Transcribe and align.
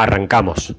Arrancamos. 0.00 0.76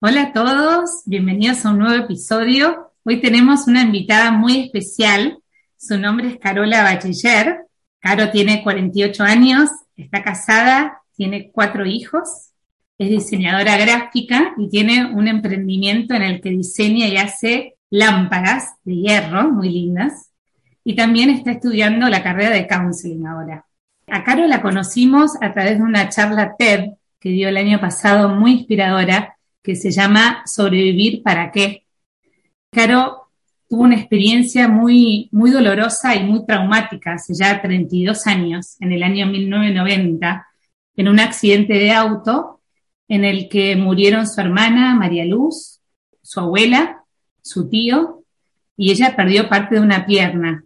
Hola 0.00 0.22
a 0.22 0.32
todos, 0.32 1.02
bienvenidos 1.04 1.66
a 1.66 1.70
un 1.70 1.80
nuevo 1.80 2.02
episodio. 2.02 2.94
Hoy 3.04 3.20
tenemos 3.20 3.68
una 3.68 3.82
invitada 3.82 4.32
muy 4.32 4.58
especial. 4.58 5.36
Su 5.76 5.98
nombre 5.98 6.28
es 6.28 6.38
Carola 6.38 6.82
Bachiller. 6.82 7.66
Caro 8.00 8.30
tiene 8.30 8.62
48 8.62 9.22
años, 9.22 9.68
está 9.98 10.22
casada, 10.22 11.02
tiene 11.14 11.50
cuatro 11.52 11.84
hijos, 11.84 12.52
es 12.96 13.10
diseñadora 13.10 13.76
gráfica 13.76 14.54
y 14.56 14.70
tiene 14.70 15.12
un 15.12 15.28
emprendimiento 15.28 16.14
en 16.14 16.22
el 16.22 16.40
que 16.40 16.48
diseña 16.48 17.08
y 17.08 17.18
hace 17.18 17.74
lámparas 17.90 18.76
de 18.84 18.96
hierro 18.96 19.52
muy 19.52 19.68
lindas. 19.68 20.30
Y 20.84 20.96
también 20.96 21.28
está 21.28 21.50
estudiando 21.50 22.08
la 22.08 22.22
carrera 22.22 22.48
de 22.48 22.66
counseling 22.66 23.26
ahora. 23.26 23.66
A 24.06 24.24
Caro 24.24 24.46
la 24.46 24.62
conocimos 24.62 25.32
a 25.42 25.52
través 25.52 25.76
de 25.76 25.84
una 25.84 26.08
charla 26.08 26.54
TED 26.56 26.92
que 27.22 27.28
dio 27.30 27.48
el 27.48 27.56
año 27.56 27.80
pasado 27.80 28.30
muy 28.30 28.50
inspiradora, 28.50 29.36
que 29.62 29.76
se 29.76 29.92
llama 29.92 30.42
Sobrevivir 30.44 31.22
para 31.22 31.52
qué. 31.52 31.86
Caro 32.72 33.28
tuvo 33.68 33.82
una 33.82 33.94
experiencia 33.94 34.66
muy, 34.66 35.28
muy 35.30 35.52
dolorosa 35.52 36.16
y 36.16 36.24
muy 36.24 36.44
traumática 36.44 37.12
hace 37.12 37.32
ya 37.32 37.62
32 37.62 38.26
años, 38.26 38.76
en 38.80 38.90
el 38.90 39.04
año 39.04 39.26
1990, 39.26 40.48
en 40.96 41.08
un 41.08 41.20
accidente 41.20 41.74
de 41.74 41.92
auto 41.92 42.60
en 43.06 43.24
el 43.24 43.48
que 43.48 43.76
murieron 43.76 44.26
su 44.26 44.40
hermana 44.40 44.96
María 44.96 45.24
Luz, 45.24 45.80
su 46.22 46.40
abuela, 46.40 47.04
su 47.40 47.68
tío, 47.68 48.24
y 48.76 48.90
ella 48.90 49.14
perdió 49.14 49.48
parte 49.48 49.76
de 49.76 49.80
una 49.80 50.06
pierna. 50.06 50.64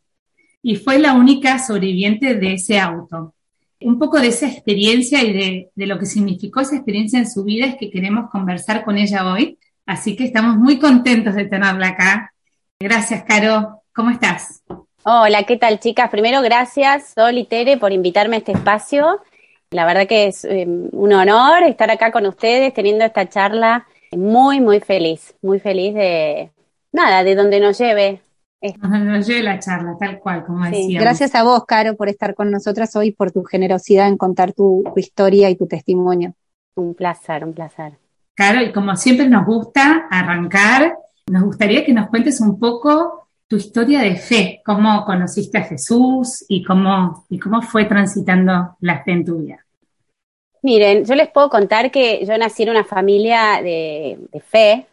Y 0.62 0.76
fue 0.76 0.98
la 0.98 1.12
única 1.12 1.58
sobreviviente 1.58 2.34
de 2.34 2.54
ese 2.54 2.80
auto 2.80 3.35
un 3.80 3.98
poco 3.98 4.20
de 4.20 4.28
esa 4.28 4.46
experiencia 4.46 5.22
y 5.22 5.32
de, 5.74 5.86
lo 5.86 5.98
que 5.98 6.06
significó 6.06 6.60
esa 6.60 6.76
experiencia 6.76 7.18
en 7.18 7.30
su 7.30 7.44
vida 7.44 7.66
es 7.66 7.76
que 7.76 7.90
queremos 7.90 8.30
conversar 8.30 8.84
con 8.84 8.96
ella 8.96 9.30
hoy. 9.30 9.58
Así 9.84 10.16
que 10.16 10.24
estamos 10.24 10.56
muy 10.56 10.78
contentos 10.78 11.34
de 11.34 11.44
tenerla 11.44 11.88
acá. 11.88 12.32
Gracias, 12.80 13.24
Caro. 13.24 13.82
¿Cómo 13.94 14.10
estás? 14.10 14.62
Hola, 15.04 15.44
¿qué 15.44 15.56
tal, 15.56 15.78
chicas? 15.78 16.10
Primero, 16.10 16.42
gracias, 16.42 17.12
Sol 17.14 17.38
y 17.38 17.44
Tere, 17.44 17.76
por 17.76 17.92
invitarme 17.92 18.36
a 18.36 18.38
este 18.40 18.52
espacio. 18.52 19.20
La 19.70 19.86
verdad 19.86 20.06
que 20.06 20.26
es 20.26 20.44
eh, 20.44 20.66
un 20.66 21.12
honor 21.12 21.62
estar 21.62 21.90
acá 21.90 22.10
con 22.10 22.26
ustedes, 22.26 22.74
teniendo 22.74 23.04
esta 23.04 23.28
charla. 23.28 23.86
Muy, 24.12 24.60
muy 24.60 24.80
feliz, 24.80 25.34
muy 25.42 25.60
feliz 25.60 25.94
de, 25.94 26.50
nada, 26.92 27.22
de 27.24 27.34
donde 27.34 27.60
nos 27.60 27.78
lleve 27.78 28.20
nos 28.80 29.26
lleve 29.26 29.42
la 29.42 29.58
charla, 29.58 29.96
tal 29.98 30.18
cual, 30.18 30.44
como 30.44 30.64
decía. 30.64 31.00
Gracias 31.00 31.34
a 31.34 31.42
vos, 31.42 31.64
Caro, 31.66 31.96
por 31.96 32.08
estar 32.08 32.34
con 32.34 32.50
nosotras 32.50 32.94
hoy, 32.96 33.12
por 33.12 33.30
tu 33.32 33.44
generosidad 33.44 34.08
en 34.08 34.16
contar 34.16 34.52
tu, 34.52 34.84
historia 34.96 35.50
y 35.50 35.56
tu 35.56 35.66
testimonio. 35.66 36.34
Un 36.74 36.94
placer, 36.94 37.44
un 37.44 37.52
placer. 37.52 37.94
Caro, 38.34 38.62
y 38.62 38.72
como 38.72 38.96
siempre 38.96 39.28
nos 39.28 39.46
gusta 39.46 40.06
arrancar, 40.10 40.94
nos 41.26 41.42
gustaría 41.44 41.84
que 41.84 41.92
nos 41.92 42.08
cuentes 42.08 42.40
un 42.40 42.58
poco 42.58 43.28
tu 43.48 43.56
historia 43.56 44.00
de 44.00 44.16
fe, 44.16 44.60
cómo 44.64 45.04
conociste 45.04 45.58
a 45.58 45.62
Jesús 45.62 46.44
y 46.48 46.64
cómo, 46.64 47.26
y 47.28 47.38
cómo 47.38 47.62
fue 47.62 47.84
transitando 47.84 48.76
la 48.80 49.02
fe 49.04 49.12
en 49.12 49.24
tu 49.24 49.38
vida. 49.38 49.64
Miren, 50.62 51.04
yo 51.04 51.14
les 51.14 51.28
puedo 51.28 51.48
contar 51.48 51.92
que 51.92 52.24
yo 52.26 52.36
nací 52.36 52.64
en 52.64 52.70
una 52.70 52.82
familia 52.82 53.62
de, 53.62 54.18
fe, 54.48 54.86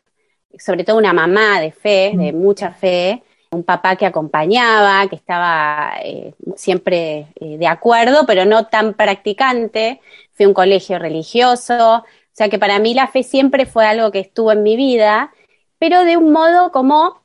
sobre 0.59 0.83
todo 0.83 0.97
una 0.97 1.13
mamá 1.13 1.59
de 1.59 1.71
fe, 1.71 2.13
de 2.15 2.31
mucha 2.31 2.71
fe, 2.71 3.23
un 3.53 3.63
papá 3.63 3.95
que 3.95 4.05
acompañaba, 4.05 5.07
que 5.07 5.15
estaba 5.15 5.93
eh, 6.03 6.33
siempre 6.55 7.27
eh, 7.39 7.57
de 7.57 7.67
acuerdo, 7.67 8.25
pero 8.25 8.45
no 8.45 8.67
tan 8.67 8.93
practicante. 8.93 10.01
Fui 10.33 10.45
a 10.45 10.47
un 10.47 10.53
colegio 10.53 10.99
religioso, 10.99 11.97
o 11.97 12.05
sea 12.31 12.49
que 12.49 12.59
para 12.59 12.79
mí 12.79 12.93
la 12.93 13.07
fe 13.07 13.23
siempre 13.23 13.65
fue 13.65 13.85
algo 13.85 14.11
que 14.11 14.19
estuvo 14.19 14.51
en 14.51 14.63
mi 14.63 14.75
vida, 14.75 15.31
pero 15.79 16.03
de 16.03 16.17
un 16.17 16.31
modo 16.31 16.71
como 16.71 17.21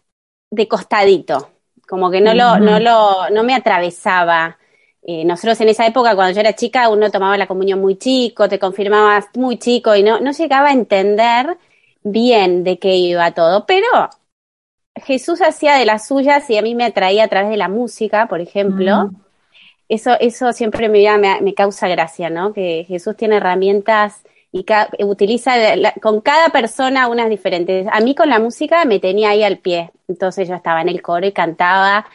de 0.51 0.69
costadito, 0.69 1.51
como 1.89 2.11
que 2.11 2.21
no, 2.21 2.35
lo, 2.35 2.59
no, 2.59 2.81
lo, 2.81 3.31
no 3.31 3.43
me 3.43 3.55
atravesaba. 3.55 4.59
Eh, 5.03 5.25
nosotros 5.25 5.61
en 5.63 5.71
esa 5.71 5.87
época, 5.87 6.15
cuando 6.15 6.35
yo 6.35 6.41
era 6.41 6.55
chica, 6.55 6.89
uno 6.91 7.11
tomaba 7.11 7.39
la 7.39 7.47
comunión 7.47 7.81
muy 7.81 7.97
chico, 7.97 8.49
te 8.49 8.59
confirmabas 8.59 9.27
muy 9.35 9.59
chico 9.59 9.95
y 9.97 10.03
no, 10.03 10.21
no 10.21 10.33
llegaba 10.33 10.69
a 10.69 10.73
entender 10.73 11.57
bien 12.03 12.65
de 12.65 12.79
qué 12.79 12.97
iba 12.97 13.33
todo, 13.33 13.65
pero 13.67 14.11
Jesús 15.05 15.41
hacía 15.43 15.75
de 15.75 15.85
las 15.85 16.09
suyas 16.09 16.49
y 16.51 16.57
a 16.57 16.63
mí 16.63 16.75
me 16.75 16.85
atraía 16.85 17.25
a 17.25 17.29
través 17.29 17.51
de 17.51 17.57
la 17.57 17.69
música, 17.69 18.27
por 18.27 18.41
ejemplo. 18.41 19.07
Mm. 19.07 19.17
Eso, 19.89 20.19
eso 20.21 20.53
siempre 20.53 20.89
me, 20.89 21.07
me, 21.41 21.55
causa 21.55 21.89
gracia, 21.89 22.29
¿no? 22.29 22.53
Que 22.53 22.85
Jesús 22.87 23.17
tiene 23.17 23.37
herramientas 23.37 24.23
y 24.53 24.65
utiliza 25.05 25.53
con 26.03 26.21
cada 26.21 26.51
persona 26.51 27.09
unas 27.09 27.29
diferentes. 27.29 27.87
A 27.91 28.01
mí 28.01 28.15
con 28.15 28.29
la 28.29 28.39
música 28.39 28.85
me 28.85 28.99
tenía 28.99 29.31
ahí 29.31 29.43
al 29.43 29.59
pie, 29.59 29.91
entonces 30.07 30.49
yo 30.49 30.55
estaba 30.55 30.83
en 30.83 30.89
el 30.89 31.03
coro 31.03 31.27
y 31.27 31.33
cantaba 31.33 32.07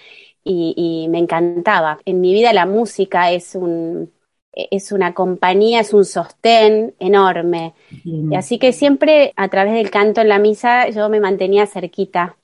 y, 0.43 1.07
me 1.09 1.19
encantaba. 1.19 1.99
En 2.05 2.21
mi 2.21 2.33
vida 2.33 2.53
la 2.53 2.65
música 2.65 3.31
es 3.31 3.55
un 3.55 4.11
es 4.55 4.91
una 4.91 5.15
compañía, 5.15 5.79
es 5.79 5.95
un 5.95 6.05
sostén 6.05 6.93
enorme. 6.99 7.73
Y 8.03 8.35
así 8.35 8.59
que 8.59 8.71
siempre 8.71 9.33
a 9.35 9.47
través 9.47 9.73
del 9.73 9.89
canto 9.89 10.21
en 10.21 10.29
la 10.29 10.37
misa 10.37 10.89
yo 10.89 11.09
me 11.09 11.19
mantenía 11.19 11.65
cerquita 11.65 12.37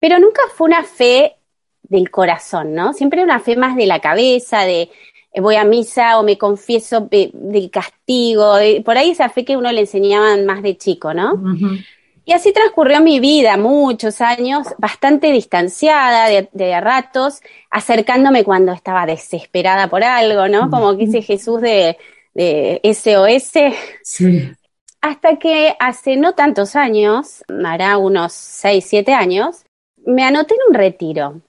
pero 0.00 0.18
nunca 0.18 0.42
fue 0.54 0.68
una 0.68 0.84
fe 0.84 1.36
del 1.82 2.10
corazón, 2.10 2.74
¿no? 2.74 2.92
Siempre 2.92 3.22
una 3.22 3.40
fe 3.40 3.56
más 3.56 3.76
de 3.76 3.86
la 3.86 4.00
cabeza, 4.00 4.62
de 4.62 4.90
eh, 5.32 5.40
voy 5.40 5.56
a 5.56 5.64
misa 5.64 6.18
o 6.18 6.22
me 6.22 6.38
confieso 6.38 7.08
del 7.10 7.70
castigo, 7.70 8.54
por 8.84 8.98
ahí 8.98 9.10
esa 9.10 9.28
fe 9.28 9.44
que 9.44 9.56
uno 9.56 9.72
le 9.72 9.80
enseñaban 9.80 10.46
más 10.46 10.62
de 10.62 10.76
chico, 10.76 11.14
¿no? 11.14 11.40
Y 12.24 12.32
así 12.32 12.52
transcurrió 12.52 13.00
mi 13.00 13.20
vida, 13.20 13.56
muchos 13.56 14.20
años, 14.20 14.66
bastante 14.76 15.32
distanciada 15.32 16.28
de, 16.28 16.80
ratos, 16.80 17.40
acercándome 17.70 18.44
cuando 18.44 18.72
estaba 18.72 19.06
desesperada 19.06 19.88
por 19.88 20.04
algo, 20.04 20.46
¿no? 20.46 20.68
Como 20.68 20.94
que 20.96 21.06
dice 21.06 21.22
Jesús 21.22 21.62
de, 21.62 21.96
de 22.34 22.80
SOS. 22.84 23.72
Sí. 24.02 24.52
Hasta 25.00 25.36
que 25.36 25.76
hace 25.78 26.16
no 26.16 26.34
tantos 26.34 26.74
años, 26.74 27.44
hará 27.64 27.98
unos 27.98 28.32
6, 28.32 28.84
7 28.86 29.14
años, 29.14 29.64
me 30.04 30.24
anoté 30.24 30.54
en 30.54 30.60
un 30.68 30.74
retiro. 30.74 31.40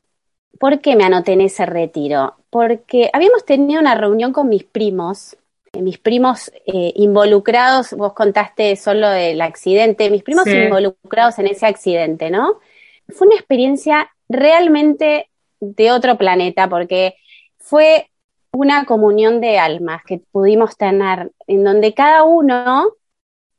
¿Por 0.59 0.81
qué 0.81 0.95
me 0.95 1.05
anoté 1.05 1.33
en 1.33 1.41
ese 1.41 1.65
retiro? 1.65 2.35
Porque 2.49 3.09
habíamos 3.13 3.45
tenido 3.45 3.79
una 3.79 3.95
reunión 3.95 4.33
con 4.33 4.49
mis 4.49 4.65
primos, 4.65 5.37
eh, 5.73 5.81
mis 5.81 5.97
primos 5.97 6.51
eh, 6.65 6.91
involucrados, 6.95 7.93
vos 7.93 8.13
contaste 8.13 8.75
solo 8.75 9.09
del 9.09 9.41
accidente, 9.41 10.09
mis 10.09 10.23
primos 10.23 10.45
involucrados 10.47 11.39
en 11.39 11.47
ese 11.47 11.65
accidente, 11.65 12.29
¿no? 12.29 12.59
Fue 13.07 13.27
una 13.27 13.37
experiencia 13.37 14.11
realmente 14.27 15.29
de 15.59 15.91
otro 15.91 16.17
planeta 16.17 16.69
porque 16.69 17.15
fue 17.57 18.09
una 18.51 18.85
comunión 18.85 19.41
de 19.41 19.57
almas 19.57 20.03
que 20.03 20.19
pudimos 20.31 20.77
tener, 20.77 21.31
en 21.47 21.63
donde 21.63 21.93
cada 21.93 22.23
uno 22.23 22.87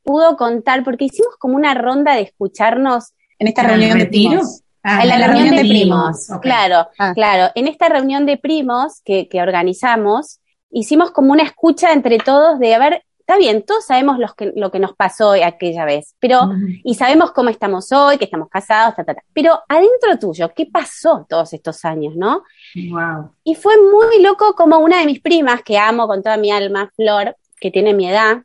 pudo 0.03 0.37
contar, 0.37 0.85
porque 0.85 1.07
hicimos 1.07 1.37
como 1.39 1.57
una 1.57 1.75
ronda 1.75 2.15
de 2.15 2.23
escucharnos. 2.23 3.13
En 3.39 3.49
esta 3.49 3.63
reunión 3.63 3.99
de 3.99 4.07
primos. 4.07 4.63
Ah, 4.83 5.03
en 5.03 5.09
la, 5.11 5.27
reunión, 5.27 5.57
de, 5.57 5.61
primos, 5.61 6.29
claro, 6.41 6.89
ah. 6.99 7.13
claro. 7.15 7.53
En 7.55 7.69
esta 7.69 7.91
reunión 7.91 8.25
de 8.25 8.39
primos 8.39 9.03
que, 9.05 9.29
que, 9.29 9.43
organizamos, 9.43 10.41
hicimos 10.71 11.11
como 11.11 11.33
una 11.33 11.43
escucha 11.43 11.93
entre 11.93 12.17
todos 12.17 12.59
de, 12.59 12.75
a 12.75 12.79
ver, 12.79 13.05
está 13.31 13.39
bien, 13.39 13.63
todos 13.63 13.85
sabemos 13.85 14.19
los 14.19 14.35
que, 14.35 14.53
lo 14.57 14.73
que 14.73 14.81
nos 14.81 14.97
pasó 14.97 15.35
aquella 15.45 15.85
vez, 15.85 16.17
pero, 16.19 16.51
y 16.83 16.95
sabemos 16.95 17.31
cómo 17.31 17.49
estamos 17.49 17.93
hoy, 17.93 18.19
que 18.19 18.25
estamos 18.25 18.49
casados, 18.49 18.97
ta, 18.97 19.05
ta, 19.05 19.15
ta. 19.15 19.23
Pero 19.33 19.61
adentro 19.69 20.19
tuyo, 20.19 20.51
¿qué 20.53 20.67
pasó 20.67 21.27
todos 21.29 21.53
estos 21.53 21.85
años, 21.85 22.17
no? 22.17 22.43
Wow. 22.91 23.31
Y 23.45 23.55
fue 23.55 23.75
muy 23.77 24.21
loco 24.21 24.55
como 24.55 24.79
una 24.79 24.99
de 24.99 25.07
mis 25.07 25.21
primas, 25.21 25.63
que 25.63 25.79
amo 25.79 26.09
con 26.09 26.25
toda 26.25 26.39
mi 26.39 26.51
alma, 26.51 26.91
Flor, 26.97 27.37
que 27.61 27.71
tiene 27.71 27.95
mi 27.95 28.09
edad, 28.09 28.43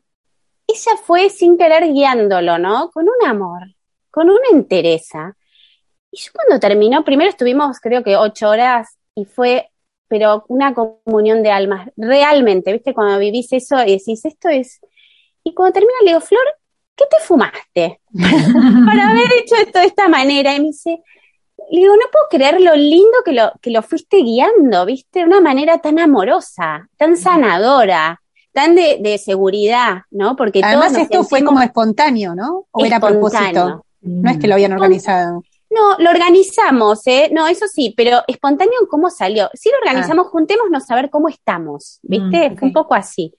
ella 0.76 0.96
fue 1.02 1.30
sin 1.30 1.56
querer 1.56 1.92
guiándolo, 1.92 2.58
¿no? 2.58 2.90
Con 2.90 3.06
un 3.08 3.26
amor, 3.26 3.62
con 4.10 4.28
una 4.28 4.48
entereza. 4.52 5.36
Y 6.10 6.18
yo 6.18 6.30
cuando 6.34 6.60
terminó, 6.60 7.04
primero 7.04 7.30
estuvimos 7.30 7.80
creo 7.80 8.02
que 8.02 8.16
ocho 8.16 8.48
horas 8.50 8.98
y 9.14 9.24
fue, 9.24 9.70
pero 10.08 10.44
una 10.48 10.74
comunión 10.74 11.42
de 11.42 11.50
almas, 11.50 11.88
realmente, 11.96 12.72
¿viste? 12.72 12.94
Cuando 12.94 13.18
vivís 13.18 13.52
eso 13.52 13.76
y 13.84 13.98
decís, 13.98 14.24
esto 14.24 14.48
es, 14.48 14.80
Y 15.42 15.54
cuando 15.54 15.74
termina 15.74 15.94
le 16.02 16.10
digo, 16.10 16.20
Flor, 16.20 16.44
¿qué 16.94 17.04
te 17.10 17.24
fumaste? 17.24 18.00
Para 18.86 19.10
haber 19.10 19.32
hecho 19.38 19.56
esto 19.56 19.78
de 19.78 19.86
esta 19.86 20.08
manera. 20.08 20.54
Y 20.54 20.60
me 20.60 20.66
dice, 20.66 21.00
le 21.70 21.80
digo, 21.80 21.94
no 21.94 22.04
puedo 22.12 22.26
creer 22.30 22.60
lo 22.60 22.74
lindo 22.74 23.16
que 23.24 23.32
lo, 23.32 23.52
que 23.62 23.70
lo 23.70 23.82
fuiste 23.82 24.18
guiando, 24.18 24.84
¿viste? 24.84 25.20
De 25.20 25.24
una 25.24 25.40
manera 25.40 25.78
tan 25.78 25.98
amorosa, 25.98 26.88
tan 26.96 27.16
sanadora, 27.16 28.20
tan 28.56 28.74
de, 28.74 29.20
seguridad, 29.22 30.04
¿no? 30.10 30.34
Porque 30.34 30.62
Además 30.64 30.96
esto 30.96 31.24
fue 31.24 31.44
como 31.44 31.60
espontáneo, 31.60 32.34
¿no? 32.34 32.64
¿O 32.70 32.86
era 32.86 32.98
propósito? 32.98 33.84
No 34.00 34.30
es 34.30 34.38
que 34.38 34.48
lo 34.48 34.54
habían 34.54 34.72
organizado. 34.72 35.44
No, 35.68 35.98
lo 35.98 36.08
organizamos, 36.08 37.06
¿eh? 37.06 37.28
No, 37.32 37.46
eso 37.48 37.66
sí, 37.68 37.92
pero 37.94 38.22
espontáneo, 38.26 38.88
¿cómo 38.88 39.10
salió? 39.10 39.50
Si 39.52 39.68
lo 39.68 39.76
organizamos, 39.76 40.28
juntémonos 40.28 40.90
a 40.90 40.94
ver 40.94 41.10
cómo 41.10 41.28
estamos, 41.28 41.98
¿viste? 42.02 42.48
Mm, 42.48 42.56
Fue 42.56 42.68
un 42.68 42.72
poco 42.72 42.94
así. 42.94 43.34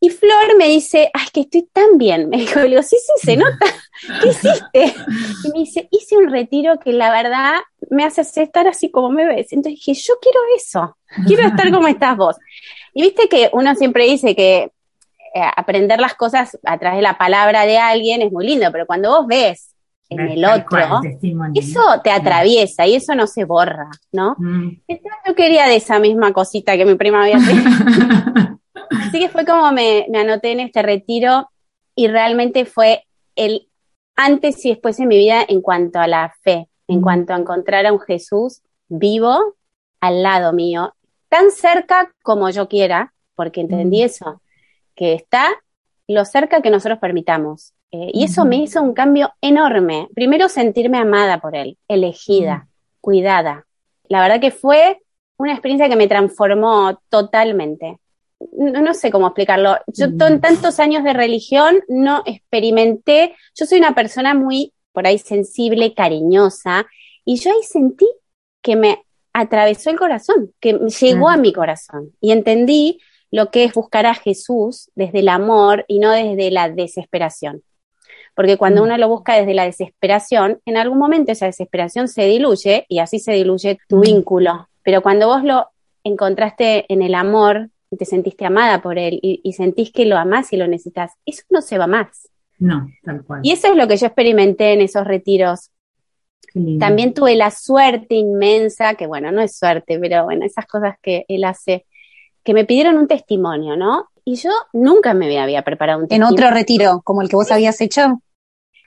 Y 0.00 0.10
Flor 0.10 0.56
me 0.58 0.66
dice, 0.66 1.08
ay, 1.14 1.26
que 1.32 1.42
estoy 1.42 1.68
tan 1.72 1.96
bien. 1.98 2.28
Me 2.30 2.38
dijo, 2.38 2.58
le 2.58 2.70
digo, 2.70 2.82
sí, 2.82 2.96
sí, 2.96 3.12
se 3.24 3.36
nota. 3.36 3.66
¿Qué 4.20 4.30
hiciste? 4.30 4.94
Y 5.44 5.52
me 5.52 5.60
dice, 5.60 5.88
hice 5.92 6.16
un 6.16 6.32
retiro 6.32 6.80
que 6.80 6.92
la 6.92 7.12
verdad 7.12 7.60
me 7.90 8.04
hace 8.04 8.22
estar 8.42 8.66
así 8.66 8.90
como 8.90 9.10
me 9.10 9.24
ves. 9.24 9.52
Entonces 9.52 9.74
dije, 9.74 9.94
yo 9.94 10.14
quiero 10.20 10.40
eso. 10.56 10.96
Quiero 11.28 11.46
estar 11.46 11.70
como 11.70 11.86
estás 11.86 12.16
vos. 12.16 12.36
Y 12.94 13.02
viste 13.02 13.28
que 13.28 13.50
uno 13.52 13.74
siempre 13.74 14.04
dice 14.04 14.36
que 14.36 14.70
eh, 15.34 15.40
aprender 15.56 16.00
las 16.00 16.14
cosas 16.14 16.58
a 16.64 16.78
través 16.78 16.98
de 16.98 17.02
la 17.02 17.16
palabra 17.16 17.64
de 17.64 17.78
alguien 17.78 18.22
es 18.22 18.30
muy 18.30 18.46
lindo, 18.46 18.70
pero 18.70 18.86
cuando 18.86 19.10
vos 19.10 19.26
ves 19.26 19.72
en 20.10 20.20
el 20.20 20.44
otro, 20.44 21.00
eso 21.54 21.80
te 22.04 22.10
atraviesa 22.10 22.86
y 22.86 22.96
eso 22.96 23.14
no 23.14 23.26
se 23.26 23.44
borra, 23.44 23.90
¿no? 24.12 24.36
Mm. 24.38 24.82
Entonces 24.86 25.20
yo 25.26 25.34
quería 25.34 25.66
de 25.66 25.76
esa 25.76 25.98
misma 25.98 26.34
cosita 26.34 26.76
que 26.76 26.84
mi 26.84 26.96
prima 26.96 27.22
había 27.22 27.38
Así 29.00 29.20
que 29.20 29.28
fue 29.30 29.46
como 29.46 29.72
me, 29.72 30.06
anoté 30.14 30.52
en 30.52 30.60
este 30.60 30.82
retiro 30.82 31.48
y 31.94 32.08
realmente 32.08 32.66
fue 32.66 33.04
el 33.36 33.68
antes 34.16 34.62
y 34.66 34.70
después 34.70 35.00
en 35.00 35.08
mi 35.08 35.16
vida 35.16 35.42
en 35.48 35.62
cuanto 35.62 35.98
a 35.98 36.06
la 36.06 36.34
fe, 36.42 36.68
en 36.88 36.98
mm. 36.98 37.02
cuanto 37.02 37.32
a 37.32 37.38
encontrar 37.38 37.86
a 37.86 37.92
un 37.92 38.00
Jesús 38.00 38.60
vivo 38.88 39.54
al 40.00 40.22
lado 40.22 40.52
mío, 40.52 40.94
tan 41.32 41.50
cerca 41.50 42.12
como 42.22 42.50
yo 42.50 42.68
quiera, 42.68 43.14
porque 43.34 43.62
entendí 43.62 44.02
mm. 44.02 44.04
eso, 44.04 44.42
que 44.94 45.14
está 45.14 45.48
lo 46.06 46.26
cerca 46.26 46.60
que 46.60 46.68
nosotros 46.68 46.98
permitamos. 46.98 47.72
Eh, 47.90 48.10
y 48.12 48.24
eso 48.24 48.44
me 48.44 48.56
hizo 48.56 48.82
un 48.82 48.92
cambio 48.92 49.32
enorme. 49.40 50.08
Primero 50.14 50.50
sentirme 50.50 50.98
amada 50.98 51.40
por 51.40 51.56
él, 51.56 51.78
elegida, 51.88 52.56
mm. 52.56 52.68
cuidada. 53.00 53.66
La 54.08 54.20
verdad 54.20 54.40
que 54.40 54.50
fue 54.50 55.00
una 55.38 55.52
experiencia 55.52 55.88
que 55.88 55.96
me 55.96 56.06
transformó 56.06 57.00
totalmente 57.08 57.98
no, 58.52 58.94
sé 58.94 59.10
cómo 59.10 59.28
explicarlo. 59.28 59.76
Yo 59.86 60.06
en 60.06 60.40
tantos 60.40 60.80
años 60.80 61.04
de 61.04 61.12
religión 61.12 61.80
no 61.88 62.22
experimenté, 62.26 63.36
yo 63.54 63.66
soy 63.66 63.78
una 63.78 63.94
persona 63.94 64.34
muy 64.34 64.72
por 64.92 65.06
ahí 65.06 65.18
sensible, 65.18 65.94
cariñosa, 65.94 66.86
y 67.24 67.36
yo 67.36 67.52
ahí 67.52 67.62
sentí 67.62 68.06
que 68.60 68.76
me 68.76 69.04
atravesó 69.32 69.90
el 69.90 69.98
corazón, 69.98 70.52
que 70.60 70.74
llegó 71.00 71.28
a 71.28 71.36
mi 71.36 71.52
corazón 71.52 72.12
y 72.20 72.32
entendí 72.32 73.00
lo 73.30 73.50
que 73.50 73.64
es 73.64 73.72
buscar 73.72 74.06
a 74.06 74.14
Jesús 74.14 74.90
desde 74.94 75.20
el 75.20 75.28
amor 75.28 75.84
y 75.88 75.98
no 75.98 76.10
desde 76.10 76.50
la 76.50 76.68
desesperación. 76.68 77.62
Porque 78.34 78.56
cuando 78.56 78.82
mm. 78.82 78.84
uno 78.84 78.98
lo 78.98 79.08
busca 79.08 79.34
desde 79.34 79.54
la 79.54 79.64
desesperación, 79.64 80.60
en 80.66 80.76
algún 80.76 80.98
momento 80.98 81.32
esa 81.32 81.46
desesperación 81.46 82.08
se 82.08 82.26
diluye 82.26 82.86
y 82.88 82.98
así 82.98 83.18
se 83.18 83.32
diluye 83.32 83.78
tu 83.88 83.96
mm. 83.96 84.00
vínculo. 84.00 84.68
Pero 84.82 85.02
cuando 85.02 85.28
vos 85.28 85.44
lo 85.44 85.68
encontraste 86.04 86.86
en 86.92 87.02
el 87.02 87.14
amor, 87.14 87.70
te 87.96 88.04
sentiste 88.04 88.44
amada 88.44 88.80
por 88.82 88.98
él 88.98 89.18
y, 89.22 89.52
sentís 89.52 89.92
que 89.92 90.06
lo 90.06 90.16
amás 90.16 90.52
y 90.52 90.56
lo 90.56 90.66
necesitas, 90.66 91.12
eso 91.26 91.42
no 91.50 91.60
se 91.60 91.78
va 91.78 91.86
más. 91.86 92.28
No, 92.58 92.88
tal 93.02 93.22
cual. 93.24 93.40
Y 93.42 93.52
eso 93.52 93.68
es 93.68 93.76
lo 93.76 93.88
que 93.88 93.96
yo 93.96 94.06
experimenté 94.06 94.72
en 94.72 94.80
esos 94.80 95.06
retiros. 95.06 95.70
También 96.78 97.14
tuve 97.14 97.34
la 97.34 97.50
suerte 97.50 98.14
inmensa, 98.14 98.94
que 98.94 99.06
bueno, 99.06 99.32
no 99.32 99.40
es 99.40 99.56
suerte, 99.56 99.98
pero 99.98 100.24
bueno, 100.24 100.44
esas 100.44 100.66
cosas 100.66 100.96
que 101.00 101.24
él 101.28 101.44
hace, 101.44 101.86
que 102.44 102.52
me 102.52 102.64
pidieron 102.64 102.98
un 102.98 103.08
testimonio, 103.08 103.76
¿no? 103.76 104.10
Y 104.24 104.36
yo 104.36 104.50
nunca 104.72 105.14
me 105.14 105.38
había 105.38 105.62
preparado 105.62 106.00
un 106.00 106.08
testimonio. 106.08 106.28
¿En 106.28 106.34
otro 106.34 106.54
retiro, 106.54 107.00
como 107.04 107.22
el 107.22 107.28
que 107.28 107.36
vos 107.36 107.50
habías 107.50 107.80
hecho? 107.80 108.20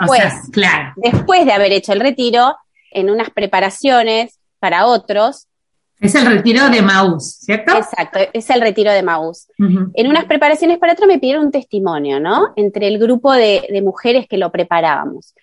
Pues, 0.05 0.33
claro. 0.51 0.93
después 0.97 1.45
de 1.45 1.53
haber 1.53 1.71
hecho 1.71 1.93
el 1.93 2.01
retiro, 2.01 2.55
en 2.91 3.09
unas 3.09 3.29
preparaciones 3.31 4.39
para 4.59 4.85
otros, 4.85 5.47
es 5.99 6.13
el 6.15 6.25
retiro 6.25 6.69
de 6.69 6.81
Maús, 6.81 7.37
¿cierto? 7.39 7.77
Exacto, 7.77 8.19
es 8.33 8.49
el 8.49 8.59
retiro 8.59 8.91
de 8.91 9.01
Maús. 9.01 9.47
En 9.57 10.07
unas 10.07 10.25
preparaciones 10.25 10.77
para 10.77 10.93
otro 10.93 11.07
me 11.07 11.19
pidieron 11.19 11.45
un 11.45 11.51
testimonio, 11.51 12.19
¿no? 12.19 12.53
Entre 12.57 12.87
el 12.87 12.99
grupo 12.99 13.31
de, 13.31 13.81
mujeres 13.83 14.27
que 14.27 14.37
lo 14.37 14.51
preparábamos. 14.51 15.33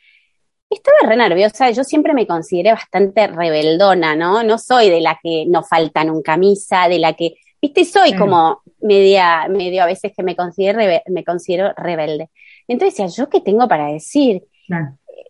Estaba 0.73 1.11
re 1.11 1.17
nerviosa, 1.17 1.71
yo 1.71 1.85
siempre 1.85 2.15
me 2.15 2.27
consideré 2.27 2.73
bastante 2.73 3.27
rebeldona, 3.27 4.17
¿no? 4.17 4.43
No 4.43 4.59
soy 4.59 4.89
de 4.89 5.01
la 5.01 5.19
que 5.23 5.45
no 5.47 5.63
faltan 5.63 6.11
un 6.11 6.23
camisa, 6.23 6.89
de 6.89 6.99
la 6.99 7.13
que, 7.13 7.35
viste, 7.61 7.85
soy 7.85 8.15
como 8.15 8.63
media, 8.81 9.49
medio 9.49 9.83
a 9.83 9.87
veces 9.87 10.13
que 10.17 10.23
me 10.23 10.35
considero, 10.35 10.81
me 11.09 11.25
considero 11.25 11.73
rebelde. 11.77 12.31
Entonces 12.69 12.97
decía, 12.97 13.25
¿yo 13.25 13.29
qué 13.29 13.41
tengo 13.41 13.69
para 13.69 13.89
decir? 13.89 14.45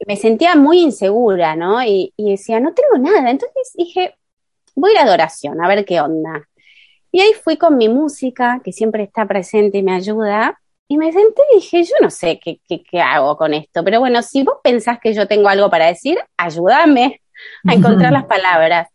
Me 0.06 0.16
sentía 0.16 0.54
muy 0.54 0.80
insegura, 0.80 1.56
¿no? 1.56 1.82
Y, 1.82 2.12
y 2.16 2.30
decía, 2.32 2.60
no 2.60 2.72
tengo 2.72 3.02
nada. 3.02 3.30
Entonces 3.30 3.72
dije, 3.74 4.14
voy 4.76 4.90
a 4.90 4.94
ir 4.94 4.98
a 5.00 5.02
adoración, 5.02 5.62
a 5.62 5.68
ver 5.68 5.84
qué 5.84 6.00
onda. 6.00 6.48
Y 7.10 7.20
ahí 7.20 7.32
fui 7.34 7.56
con 7.56 7.76
mi 7.76 7.88
música, 7.88 8.60
que 8.64 8.72
siempre 8.72 9.02
está 9.02 9.26
presente 9.26 9.78
y 9.78 9.82
me 9.82 9.94
ayuda, 9.94 10.61
y 10.88 10.98
me 10.98 11.12
senté 11.12 11.42
y 11.52 11.56
dije, 11.56 11.84
yo 11.84 11.94
no 12.00 12.10
sé 12.10 12.38
qué, 12.38 12.60
qué, 12.66 13.00
hago 13.00 13.36
con 13.36 13.54
esto, 13.54 13.82
pero 13.82 14.00
bueno, 14.00 14.22
si 14.22 14.42
vos 14.42 14.56
pensás 14.62 14.98
que 15.00 15.14
yo 15.14 15.26
tengo 15.26 15.48
algo 15.48 15.70
para 15.70 15.86
decir, 15.86 16.18
ayúdame 16.36 17.22
a 17.66 17.74
encontrar 17.74 18.12
las 18.12 18.26
palabras. 18.26 18.88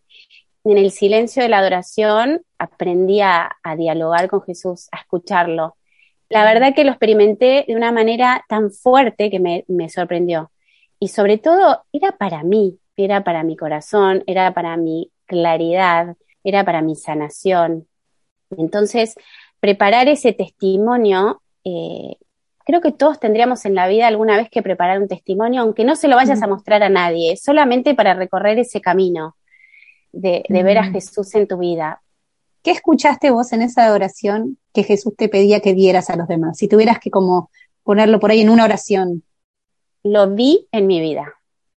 En 0.64 0.78
el 0.78 0.92
silencio 0.92 1.42
de 1.42 1.50
la 1.50 1.60
adoración 1.60 2.42
aprendí 2.58 3.22
a, 3.22 3.56
dialogar 3.78 4.30
con 4.30 4.42
Jesús, 4.44 4.90
a 4.92 4.98
escucharlo. 4.98 5.78
La 6.30 6.44
verdad 6.44 6.76
que 6.76 6.84
lo 6.84 6.92
experimenté 6.92 7.64
de 7.68 7.76
una 7.76 7.92
manera 7.92 8.44
tan 8.50 8.70
fuerte 8.72 9.30
que 9.30 9.40
me, 9.40 9.64
me 9.68 9.90
sorprendió. 9.90 10.52
Y 11.00 11.08
sobre 11.08 11.38
todo, 11.38 11.84
era 11.94 12.12
para 12.12 12.44
mí, 12.44 12.80
era 12.98 13.24
para 13.24 13.44
mi 13.44 13.56
corazón, 13.56 14.24
era 14.28 14.54
para 14.54 14.76
mi 14.76 15.12
claridad, 15.26 16.18
era 16.44 16.64
para 16.66 16.82
mi 16.82 16.96
sanación. 16.96 17.88
Entonces, 18.58 19.16
preparar 19.60 20.08
ese 20.08 20.34
testimonio, 20.34 21.42
eh, 21.68 22.16
creo 22.66 22.80
que 22.80 22.94
todos 22.94 23.20
tendríamos 23.20 23.66
en 23.66 23.76
la 23.76 23.88
vida 23.88 24.08
alguna 24.08 24.38
vez 24.38 24.50
que 24.50 24.62
preparar 24.62 25.02
un 25.02 25.08
testimonio, 25.08 25.62
aunque 25.62 25.84
no 25.84 25.96
se 25.96 26.08
lo 26.08 26.16
vayas 26.16 26.42
a 26.42 26.48
mostrar 26.48 26.82
a 26.82 26.90
nadie, 26.90 27.36
solamente 27.36 27.94
para 27.94 28.14
recorrer 28.14 28.58
ese 28.60 28.80
camino 28.80 29.36
de, 30.14 30.44
ver 30.50 30.78
a 30.78 30.86
Jesús 30.86 31.36
en 31.36 31.48
tu 31.48 31.58
vida. 31.58 32.02
¿Qué 32.64 32.72
escuchaste 32.72 33.32
vos 33.32 33.52
en 33.52 33.62
esa 33.62 33.92
oración 33.94 34.58
que 34.74 34.84
Jesús 34.84 35.14
te 35.18 35.30
pedía 35.30 35.60
que 35.60 35.74
dieras 35.74 36.10
a 36.10 36.16
los 36.16 36.28
demás? 36.28 36.58
Si 36.58 36.68
tuvieras 36.68 37.00
que 37.00 37.12
como 37.12 37.50
ponerlo 37.84 38.20
por 38.20 38.32
ahí 38.32 38.42
en 38.42 38.50
una 38.50 38.66
oración. 38.66 39.24
Lo 40.04 40.30
vi 40.30 40.68
en 40.72 40.88
mi 40.88 41.02
vida. 41.02 41.34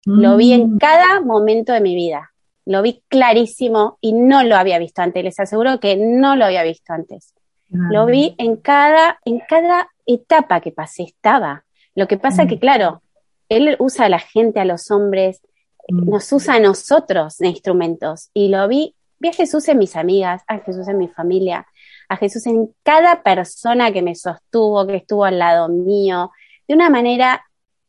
Lo 0.06 0.38
vi 0.38 0.54
en 0.54 0.76
mm. 0.76 0.78
cada 0.78 1.20
momento 1.22 1.74
de 1.74 1.82
mi 1.82 1.96
vida 1.96 2.30
lo 2.70 2.84
vi 2.84 3.02
clarísimo 3.08 3.98
y 4.00 4.14
no 4.14 4.44
lo 4.44 4.56
había 4.56 4.78
visto 4.78 5.02
antes, 5.02 5.24
les 5.24 5.40
aseguro 5.40 5.80
que 5.80 5.98
no 5.98 6.36
lo 6.36 6.46
había 6.46 6.62
visto 6.62 6.94
antes. 6.94 7.34
Lo 7.70 8.06
vi 8.08 8.36
en 8.38 8.56
cada, 8.56 9.20
en 9.26 9.40
cada 9.48 9.90
etapa 10.06 10.60
que 10.60 10.72
pasé, 10.72 11.04
estaba. 11.04 11.66
Lo 11.94 12.08
que 12.08 12.18
pasa 12.18 12.48
que, 12.48 12.60
claro, 12.60 13.02
él 13.48 13.76
usa 13.80 14.06
a 14.06 14.10
la 14.10 14.20
gente, 14.20 14.60
a 14.60 14.66
los 14.66 14.90
hombres, 14.90 15.42
mm. 15.88 16.10
nos 16.10 16.32
usa 16.32 16.56
a 16.56 16.60
nosotros 16.60 17.38
de 17.38 17.50
instrumentos. 17.50 18.30
Y 18.34 18.50
lo 18.50 18.68
vi, 18.68 18.96
vi 19.20 19.30
a 19.30 19.34
Jesús 19.34 19.68
en 19.68 19.78
mis 19.78 19.96
amigas, 19.96 20.44
a 20.48 20.60
Jesús 20.60 20.88
en 20.88 20.98
mi 20.98 21.08
familia, 21.08 21.68
a 22.08 22.18
Jesús 22.18 22.48
en 22.48 22.74
cada 22.84 23.22
persona 23.22 23.92
que 23.92 24.02
me 24.02 24.16
sostuvo, 24.16 24.88
que 24.88 24.96
estuvo 24.96 25.26
al 25.26 25.40
lado 25.40 25.70
mío, 25.70 26.32
de 26.68 26.76
una 26.76 26.90
manera, 26.90 27.46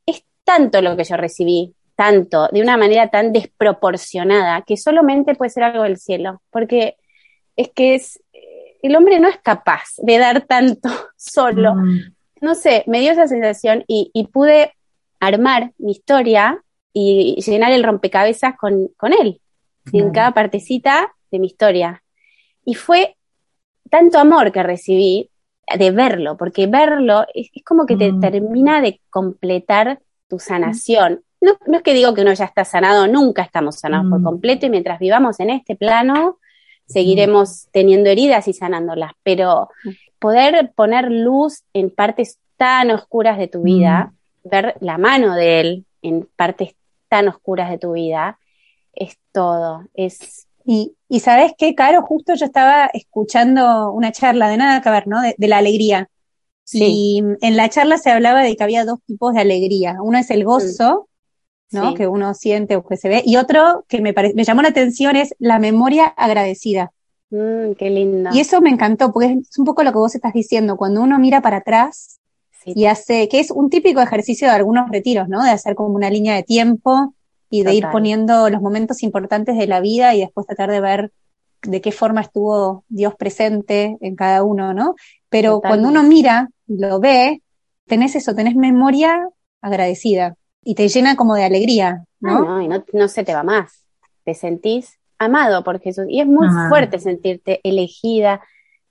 es 0.06 0.24
tanto 0.44 0.82
lo 0.82 0.96
que 0.96 1.04
yo 1.04 1.16
recibí, 1.16 1.74
tanto, 1.94 2.48
de 2.50 2.62
una 2.62 2.76
manera 2.76 3.08
tan 3.08 3.32
desproporcionada, 3.32 4.62
que 4.62 4.76
solamente 4.76 5.34
puede 5.34 5.50
ser 5.50 5.64
algo 5.64 5.82
del 5.82 5.98
cielo, 5.98 6.40
porque 6.50 6.96
es 7.56 7.68
que 7.68 7.94
es, 7.94 8.22
el 8.82 8.96
hombre 8.96 9.20
no 9.20 9.28
es 9.28 9.38
capaz 9.38 9.84
de 9.98 10.18
dar 10.18 10.42
tanto 10.42 10.88
solo. 11.16 11.74
Mm. 11.74 12.14
No 12.40 12.54
sé, 12.54 12.84
me 12.86 13.00
dio 13.00 13.12
esa 13.12 13.26
sensación 13.26 13.84
y, 13.86 14.28
pude 14.32 14.72
armar 15.18 15.72
mi 15.76 15.92
historia 15.92 16.62
y 16.92 17.40
llenar 17.42 17.72
el 17.72 17.84
rompecabezas 17.84 18.54
con, 18.56 18.90
él, 19.20 19.40
en 19.92 20.10
cada 20.10 20.32
partecita 20.32 21.12
de 21.30 21.38
mi 21.38 21.48
historia. 21.48 22.02
Y 22.64 22.74
fue 22.74 23.16
tanto 23.90 24.18
amor 24.18 24.52
que 24.52 24.62
recibí 24.62 25.30
de 25.78 25.90
verlo, 25.90 26.38
porque 26.38 26.66
verlo 26.66 27.26
es, 27.34 27.50
como 27.64 27.84
que 27.84 27.96
te 27.96 28.10
mm. 28.10 28.20
termina 28.20 28.80
de 28.80 29.02
completar 29.10 30.00
tu 30.26 30.38
sanación 30.38 31.22
no, 31.40 31.56
no, 31.66 31.78
es 31.78 31.82
que 31.82 31.94
digo 31.94 32.14
que 32.14 32.20
uno 32.20 32.32
ya 32.34 32.44
está 32.44 32.64
sanado, 32.64 33.06
nunca 33.06 33.42
estamos 33.42 33.76
sanados 33.76 34.10
por 34.10 34.20
mm. 34.20 34.24
completo 34.24 34.66
y 34.66 34.70
mientras 34.70 34.98
vivamos 34.98 35.40
en 35.40 35.50
este 35.50 35.74
plano, 35.74 36.38
seguiremos 36.90 37.68
teniendo 37.70 38.10
heridas 38.10 38.48
y 38.48 38.52
sanándolas, 38.52 39.12
pero 39.22 39.68
poder 40.18 40.72
poner 40.74 41.10
luz 41.10 41.62
en 41.72 41.90
partes 41.90 42.38
tan 42.56 42.90
oscuras 42.90 43.38
de 43.38 43.48
tu 43.48 43.62
vida, 43.62 44.12
ver 44.44 44.76
la 44.80 44.98
mano 44.98 45.34
de 45.34 45.60
él 45.60 45.84
en 46.02 46.28
partes 46.36 46.74
tan 47.08 47.28
oscuras 47.28 47.70
de 47.70 47.78
tu 47.78 47.92
vida, 47.92 48.38
es 48.92 49.18
todo, 49.32 49.84
es... 49.94 50.46
Y, 50.64 50.94
y 51.08 51.20
sabes 51.20 51.52
qué, 51.56 51.74
Caro, 51.74 52.02
justo 52.02 52.34
yo 52.34 52.44
estaba 52.44 52.86
escuchando 52.92 53.90
una 53.92 54.12
charla 54.12 54.48
de 54.48 54.58
nada 54.58 54.82
que 54.82 54.90
ver, 54.90 55.08
¿no? 55.08 55.20
De, 55.22 55.48
la 55.48 55.58
alegría. 55.58 56.10
Y 56.72 57.22
en 57.40 57.56
la 57.56 57.68
charla 57.68 57.98
se 57.98 58.10
hablaba 58.10 58.42
de 58.42 58.54
que 58.54 58.62
había 58.62 58.84
dos 58.84 59.00
tipos 59.04 59.34
de 59.34 59.40
alegría. 59.40 59.96
Uno 60.00 60.18
es 60.18 60.30
el 60.30 60.44
gozo, 60.44 61.08
¿no? 61.72 61.94
Que 61.94 62.06
uno 62.06 62.34
siente 62.34 62.76
o 62.76 62.86
que 62.86 62.96
se 62.96 63.08
ve. 63.08 63.22
Y 63.24 63.36
otro 63.36 63.84
que 63.88 64.00
me, 64.00 64.12
me 64.34 64.44
llamó 64.44 64.62
la 64.62 64.68
atención 64.68 65.16
es 65.16 65.34
la 65.38 65.58
memoria 65.58 66.06
agradecida. 66.06 66.92
Mm, 67.30 67.74
qué 67.78 67.90
lindo. 67.90 68.30
Y 68.32 68.40
eso 68.40 68.60
me 68.60 68.70
encantó, 68.70 69.12
porque 69.12 69.38
es 69.48 69.58
un 69.58 69.64
poco 69.64 69.82
lo 69.82 69.92
que 69.92 69.98
vos 69.98 70.14
estás 70.14 70.32
diciendo. 70.32 70.76
Cuando 70.76 71.02
uno 71.02 71.18
mira 71.18 71.40
para 71.40 71.58
atrás 71.58 72.18
y 72.64 72.86
hace, 72.86 73.28
que 73.28 73.40
es 73.40 73.50
un 73.50 73.70
típico 73.70 74.00
ejercicio 74.00 74.48
de 74.48 74.54
algunos 74.54 74.90
retiros, 74.90 75.28
¿no? 75.28 75.42
De 75.42 75.50
hacer 75.50 75.74
como 75.74 75.94
una 75.94 76.10
línea 76.10 76.34
de 76.34 76.42
tiempo 76.42 77.14
y 77.48 77.62
de 77.62 77.74
ir 77.74 77.86
poniendo 77.90 78.48
los 78.50 78.60
momentos 78.60 79.02
importantes 79.02 79.56
de 79.56 79.66
la 79.66 79.80
vida 79.80 80.14
y 80.14 80.20
después 80.20 80.46
tratar 80.46 80.70
de 80.70 80.80
ver 80.80 81.12
de 81.62 81.80
qué 81.80 81.92
forma 81.92 82.20
estuvo 82.20 82.84
Dios 82.88 83.14
presente 83.16 83.96
en 84.00 84.16
cada 84.16 84.42
uno, 84.42 84.72
¿no? 84.74 84.94
Pero 85.28 85.60
cuando 85.60 85.88
uno 85.88 86.02
mira, 86.02 86.48
lo 86.66 87.00
ve, 87.00 87.42
tenés 87.86 88.14
eso, 88.14 88.34
tenés 88.34 88.56
memoria 88.56 89.28
agradecida 89.60 90.36
y 90.62 90.74
te 90.74 90.88
llena 90.88 91.16
como 91.16 91.34
de 91.34 91.44
alegría, 91.44 92.04
¿no? 92.20 92.44
no, 92.44 92.62
y 92.62 92.68
no, 92.92 93.08
se 93.08 93.24
te 93.24 93.34
va 93.34 93.42
más. 93.42 93.84
Te 94.24 94.34
sentís 94.34 94.98
amado 95.18 95.64
por 95.64 95.80
Jesús. 95.80 96.06
Y 96.08 96.20
es 96.20 96.26
muy 96.26 96.48
fuerte 96.68 96.98
sentirte 96.98 97.60
elegida 97.62 98.42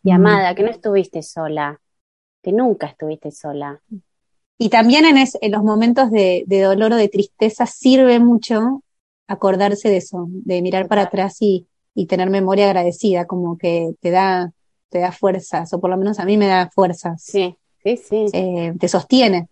y 0.04 0.12
amada, 0.12 0.56
que 0.56 0.64
no 0.64 0.70
estuviste 0.70 1.22
sola, 1.22 1.80
que 2.42 2.52
nunca 2.52 2.88
estuviste 2.88 3.32
sola. 3.32 3.82
Y 4.58 4.70
también 4.70 5.06
en, 5.06 5.18
en 5.18 5.52
los 5.52 5.64
momentos 5.64 6.12
de, 6.12 6.44
dolor 6.48 6.94
o 6.94 6.96
de 6.96 7.10
tristeza 7.10 7.66
sirve 7.66 8.20
mucho 8.20 8.84
acordarse 9.28 9.90
de 9.90 9.98
eso, 9.98 10.28
de 10.30 10.62
mirar 10.62 10.88
para 10.88 11.04
atrás 11.04 11.38
y, 11.40 11.68
tener 12.08 12.30
memoria 12.30 12.68
agradecida, 12.68 13.28
como 13.28 13.58
que 13.58 13.92
te 14.00 14.10
da, 14.10 14.54
te 14.88 15.00
da 15.00 15.12
fuerzas, 15.12 15.74
o 15.74 15.82
por 15.82 15.90
lo 15.90 15.98
menos 15.98 16.18
a 16.18 16.24
mí 16.24 16.38
me 16.38 16.48
da 16.48 16.70
fuerzas. 16.74 17.22
Sí, 17.22 17.58
sí, 17.84 17.98
sí. 17.98 18.26
Eh, 18.32 18.74
te 18.80 18.88
sostiene. 18.88 19.50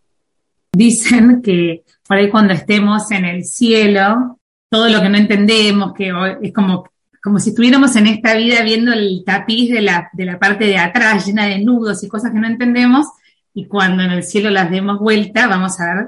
Dicen 0.72 1.42
que 1.42 1.84
por 2.08 2.18
ahí 2.18 2.30
cuando 2.30 2.54
estemos 2.54 3.12
en 3.12 3.26
el 3.26 3.44
cielo, 3.46 4.40
todo 4.70 4.90
lo 4.90 5.02
que 5.02 5.10
no 5.10 5.18
entendemos, 5.18 5.94
que 5.94 6.12
es 6.42 6.54
como, 6.54 6.90
como 7.22 7.40
si 7.40 7.50
estuviéramos 7.50 7.96
en 7.96 8.08
esta 8.08 8.36
vida 8.36 8.62
viendo 8.64 8.94
el 8.94 9.24
tapiz 9.26 9.72
de 9.72 9.82
la, 9.82 10.10
de 10.14 10.26
la 10.26 10.40
parte 10.40 10.66
de 10.66 10.78
atrás 10.78 11.26
llena 11.26 11.46
de 11.46 11.60
nudos 11.60 12.04
y 12.04 12.08
cosas 12.08 12.32
que 12.32 12.40
no 12.40 12.48
entendemos, 12.48 13.08
y 13.54 13.66
cuando 13.66 14.04
en 14.04 14.12
el 14.12 14.24
cielo 14.24 14.50
las 14.50 14.70
demos 14.70 15.00
vuelta, 15.00 15.48
vamos 15.48 15.80
a 15.80 15.96
ver 15.96 16.06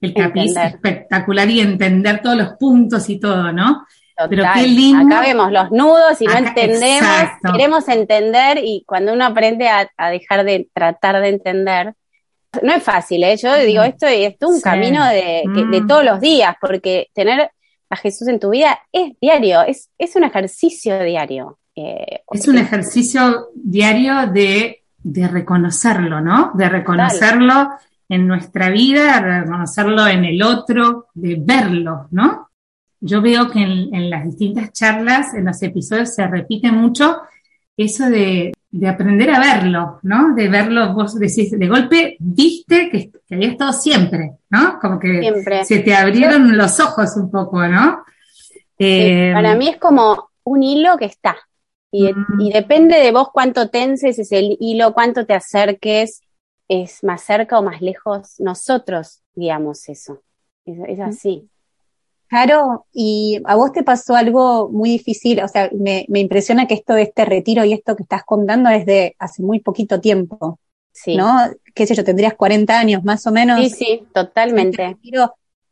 el 0.00 0.14
tapiz 0.14 0.56
espectacular 0.56 1.48
y 1.50 1.60
entender 1.60 2.20
todos 2.22 2.36
los 2.36 2.48
puntos 2.54 3.08
y 3.08 3.20
todo, 3.20 3.52
¿no? 3.52 3.86
Pero 4.28 4.44
qué 4.54 4.66
lindo. 4.66 5.14
Acá 5.14 5.20
vemos 5.22 5.50
los 5.50 5.70
nudos 5.70 6.20
y 6.20 6.26
no 6.26 6.36
entendemos, 6.36 7.04
queremos 7.52 7.88
entender 7.88 8.58
y 8.62 8.84
cuando 8.86 9.14
uno 9.14 9.24
aprende 9.24 9.68
a, 9.68 10.10
dejar 10.10 10.44
de 10.44 10.68
tratar 10.74 11.20
de 11.22 11.28
entender, 11.28 11.94
no 12.62 12.72
es 12.72 12.82
fácil, 12.82 13.22
¿eh? 13.24 13.36
Yo 13.36 13.54
digo, 13.58 13.82
esto, 13.82 14.06
esto 14.06 14.48
es 14.48 14.56
un 14.56 14.60
camino 14.60 15.04
de, 15.06 15.42
de, 15.46 15.80
mm. 15.80 15.86
todos 15.86 16.04
los 16.04 16.20
días, 16.20 16.56
porque 16.60 17.08
tener 17.14 17.50
a 17.88 17.96
Jesús 17.96 18.28
en 18.28 18.40
tu 18.40 18.50
vida 18.50 18.78
es 18.92 19.12
diario, 19.20 19.62
es, 19.62 19.90
es 19.98 20.16
un 20.16 20.24
ejercicio 20.24 21.02
diario. 21.02 21.58
Eh, 21.76 22.20
es 22.32 22.48
un 22.48 22.58
ejercicio 22.58 23.48
diario 23.54 24.26
de, 24.26 24.82
de 25.02 25.28
reconocerlo, 25.28 26.20
¿no? 26.20 26.52
De 26.54 26.68
reconocerlo 26.68 27.70
en 28.08 28.26
nuestra 28.26 28.70
vida, 28.70 29.20
de 29.20 29.40
reconocerlo 29.42 30.06
en 30.06 30.24
el 30.24 30.42
otro, 30.42 31.06
de 31.14 31.36
verlo, 31.38 32.08
¿no? 32.10 32.48
Yo 33.00 33.22
veo 33.22 33.50
que 33.50 33.62
en, 33.62 33.94
en 33.94 34.10
las 34.10 34.24
distintas 34.24 34.72
charlas, 34.72 35.32
en 35.34 35.46
los 35.46 35.62
episodios, 35.62 36.14
se 36.14 36.26
repite 36.26 36.70
mucho 36.70 37.18
eso 37.84 38.08
de, 38.08 38.52
de 38.70 38.88
aprender 38.88 39.30
a 39.30 39.40
verlo, 39.40 39.98
¿no? 40.02 40.34
De 40.34 40.48
verlo, 40.48 40.94
vos 40.94 41.18
decís, 41.18 41.50
de 41.50 41.68
golpe 41.68 42.16
viste 42.20 42.88
que, 42.90 43.10
que 43.10 43.34
había 43.34 43.48
estado 43.48 43.72
siempre, 43.72 44.38
¿no? 44.48 44.78
Como 44.80 44.98
que 44.98 45.32
se 45.64 45.80
te 45.80 45.94
abrieron 45.94 46.56
los 46.56 46.78
ojos 46.80 47.16
un 47.16 47.30
poco, 47.30 47.66
¿no? 47.66 48.04
Eh, 48.78 49.32
para 49.34 49.54
mí 49.56 49.68
es 49.68 49.76
como 49.76 50.30
un 50.44 50.62
hilo 50.62 50.96
que 50.96 51.06
está. 51.06 51.36
Y, 51.92 52.10
y, 52.38 52.52
depende 52.52 52.96
de 52.96 53.10
vos 53.10 53.30
cuánto 53.32 53.68
tenses 53.68 54.18
ese 54.20 54.56
hilo, 54.60 54.94
cuánto 54.94 55.26
te 55.26 55.34
acerques, 55.34 56.22
es 56.68 57.02
más 57.02 57.22
cerca 57.22 57.58
o 57.58 57.62
más 57.62 57.82
lejos, 57.82 58.38
nosotros 58.38 59.22
guiamos 59.34 59.88
eso. 59.88 60.22
es 60.64 61.00
así. 61.00 61.49
Claro, 62.30 62.86
y 62.92 63.40
a 63.44 63.56
vos 63.56 63.72
te 63.72 63.82
pasó 63.82 64.14
algo 64.14 64.70
muy 64.70 64.88
difícil, 64.90 65.42
o 65.42 65.48
sea, 65.48 65.68
me, 65.76 66.06
me, 66.08 66.20
impresiona 66.20 66.68
que 66.68 66.74
esto 66.74 66.94
de 66.94 67.02
este 67.02 67.24
retiro 67.24 67.64
y 67.64 67.72
esto 67.72 67.96
que 67.96 68.04
estás 68.04 68.22
contando 68.22 68.70
es 68.70 68.86
de 68.86 69.16
hace 69.18 69.42
muy 69.42 69.58
poquito 69.58 70.00
tiempo, 70.00 70.60
sí. 70.92 71.16
¿no? 71.16 71.34
Qué 71.74 71.88
sé 71.88 71.96
yo, 71.96 72.04
tendrías 72.04 72.34
40 72.34 72.78
años 72.78 73.02
más 73.02 73.26
o 73.26 73.32
menos. 73.32 73.58
Sí, 73.58 73.70
sí, 73.70 74.02
totalmente. 74.14 74.96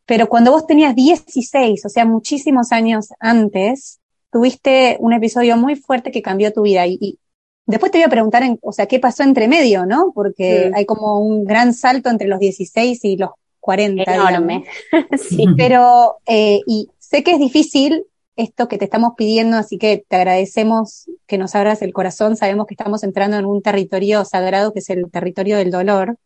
pero 0.05 0.29
cuando 0.29 0.51
vos 0.51 0.67
tenías 0.67 0.97
16, 0.97 1.87
o 1.87 1.89
sea, 1.89 2.05
muchísimos 2.05 2.73
años 2.73 3.11
antes, 3.21 4.01
tuviste 4.33 4.97
un 4.99 5.13
episodio 5.13 5.57
muy 5.57 5.77
fuerte 5.77 6.11
que 6.11 6.23
cambió 6.23 6.53
tu 6.53 6.63
vida 6.63 6.89
y, 6.89 7.21
después 7.67 7.93
te 7.93 7.99
voy 7.99 8.07
a 8.07 8.11
preguntar, 8.11 8.43
en, 8.43 8.59
o 8.63 8.73
sea, 8.73 8.87
qué 8.87 8.99
pasó 8.99 9.23
entre 9.23 9.47
medio, 9.47 9.87
¿no? 9.87 10.11
Porque 10.13 10.73
hay 10.75 10.87
como 10.87 11.21
un 11.21 11.45
gran 11.45 11.73
salto 11.73 12.11
entre 12.11 12.27
los 12.27 12.41
16 12.41 13.05
y 13.05 13.17
los 13.17 13.31
40. 13.69 14.15
Enorme. 14.15 14.65
sí. 15.19 15.45
Pero, 15.55 16.17
eh, 16.25 16.61
y 16.67 16.89
sé 16.99 17.23
que 17.23 17.33
es 17.33 17.39
difícil 17.39 18.07
esto 18.35 18.67
que 18.67 18.79
te 18.79 18.87
estamos 18.87 19.13
pidiendo, 19.15 19.59
así 19.59 19.77
que 19.77 20.07
te 20.09 20.17
agradecemos 20.17 21.11
que 21.27 21.37
nos 21.37 21.55
abras 21.55 21.83
el 21.83 21.93
corazón. 21.93 22.35
Sabemos 22.35 22.67
que 22.67 22.73
estamos 22.73 23.03
entrando 23.05 23.37
en 23.37 23.45
un 23.45 23.61
territorio 23.61 24.25
sagrado 24.25 24.73
que 24.73 24.79
es 24.79 24.89
el 24.89 25.11
territorio 25.11 25.59
del 25.59 25.71
dolor. 25.71 26.17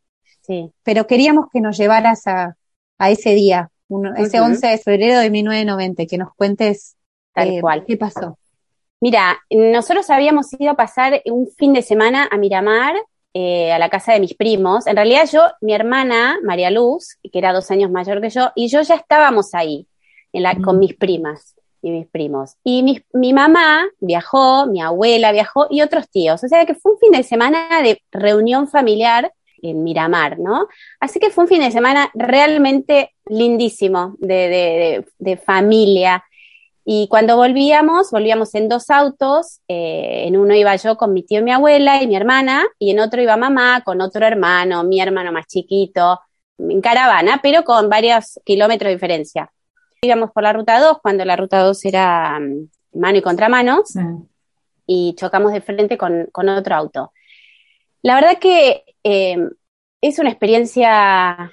Sí. 0.42 0.70
Pero 0.84 1.08
queríamos 1.08 1.46
que 1.52 1.60
nos 1.60 1.76
llevaras 1.76 2.28
a, 2.28 2.54
a 2.98 3.10
ese 3.10 3.34
día, 3.34 3.72
ese 4.18 4.40
11 4.40 4.64
de 4.64 4.78
febrero 4.78 5.18
de 5.18 5.30
1990, 5.30 6.06
que 6.06 6.18
nos 6.18 6.32
cuentes 6.36 6.94
Tal 7.34 7.54
eh, 7.56 7.60
cual. 7.60 7.84
qué 7.84 7.96
pasó. 7.96 8.38
Mira, 9.00 9.36
nosotros 9.50 10.08
habíamos 10.10 10.46
ido 10.60 10.70
a 10.70 10.76
pasar 10.76 11.20
un 11.24 11.48
fin 11.48 11.72
de 11.72 11.82
semana 11.82 12.28
a 12.30 12.36
Miramar 12.36 12.94
eh, 13.34 13.72
a 13.72 13.78
la 13.78 13.88
casa 13.88 14.12
de 14.12 14.20
mis 14.20 14.34
primos. 14.34 14.86
En 14.86 14.96
realidad 14.96 15.28
yo, 15.32 15.42
mi 15.60 15.74
hermana, 15.74 16.38
María 16.42 16.70
Luz, 16.70 17.16
que 17.22 17.38
era 17.38 17.52
dos 17.52 17.70
años 17.70 17.90
mayor 17.90 18.20
que 18.20 18.30
yo, 18.30 18.50
y 18.54 18.68
yo 18.68 18.82
ya 18.82 18.94
estábamos 18.94 19.54
ahí 19.54 19.86
en 20.32 20.42
la, 20.42 20.56
con 20.56 20.78
mis 20.78 20.94
primas 20.94 21.54
y 21.80 21.90
mis 21.90 22.06
primos. 22.06 22.56
Y 22.62 22.82
mi, 22.82 23.02
mi, 23.12 23.32
mamá 23.32 23.86
viajó, 24.00 24.66
mi 24.66 24.80
abuela 24.80 25.32
viajó 25.32 25.66
y 25.70 25.82
otros 25.82 26.08
tíos. 26.10 26.44
O 26.44 26.48
sea 26.48 26.66
que 26.66 26.74
fue 26.74 26.92
un 26.92 26.98
fin 26.98 27.12
de 27.12 27.22
semana 27.22 27.68
de 27.82 28.02
reunión 28.10 28.68
familiar 28.68 29.32
en 29.62 29.82
Miramar, 29.82 30.38
¿no? 30.38 30.68
Así 31.00 31.18
que 31.18 31.30
fue 31.30 31.44
un 31.44 31.48
fin 31.48 31.62
de 31.62 31.70
semana 31.70 32.10
realmente 32.14 33.14
lindísimo 33.26 34.16
de, 34.18 34.48
de, 34.48 35.06
de 35.18 35.36
familia. 35.36 36.24
Y 36.84 37.06
cuando 37.08 37.36
volvíamos, 37.36 38.10
volvíamos 38.10 38.54
en 38.54 38.68
dos 38.68 38.90
autos, 38.90 39.60
eh, 39.68 40.24
en 40.26 40.36
uno 40.36 40.54
iba 40.54 40.74
yo 40.76 40.96
con 40.96 41.12
mi 41.12 41.22
tío 41.22 41.40
y 41.40 41.42
mi 41.42 41.52
abuela 41.52 42.02
y 42.02 42.08
mi 42.08 42.16
hermana, 42.16 42.64
y 42.78 42.90
en 42.90 42.98
otro 42.98 43.22
iba 43.22 43.36
mamá 43.36 43.82
con 43.84 44.00
otro 44.00 44.26
hermano, 44.26 44.82
mi 44.82 45.00
hermano 45.00 45.30
más 45.30 45.46
chiquito, 45.46 46.20
en 46.58 46.80
caravana, 46.80 47.38
pero 47.42 47.62
con 47.62 47.88
varios 47.88 48.40
kilómetros 48.44 48.88
de 48.88 48.94
diferencia. 48.94 49.52
Íbamos 50.00 50.32
por 50.32 50.42
la 50.42 50.52
ruta 50.52 50.80
2, 50.80 50.98
cuando 51.00 51.24
la 51.24 51.36
ruta 51.36 51.60
2 51.60 51.84
era 51.84 52.40
mm, 52.40 52.98
mano 52.98 53.18
y 53.18 53.22
contramano, 53.22 53.82
y 54.84 55.14
chocamos 55.14 55.52
de 55.52 55.60
frente 55.60 55.96
con, 55.96 56.26
con, 56.32 56.48
otro 56.48 56.74
auto. 56.74 57.12
La 58.02 58.16
verdad 58.16 58.38
que 58.38 58.82
eh, 59.04 59.38
es 60.00 60.18
una 60.18 60.30
experiencia 60.30 61.52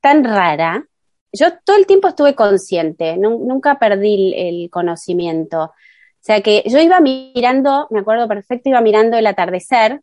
tan 0.00 0.24
rara, 0.24 0.84
yo 1.32 1.46
todo 1.64 1.76
el 1.76 1.86
tiempo 1.86 2.08
estuve 2.08 2.34
consciente, 2.34 3.16
nunca 3.16 3.78
perdí 3.78 4.34
el, 4.36 4.70
conocimiento. 4.70 5.64
O 5.64 6.24
sea 6.24 6.40
que 6.40 6.62
yo 6.66 6.78
iba 6.78 7.00
mirando, 7.00 7.88
me 7.90 8.00
acuerdo 8.00 8.28
perfecto, 8.28 8.68
iba 8.68 8.80
mirando 8.80 9.16
el 9.16 9.26
atardecer, 9.26 10.00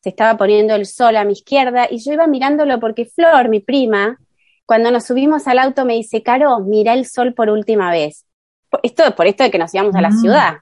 se 0.00 0.08
estaba 0.08 0.36
poniendo 0.38 0.74
el 0.74 0.86
sol 0.86 1.16
a 1.16 1.24
mi 1.24 1.34
izquierda 1.34 1.86
y 1.90 1.98
yo 1.98 2.12
iba 2.12 2.26
mirándolo 2.26 2.80
porque 2.80 3.04
Flor, 3.04 3.48
mi 3.48 3.60
prima, 3.60 4.18
cuando 4.64 4.90
nos 4.90 5.04
subimos 5.04 5.46
al 5.46 5.58
auto 5.58 5.84
me 5.84 5.94
dice, 5.94 6.22
Caro, 6.22 6.58
mira 6.60 6.94
el 6.94 7.06
sol 7.06 7.34
por 7.34 7.50
última 7.50 7.90
vez. 7.90 8.24
Esto 8.82 9.14
por 9.14 9.26
esto 9.26 9.44
de 9.44 9.50
que 9.50 9.58
nos 9.58 9.74
íbamos 9.74 9.94
a 9.94 10.00
la 10.00 10.10
mm, 10.10 10.20
ciudad. 10.20 10.54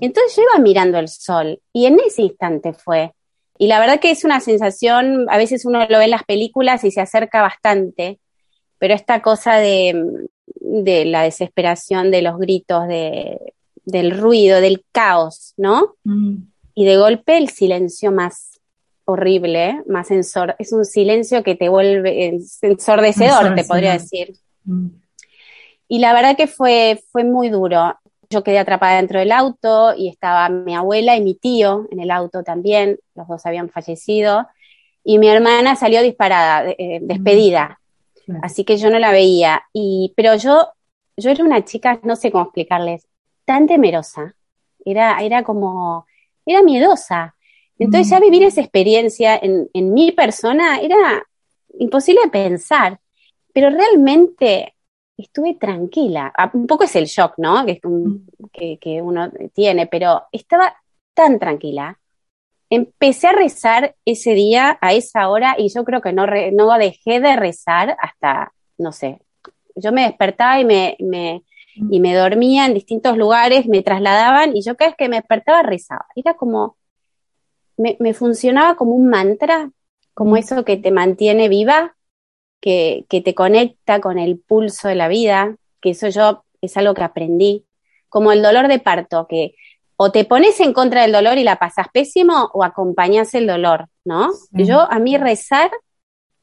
Entonces 0.00 0.36
yo 0.36 0.42
iba 0.42 0.62
mirando 0.62 0.98
el 0.98 1.08
sol 1.08 1.60
y 1.72 1.86
en 1.86 1.98
ese 2.00 2.22
instante 2.22 2.72
fue. 2.72 3.12
Y 3.58 3.66
la 3.66 3.80
verdad 3.80 3.98
que 3.98 4.10
es 4.10 4.24
una 4.24 4.40
sensación, 4.40 5.26
a 5.28 5.38
veces 5.38 5.64
uno 5.64 5.86
lo 5.88 5.98
ve 5.98 6.04
en 6.04 6.10
las 6.10 6.24
películas 6.24 6.84
y 6.84 6.90
se 6.90 7.00
acerca 7.00 7.42
bastante, 7.42 8.20
pero 8.78 8.94
esta 8.94 9.22
cosa 9.22 9.56
de, 9.56 10.28
de 10.60 11.04
la 11.04 11.22
desesperación, 11.22 12.10
de 12.10 12.22
los 12.22 12.38
gritos, 12.38 12.86
de, 12.88 13.54
del 13.84 14.18
ruido, 14.18 14.60
del 14.60 14.84
caos, 14.92 15.54
¿no? 15.56 15.94
Mm. 16.04 16.36
Y 16.74 16.84
de 16.84 16.96
golpe 16.98 17.38
el 17.38 17.48
silencio 17.48 18.12
más 18.12 18.60
horrible, 19.06 19.82
más 19.86 20.10
es 20.10 20.72
un 20.72 20.84
silencio 20.84 21.42
que 21.42 21.54
te 21.54 21.68
vuelve 21.68 22.40
ensordecedor, 22.60 23.54
te 23.54 23.64
podría 23.64 23.92
decir. 23.92 24.34
Mm. 24.64 24.88
Y 25.88 26.00
la 26.00 26.12
verdad 26.12 26.36
que 26.36 26.48
fue, 26.48 27.02
fue 27.12 27.22
muy 27.22 27.48
duro. 27.48 27.96
Yo 28.28 28.42
quedé 28.42 28.58
atrapada 28.58 28.96
dentro 28.96 29.20
del 29.20 29.30
auto 29.30 29.94
y 29.96 30.08
estaba 30.08 30.48
mi 30.48 30.74
abuela 30.74 31.16
y 31.16 31.20
mi 31.20 31.34
tío 31.34 31.86
en 31.92 32.00
el 32.00 32.10
auto 32.10 32.42
también, 32.42 32.98
los 33.14 33.28
dos 33.28 33.46
habían 33.46 33.70
fallecido, 33.70 34.48
y 35.04 35.18
mi 35.18 35.28
hermana 35.28 35.76
salió 35.76 36.02
disparada, 36.02 36.68
eh, 36.76 36.98
despedida. 37.00 37.78
Así 38.42 38.64
que 38.64 38.76
yo 38.76 38.90
no 38.90 38.98
la 38.98 39.12
veía. 39.12 39.62
Y, 39.72 40.12
pero 40.16 40.34
yo, 40.36 40.68
yo 41.16 41.30
era 41.30 41.44
una 41.44 41.64
chica, 41.64 42.00
no 42.02 42.16
sé 42.16 42.30
cómo 42.30 42.44
explicarles, 42.44 43.06
tan 43.44 43.66
temerosa. 43.66 44.34
Era, 44.84 45.18
era 45.20 45.42
como, 45.42 46.06
era 46.44 46.62
miedosa. 46.62 47.34
Entonces 47.78 48.10
ya 48.10 48.20
vivir 48.20 48.42
esa 48.42 48.60
experiencia 48.60 49.36
en, 49.36 49.68
en 49.72 49.92
mi 49.92 50.12
persona 50.12 50.78
era 50.80 51.22
imposible 51.78 52.22
de 52.24 52.30
pensar. 52.30 53.00
Pero 53.52 53.70
realmente 53.70 54.76
estuve 55.16 55.54
tranquila. 55.54 56.32
Ah, 56.36 56.50
un 56.52 56.66
poco 56.66 56.84
es 56.84 56.94
el 56.96 57.06
shock, 57.06 57.34
¿no? 57.38 57.64
Que, 57.64 58.78
que, 58.78 59.02
uno 59.02 59.30
tiene, 59.54 59.86
pero 59.86 60.24
estaba 60.32 60.74
tan 61.14 61.38
tranquila. 61.38 61.98
Empecé 62.70 63.28
a 63.28 63.32
rezar 63.32 63.94
ese 64.04 64.34
día, 64.34 64.78
a 64.80 64.92
esa 64.92 65.28
hora, 65.28 65.54
y 65.58 65.68
yo 65.72 65.84
creo 65.84 66.00
que 66.00 66.12
no, 66.12 66.26
no 66.26 66.78
dejé 66.78 67.20
de 67.20 67.36
rezar 67.36 67.96
hasta, 68.00 68.52
no 68.78 68.92
sé, 68.92 69.20
yo 69.76 69.92
me 69.92 70.02
despertaba 70.02 70.58
y 70.58 70.64
me, 70.64 70.96
me, 70.98 71.42
y 71.90 72.00
me 72.00 72.14
dormía 72.14 72.66
en 72.66 72.74
distintos 72.74 73.16
lugares, 73.16 73.66
me 73.66 73.82
trasladaban, 73.82 74.56
y 74.56 74.62
yo 74.62 74.76
cada 74.76 74.90
vez 74.90 74.96
que 74.96 75.08
me 75.08 75.16
despertaba 75.16 75.62
rezaba. 75.62 76.06
Era 76.16 76.34
como, 76.34 76.76
me, 77.76 77.96
me 78.00 78.14
funcionaba 78.14 78.76
como 78.76 78.92
un 78.92 79.08
mantra, 79.08 79.70
como 80.14 80.36
eso 80.36 80.64
que 80.64 80.76
te 80.78 80.90
mantiene 80.90 81.48
viva, 81.48 81.96
que, 82.60 83.22
te 83.24 83.34
conecta 83.34 84.00
con 84.00 84.18
el 84.18 84.38
pulso 84.40 84.88
de 84.88 84.94
la 84.94 85.08
vida, 85.08 85.56
que 85.80 85.90
eso 85.90 86.08
yo 86.08 86.44
es 86.60 86.76
algo 86.76 86.94
que 86.94 87.04
aprendí, 87.04 87.64
como 88.08 88.32
el 88.32 88.42
dolor 88.42 88.68
de 88.68 88.78
parto, 88.78 89.26
que 89.28 89.54
o 89.96 90.12
te 90.12 90.24
pones 90.24 90.60
en 90.60 90.72
contra 90.72 91.02
del 91.02 91.12
dolor 91.12 91.38
y 91.38 91.44
la 91.44 91.56
pasas 91.56 91.86
pésimo 91.92 92.50
o 92.52 92.62
acompañas 92.62 93.34
el 93.34 93.46
dolor, 93.46 93.88
¿no? 94.04 94.30
Yo, 94.52 94.80
a 94.90 94.98
mí 94.98 95.16
rezar 95.16 95.70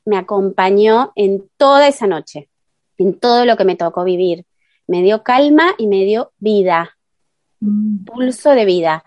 me 0.06 0.18
acompañó 0.18 1.14
en 1.16 1.50
toda 1.58 1.88
esa 1.88 2.08
noche, 2.08 2.50
en 2.98 3.20
todo 3.20 3.46
lo 3.46 3.56
que 3.56 3.66
me 3.66 3.76
tocó 3.76 4.04
vivir. 4.04 4.46
Me 4.88 5.02
dio 5.02 5.24
calma 5.24 5.76
y 5.78 5.88
me 5.88 6.04
dio 6.04 6.32
vida, 6.40 6.98
mm. 7.60 8.06
pulso 8.06 8.52
de 8.52 8.66
vida. 8.66 9.04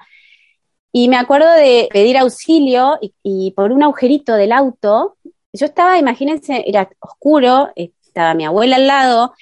Y 0.92 1.08
me 1.08 1.16
acuerdo 1.16 1.50
de 1.52 1.88
pedir 1.92 2.16
auxilio 2.16 2.98
y, 3.22 3.50
por 3.50 3.72
un 3.72 3.82
agujerito 3.82 4.34
del 4.34 4.52
auto 4.52 5.16
yo 5.52 5.66
estaba, 5.66 5.98
imagínense, 5.98 6.64
era 6.66 6.88
oscuro, 7.00 7.70
estaba 7.74 8.34
mi 8.34 8.44
abuela 8.44 8.76
al 8.76 8.86
lado, 8.86 9.34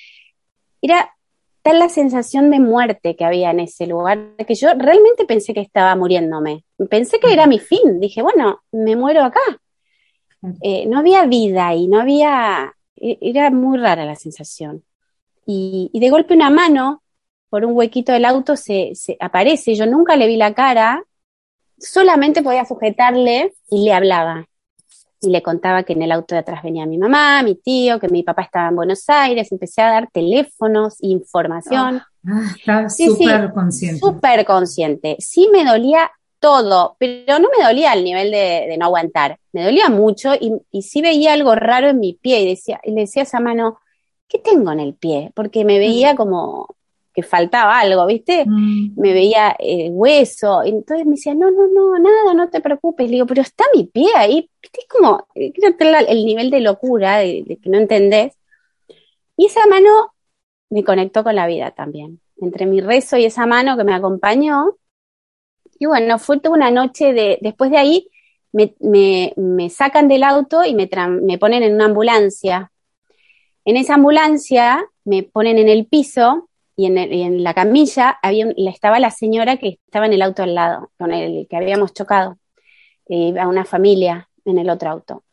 era 0.81 1.14
tal 1.65 1.79
la 1.79 1.89
sensación 1.89 2.51
de 2.51 2.61
muerte 2.61 3.17
que 3.17 3.25
había 3.25 3.51
en 3.51 3.61
ese 3.61 3.87
lugar 3.87 4.37
que 4.47 4.55
yo 4.55 4.69
realmente 4.75 5.25
pensé 5.25 5.55
que 5.55 5.63
estaba 5.63 5.97
muriéndome. 5.97 6.67
Pensé 6.91 7.19
que 7.19 7.33
era 7.33 7.47
mi 7.47 7.59
fin. 7.59 8.01
Dije, 8.01 8.21
bueno, 8.21 8.61
me 8.71 8.97
muero 8.97 9.25
acá. 9.25 9.41
Eh, 10.61 10.85
no 10.87 10.99
había 10.99 11.25
vida 11.25 11.75
y 11.75 11.89
no 11.89 12.03
había, 12.03 12.75
e, 12.97 13.17
era 13.23 13.51
muy 13.51 13.79
rara 13.79 14.05
la 14.05 14.15
sensación. 14.15 14.85
Y, 15.47 15.91
de 15.95 16.11
golpe 16.11 16.35
una 16.35 16.51
mano 16.51 17.03
por 17.49 17.65
un 17.65 17.75
huequito 17.75 18.13
del 18.13 18.27
auto 18.27 18.57
se, 18.57 18.91
se, 18.95 19.17
aparece, 19.19 19.75
yo 19.75 19.87
nunca 19.87 20.17
le 20.17 20.27
vi 20.27 20.37
la 20.37 20.53
cara, 20.53 21.03
solamente 21.79 22.43
podía 22.43 22.67
sujetarle 22.67 23.55
y 23.71 23.87
le 23.87 23.95
hablaba 23.95 24.47
y 25.25 25.31
le 25.31 25.43
contaba 25.43 25.83
que 25.83 25.95
en 25.95 26.03
el 26.03 26.13
auto 26.13 26.35
de 26.35 26.41
atrás 26.41 26.63
venía 26.63 26.87
mi 26.87 26.99
mamá, 26.99 27.43
mi 27.43 27.55
tío, 27.55 27.99
que 27.99 28.09
mi 28.09 28.23
papá 28.23 28.43
estaba 28.43 28.69
en 28.69 28.77
Buenos 28.77 29.09
Aires, 29.09 29.51
empecé 29.51 29.83
a 29.83 29.91
dar 29.91 30.09
teléfonos, 30.13 30.97
información. 31.01 32.03
Ah, 32.27 32.53
estaba 32.57 32.89
súper 32.91 33.53
consciente. 33.53 34.01
Súper 34.01 34.45
consciente. 34.45 35.17
Sí 35.19 35.49
me 35.53 35.65
dolía 35.65 36.11
todo, 36.39 36.97
pero 36.99 37.39
no 37.39 37.49
me 37.57 37.65
dolía 37.65 37.93
al 37.93 38.05
nivel 38.05 38.31
de, 38.31 38.77
no 38.79 38.87
aguantar, 38.87 39.39
me 39.53 39.65
dolía 39.65 39.89
mucho 39.89 40.35
y, 40.35 40.53
y, 40.71 40.83
sí 40.83 41.01
veía 41.01 41.33
algo 41.33 41.55
raro 41.55 41.89
en 41.89 42.01
mi 42.01 42.13
pie 42.13 42.43
y, 42.43 42.49
decía, 42.49 42.81
y 42.85 42.93
le 42.93 43.03
decía 43.03 43.23
a 43.23 43.25
esa 43.25 43.41
mano, 43.41 43.79
¿qué 44.29 44.39
tengo 44.39 44.71
en 44.71 44.81
el 44.81 44.95
pie? 44.95 45.33
Porque 45.35 45.65
me 45.65 45.79
veía 45.79 46.17
como 46.17 46.69
que 47.15 47.23
faltaba 47.23 47.79
algo, 47.79 48.07
¿viste? 48.07 48.45
Mm. 48.45 48.95
Me 48.97 49.13
veía 49.13 49.55
el 49.59 49.93
hueso, 49.93 50.65
entonces 50.65 51.07
me 51.07 51.13
decía, 51.13 51.33
no, 51.35 51.51
no, 51.51 51.69
no, 51.69 51.97
nada, 51.99 52.35
no 52.35 52.51
te 52.51 52.61
preocupes. 52.61 53.07
Le 53.07 53.15
digo, 53.15 53.27
pero 53.27 53.41
está 53.41 53.65
mi 53.73 53.85
pie 53.85 54.09
ahí, 54.17 54.51
¿viste? 54.61 54.81
Es 54.81 54.89
como, 54.89 55.29
eh, 55.37 55.53
el 56.09 56.27
nivel 56.27 56.51
de 56.51 56.61
locura, 56.61 57.19
de, 57.19 57.59
que 57.63 57.71
no 57.71 57.79
entendés. 57.79 58.37
Y 59.37 59.47
esa 59.47 59.65
mano 59.69 60.13
me 60.71 60.83
conectó 60.83 61.23
con 61.23 61.37
la 61.37 61.47
vida 61.47 61.71
también, 61.71 62.21
entre 62.39 62.67
mi 62.67 62.81
rezo 62.81 63.17
y 63.17 63.27
esa 63.27 63.47
mano 63.47 63.77
que 63.77 63.85
me 63.85 63.95
acompañó. 63.95 64.77
Y 65.79 65.87
bueno, 65.87 66.19
fue 66.19 66.41
toda 66.41 66.57
una 66.57 66.73
noche 66.73 67.13
de, 67.13 67.39
después 67.41 67.71
de 67.71 67.79
ahí, 67.79 68.09
me, 68.53 68.75
me, 69.37 69.71
sacan 69.71 70.09
del 70.09 70.23
auto 70.23 70.65
y 70.65 70.75
me, 70.75 70.89
me 71.23 71.39
ponen 71.39 71.63
en 71.63 71.75
una 71.75 71.87
ambulancia. 71.87 72.73
En 73.65 73.77
esa 73.77 73.95
ambulancia 73.95 74.85
me 75.05 75.23
ponen 75.25 75.59
en 75.59 75.69
el 75.69 75.87
piso 75.87 76.49
y 76.77 76.87
en, 76.87 77.43
la 77.43 77.55
camilla 77.55 78.19
había, 78.23 78.49
estaba 78.57 78.99
la 78.99 79.11
señora 79.11 79.57
que 79.57 79.79
estaba 79.87 80.07
en 80.07 80.13
el 80.13 80.23
auto 80.23 80.43
al 80.43 80.55
lado, 80.55 80.91
con 80.99 81.13
el 81.13 81.47
que 81.49 81.57
habíamos 81.57 81.95
chocado, 81.95 82.37
a 83.39 83.49
una 83.49 83.65
familia 83.65 84.29
en 84.45 84.59
el 84.59 84.71
otro 84.71 84.91
auto. 84.91 85.25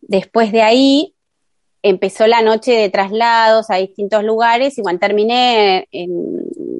Después 0.00 0.50
de 0.52 0.62
ahí 0.62 1.14
empezó 1.82 2.26
la 2.26 2.42
noche 2.42 2.72
de 2.72 2.90
traslados 2.90 3.70
a 3.70 3.76
distintos 3.76 4.24
lugares 4.24 4.78
y 4.78 4.82
cuando 4.82 5.00
terminé 5.00 5.88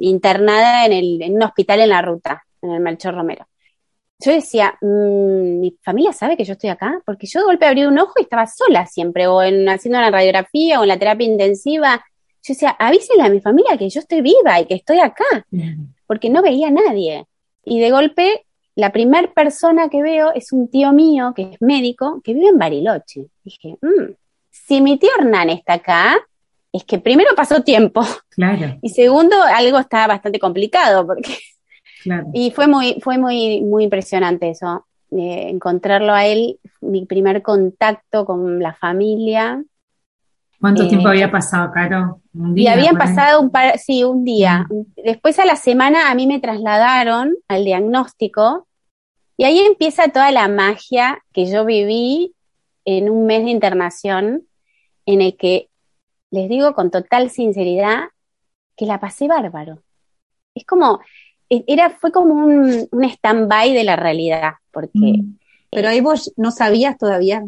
internada 0.00 0.86
en, 0.86 0.92
el, 0.92 1.22
en 1.22 1.34
un 1.34 1.42
hospital 1.42 1.80
en 1.80 1.88
la 1.88 2.02
ruta, 2.02 2.44
en 2.62 2.70
el 2.70 2.80
Melchor 2.80 3.14
Romero. 3.14 3.46
Yo 4.24 4.32
decía, 4.32 4.78
mm, 4.80 5.60
mi 5.60 5.76
familia 5.82 6.12
sabe 6.12 6.36
que 6.36 6.44
yo 6.44 6.52
estoy 6.52 6.70
acá, 6.70 7.02
porque 7.04 7.26
yo 7.26 7.40
de 7.40 7.46
golpe 7.46 7.66
abrí 7.66 7.84
un 7.84 7.98
ojo 7.98 8.14
y 8.18 8.22
estaba 8.22 8.46
sola 8.46 8.86
siempre, 8.86 9.26
o 9.26 9.42
en, 9.42 9.68
haciendo 9.68 9.98
una 9.98 10.10
radiografía 10.10 10.78
o 10.78 10.84
en 10.84 10.88
la 10.88 10.98
terapia 10.98 11.26
intensiva, 11.26 12.04
yo 12.42 12.54
decía, 12.54 12.70
avísenle 12.70 13.22
a 13.22 13.30
mi 13.30 13.40
familia 13.40 13.76
que 13.78 13.88
yo 13.88 14.00
estoy 14.00 14.20
viva 14.20 14.60
y 14.60 14.66
que 14.66 14.74
estoy 14.74 14.98
acá, 14.98 15.46
porque 16.06 16.28
no 16.28 16.42
veía 16.42 16.68
a 16.68 16.72
nadie. 16.72 17.26
Y 17.64 17.78
de 17.78 17.90
golpe, 17.90 18.44
la 18.74 18.90
primera 18.90 19.32
persona 19.32 19.88
que 19.88 20.02
veo 20.02 20.32
es 20.34 20.52
un 20.52 20.68
tío 20.68 20.92
mío, 20.92 21.32
que 21.36 21.42
es 21.52 21.62
médico, 21.62 22.20
que 22.24 22.34
vive 22.34 22.48
en 22.48 22.58
Bariloche. 22.58 23.26
Dije, 23.44 23.76
mm, 23.80 24.12
si 24.50 24.80
mi 24.80 24.98
tío 24.98 25.10
Hernán 25.18 25.50
está 25.50 25.74
acá, 25.74 26.16
es 26.72 26.84
que 26.84 26.98
primero 26.98 27.30
pasó 27.36 27.62
tiempo. 27.62 28.02
Claro. 28.30 28.78
Y 28.82 28.88
segundo, 28.88 29.36
algo 29.42 29.78
está 29.78 30.06
bastante 30.06 30.38
complicado, 30.38 31.06
porque... 31.06 31.36
Y 32.34 32.50
fue 32.50 32.66
muy, 32.66 32.98
fue 33.00 33.16
muy, 33.16 33.60
muy 33.60 33.84
impresionante 33.84 34.50
eso, 34.50 34.86
eh, 35.12 35.46
encontrarlo 35.50 36.12
a 36.12 36.26
él, 36.26 36.58
mi 36.80 37.06
primer 37.06 37.42
contacto 37.42 38.24
con 38.24 38.58
la 38.58 38.74
familia, 38.74 39.62
¿Cuánto 40.62 40.86
tiempo 40.86 41.08
había 41.08 41.28
pasado, 41.28 41.72
Caro? 41.72 42.21
¿Un 42.34 42.54
día, 42.54 42.70
y 42.70 42.78
habían 42.78 42.96
pasado 42.96 43.40
un 43.40 43.50
par, 43.50 43.78
sí, 43.78 44.04
un 44.04 44.24
día. 44.24 44.66
Después 44.96 45.38
a 45.38 45.44
la 45.44 45.56
semana 45.56 46.10
a 46.10 46.14
mí 46.14 46.26
me 46.26 46.40
trasladaron 46.40 47.34
al 47.48 47.64
diagnóstico 47.64 48.66
y 49.36 49.44
ahí 49.44 49.60
empieza 49.60 50.08
toda 50.08 50.30
la 50.30 50.48
magia 50.48 51.22
que 51.32 51.46
yo 51.46 51.64
viví 51.64 52.34
en 52.84 53.10
un 53.10 53.26
mes 53.26 53.44
de 53.44 53.50
internación 53.50 54.42
en 55.04 55.20
el 55.20 55.36
que 55.36 55.68
les 56.30 56.48
digo 56.48 56.74
con 56.74 56.90
total 56.90 57.28
sinceridad 57.30 58.04
que 58.76 58.86
la 58.86 58.98
pasé 58.98 59.28
bárbaro. 59.28 59.82
Es 60.54 60.64
como, 60.64 61.00
e, 61.50 61.64
era, 61.66 61.90
fue 61.90 62.12
como 62.12 62.34
un, 62.34 62.88
un 62.90 63.04
stand-by 63.04 63.74
de 63.74 63.84
la 63.84 63.96
realidad, 63.96 64.54
porque... 64.70 64.98
Mm. 64.98 65.38
Pero 65.74 65.88
ahí 65.88 66.02
vos 66.02 66.30
no 66.36 66.50
sabías 66.50 66.98
todavía 66.98 67.42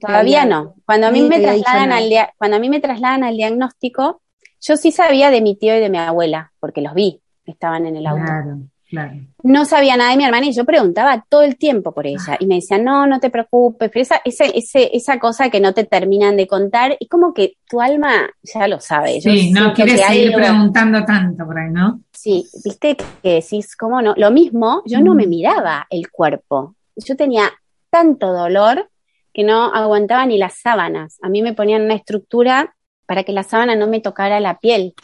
Todavía 0.00 0.44
no. 0.44 0.74
Cuando 0.84 1.06
a 1.06 1.10
mí 1.10 1.22
me 1.22 1.40
trasladan 1.40 1.92
al 1.92 2.10
cuando 2.36 2.56
a 2.56 2.60
mí 2.60 2.68
me 2.68 2.80
trasladan 2.80 3.24
al 3.24 3.36
diagnóstico, 3.36 4.20
yo 4.60 4.76
sí 4.76 4.92
sabía 4.92 5.30
de 5.30 5.40
mi 5.40 5.56
tío 5.56 5.76
y 5.76 5.80
de 5.80 5.90
mi 5.90 5.98
abuela, 5.98 6.52
porque 6.60 6.80
los 6.80 6.94
vi, 6.94 7.20
estaban 7.44 7.86
en 7.86 7.96
el 7.96 8.06
auto. 8.06 8.24
Claro, 8.24 8.58
claro. 8.88 9.12
No 9.42 9.64
sabía 9.64 9.96
nada 9.96 10.12
de 10.12 10.16
mi 10.16 10.24
hermana 10.24 10.46
y 10.46 10.52
yo 10.52 10.64
preguntaba 10.64 11.24
todo 11.28 11.42
el 11.42 11.56
tiempo 11.56 11.92
por 11.92 12.06
ella. 12.06 12.36
Y 12.38 12.46
me 12.46 12.56
decían, 12.56 12.84
no, 12.84 13.06
no 13.06 13.18
te 13.18 13.30
preocupes, 13.30 13.90
pero 13.92 14.02
esa, 14.02 14.20
esa 14.54 15.18
cosa 15.18 15.50
que 15.50 15.58
no 15.58 15.74
te 15.74 15.84
terminan 15.84 16.36
de 16.36 16.46
contar, 16.46 16.96
es 17.00 17.08
como 17.08 17.34
que 17.34 17.56
tu 17.68 17.80
alma 17.80 18.30
ya 18.42 18.68
lo 18.68 18.78
sabe. 18.78 19.20
Sí, 19.20 19.50
no 19.50 19.72
quieres 19.74 20.00
seguir 20.00 20.32
preguntando 20.32 21.04
tanto 21.04 21.44
por 21.44 21.58
ahí, 21.58 21.70
¿no? 21.70 22.00
Sí, 22.12 22.46
viste 22.64 22.96
que 23.22 23.34
decís, 23.34 23.76
¿cómo 23.76 24.00
no? 24.00 24.14
Lo 24.16 24.30
mismo, 24.30 24.82
yo 24.86 25.00
no 25.00 25.14
me 25.14 25.26
miraba 25.26 25.86
el 25.90 26.08
cuerpo. 26.10 26.76
Yo 26.94 27.16
tenía 27.16 27.50
tanto 27.90 28.32
dolor 28.32 28.88
que 29.32 29.44
no 29.44 29.72
aguantaba 29.74 30.26
ni 30.26 30.38
las 30.38 30.58
sábanas. 30.58 31.18
A 31.22 31.28
mí 31.28 31.42
me 31.42 31.54
ponían 31.54 31.82
una 31.82 31.94
estructura 31.94 32.74
para 33.06 33.24
que 33.24 33.32
la 33.32 33.42
sábana 33.42 33.76
no 33.76 33.86
me 33.86 34.00
tocara 34.00 34.40
la 34.40 34.58
piel. 34.58 34.94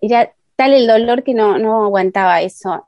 Era 0.00 0.32
tal 0.56 0.74
el 0.74 0.86
dolor 0.86 1.22
que 1.22 1.34
no, 1.34 1.58
no 1.58 1.84
aguantaba 1.84 2.42
eso. 2.42 2.86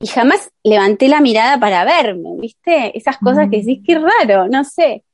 y 0.00 0.06
jamás 0.08 0.50
levanté 0.64 1.08
la 1.08 1.20
mirada 1.20 1.58
para 1.58 1.84
verme, 1.84 2.30
¿viste? 2.40 2.96
Esas 2.96 3.18
cosas 3.18 3.48
que 3.50 3.58
decís, 3.58 3.80
qué 3.86 3.98
raro, 3.98 4.48
no 4.48 4.64
sé. 4.64 5.04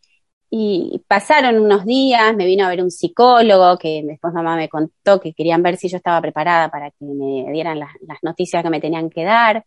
Y 0.50 1.02
pasaron 1.06 1.60
unos 1.60 1.84
días, 1.84 2.34
me 2.34 2.44
vino 2.44 2.64
a 2.66 2.68
ver 2.70 2.82
un 2.82 2.90
psicólogo 2.90 3.78
que 3.78 4.02
después 4.04 4.34
mamá 4.34 4.56
me 4.56 4.68
contó 4.68 5.20
que 5.20 5.32
querían 5.32 5.62
ver 5.62 5.76
si 5.76 5.88
yo 5.88 5.98
estaba 5.98 6.20
preparada 6.20 6.70
para 6.70 6.90
que 6.90 7.04
me 7.04 7.52
dieran 7.52 7.78
las, 7.78 7.90
noticias 8.22 8.62
que 8.62 8.70
me 8.70 8.80
tenían 8.80 9.10
que 9.10 9.22
dar. 9.24 9.64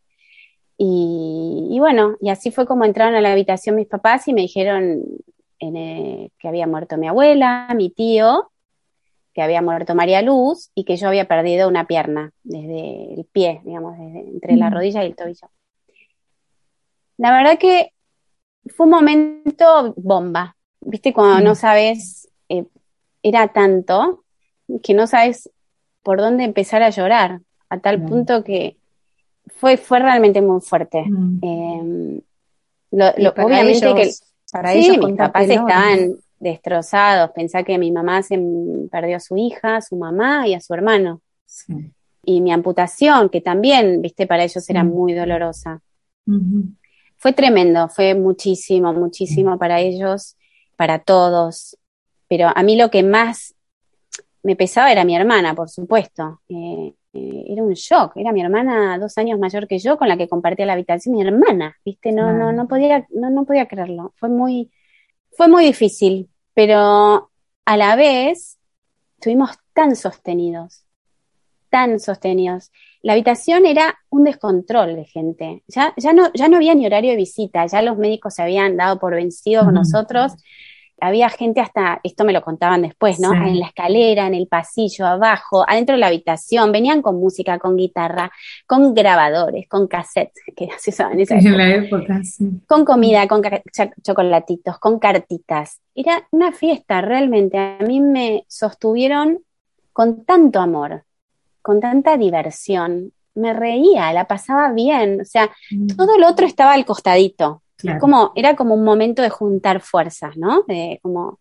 Y, 0.77 1.77
bueno, 1.79 2.17
y 2.19 2.29
así 2.29 2.51
fue 2.51 2.65
como 2.65 2.83
entraron 2.83 3.15
a 3.15 3.21
la 3.21 3.31
habitación 3.31 3.77
mis 3.77 3.87
papás 3.87 4.27
y 4.27 4.33
me 4.33 4.41
dijeron 4.41 5.03
eh, 5.75 6.29
que 6.37 6.47
había 6.47 6.67
muerto 6.67 6.97
mi 6.97 7.07
abuela, 7.07 7.69
mi 7.75 7.89
tío, 7.89 8.51
que 9.33 9.41
había 9.41 9.61
muerto 9.61 9.95
María 9.95 10.21
Luz 10.21 10.69
y 10.75 10.83
que 10.83 10.97
yo 10.97 11.07
había 11.07 11.27
perdido 11.27 11.67
una 11.67 11.87
pierna 11.87 12.31
desde 12.43 13.13
el 13.15 13.25
pie, 13.25 13.61
digamos, 13.65 13.97
entre 13.99 14.55
la 14.57 14.69
rodilla 14.69 15.03
y 15.03 15.07
el 15.07 15.15
tobillo. 15.15 15.49
La 17.17 17.31
verdad 17.31 17.57
que 17.57 17.91
fue 18.67 18.85
un 18.85 18.91
momento 18.91 19.93
bomba, 19.97 20.55
¿viste? 20.81 21.13
Cuando 21.13 21.41
no 21.41 21.55
sabes, 21.55 22.29
eh, 22.49 22.65
era 23.23 23.47
tanto 23.49 24.23
que 24.83 24.93
no 24.93 25.07
sabes 25.07 25.49
por 26.03 26.19
dónde 26.19 26.43
empezar 26.43 26.83
a 26.83 26.89
llorar, 26.89 27.41
a 27.69 27.79
tal 27.79 28.05
punto 28.05 28.43
que 28.43 28.77
fue, 29.47 29.77
fue 29.77 29.99
realmente 29.99 30.41
muy 30.41 30.61
fuerte. 30.61 31.05
Em, 31.41 32.21
obviamente 32.91 33.93
que 33.95 34.11
para 34.53 34.73
ellos 34.73 34.97
mis 34.99 35.17
papás 35.17 35.49
estaban 35.49 36.15
destrozados. 36.39 37.31
Pensá 37.31 37.63
que 37.63 37.77
mi 37.77 37.91
mamá 37.91 38.21
se 38.21 38.39
perdió 38.91 39.17
a 39.17 39.19
su 39.19 39.35
hija, 39.35 39.77
a 39.77 39.81
su 39.81 39.95
mamá 39.95 40.47
y 40.47 40.53
a 40.53 40.61
su 40.61 40.73
hermano. 40.73 41.21
Y 42.23 42.39
mi 42.41 42.51
amputación, 42.53 43.29
que 43.29 43.41
también, 43.41 44.01
viste, 44.01 44.27
para 44.27 44.43
ellos 44.43 44.69
era 44.69 44.83
muy 44.83 45.13
dolorosa. 45.13 45.81
Fue 47.17 47.33
tremendo, 47.33 47.89
fue 47.89 48.13
muchísimo, 48.13 48.93
muchísimo 48.93 49.57
para 49.57 49.79
ellos, 49.79 50.37
para 50.77 50.99
todos. 50.99 51.77
Pero 52.27 52.49
a 52.53 52.61
mí 52.63 52.77
lo 52.77 52.91
que 52.91 53.01
más 53.01 53.55
me 54.43 54.55
pesaba 54.55 54.91
era 54.91 55.03
mi 55.03 55.15
hermana, 55.15 55.55
por 55.55 55.69
supuesto. 55.69 56.41
Eh, 56.49 56.93
eh, 57.13 57.45
era 57.47 57.63
un 57.63 57.73
shock. 57.73 58.13
Era 58.17 58.31
mi 58.31 58.41
hermana 58.41 58.97
dos 58.97 59.17
años 59.17 59.39
mayor 59.39 59.67
que 59.67 59.79
yo, 59.79 59.97
con 59.97 60.07
la 60.07 60.17
que 60.17 60.27
compartía 60.27 60.65
la 60.65 60.73
habitación. 60.73 61.15
Mi 61.15 61.21
hermana, 61.21 61.77
viste, 61.85 62.11
no, 62.11 62.33
no, 62.33 62.51
no 62.51 62.67
podía, 62.67 63.07
no, 63.11 63.29
no 63.29 63.45
podía 63.45 63.67
creerlo. 63.67 64.13
Fue 64.17 64.29
muy, 64.29 64.71
fue 65.31 65.47
muy 65.47 65.65
difícil 65.65 66.29
pero 66.53 67.31
a 67.65 67.77
la 67.77 67.95
vez 67.95 68.59
estuvimos 69.17 69.51
tan 69.73 69.95
sostenidos, 69.95 70.85
tan 71.69 71.99
sostenidos. 71.99 72.71
La 73.01 73.13
habitación 73.13 73.65
era 73.65 73.97
un 74.09 74.23
descontrol 74.23 74.95
de 74.95 75.05
gente. 75.05 75.63
Ya, 75.67 75.93
ya, 75.97 76.13
no, 76.13 76.31
ya 76.33 76.47
no 76.47 76.57
había 76.57 76.75
ni 76.75 76.85
horario 76.85 77.11
de 77.11 77.17
visita, 77.17 77.65
ya 77.65 77.81
los 77.81 77.97
médicos 77.97 78.35
se 78.35 78.43
habían 78.43 78.77
dado 78.77 78.99
por 78.99 79.15
vencidos 79.15 79.65
con 79.65 79.73
nosotros 79.73 80.33
había 81.03 81.29
gente 81.29 81.59
hasta, 81.59 81.99
esto 82.01 82.23
me 82.23 82.31
lo 82.31 82.41
contaban 82.41 82.81
después, 82.81 83.19
¿no? 83.19 83.33
En 83.33 83.59
la 83.59 83.67
escalera, 83.67 84.25
en 84.25 84.33
el 84.33 84.47
pasillo, 84.47 85.05
abajo, 85.05 85.65
adentro 85.67 85.95
de 85.95 85.99
la 85.99 86.07
habitación, 86.07 86.71
venían 86.71 87.01
con 87.01 87.17
música, 87.17 87.59
con 87.59 87.75
guitarra, 87.75 88.31
con 88.65 88.93
grabadores, 88.93 89.67
con 89.67 89.87
cassettes, 89.87 90.41
que 90.55 90.69
se 90.77 90.91
usaban 90.91 91.13
en 91.13 91.19
esa 91.21 91.35
época. 91.35 91.49
En 91.49 91.57
la 91.57 91.75
época 91.75 92.23
sí. 92.23 92.49
Con 92.65 92.85
comida, 92.85 93.27
con 93.27 93.41
chocolatitos, 94.01 94.79
con 94.79 94.97
cartitas. 94.97 95.81
Era 95.93 96.25
una 96.31 96.53
fiesta, 96.53 97.01
realmente. 97.01 97.57
A 97.57 97.79
mí 97.85 97.99
me 97.99 98.45
sostuvieron 98.47 99.39
con 99.91 100.23
tanto 100.23 100.59
amor, 100.59 101.03
con 101.61 101.81
tanta 101.81 102.15
diversión. 102.15 103.11
Me 103.35 103.53
reía, 103.53 104.13
la 104.13 104.25
pasaba 104.25 104.71
bien, 104.71 105.21
o 105.21 105.25
sea, 105.25 105.49
mm. 105.71 105.87
todo 105.97 106.17
lo 106.17 106.29
otro 106.29 106.45
estaba 106.45 106.73
al 106.73 106.85
costadito, 106.85 107.61
como, 107.99 108.31
era 108.35 108.55
como 108.55 108.75
un 108.75 108.83
momento 108.83 109.21
de 109.21 109.29
juntar 109.29 109.81
fuerzas, 109.81 110.37
¿no? 110.37 110.63
De, 110.67 110.99
como, 111.01 111.39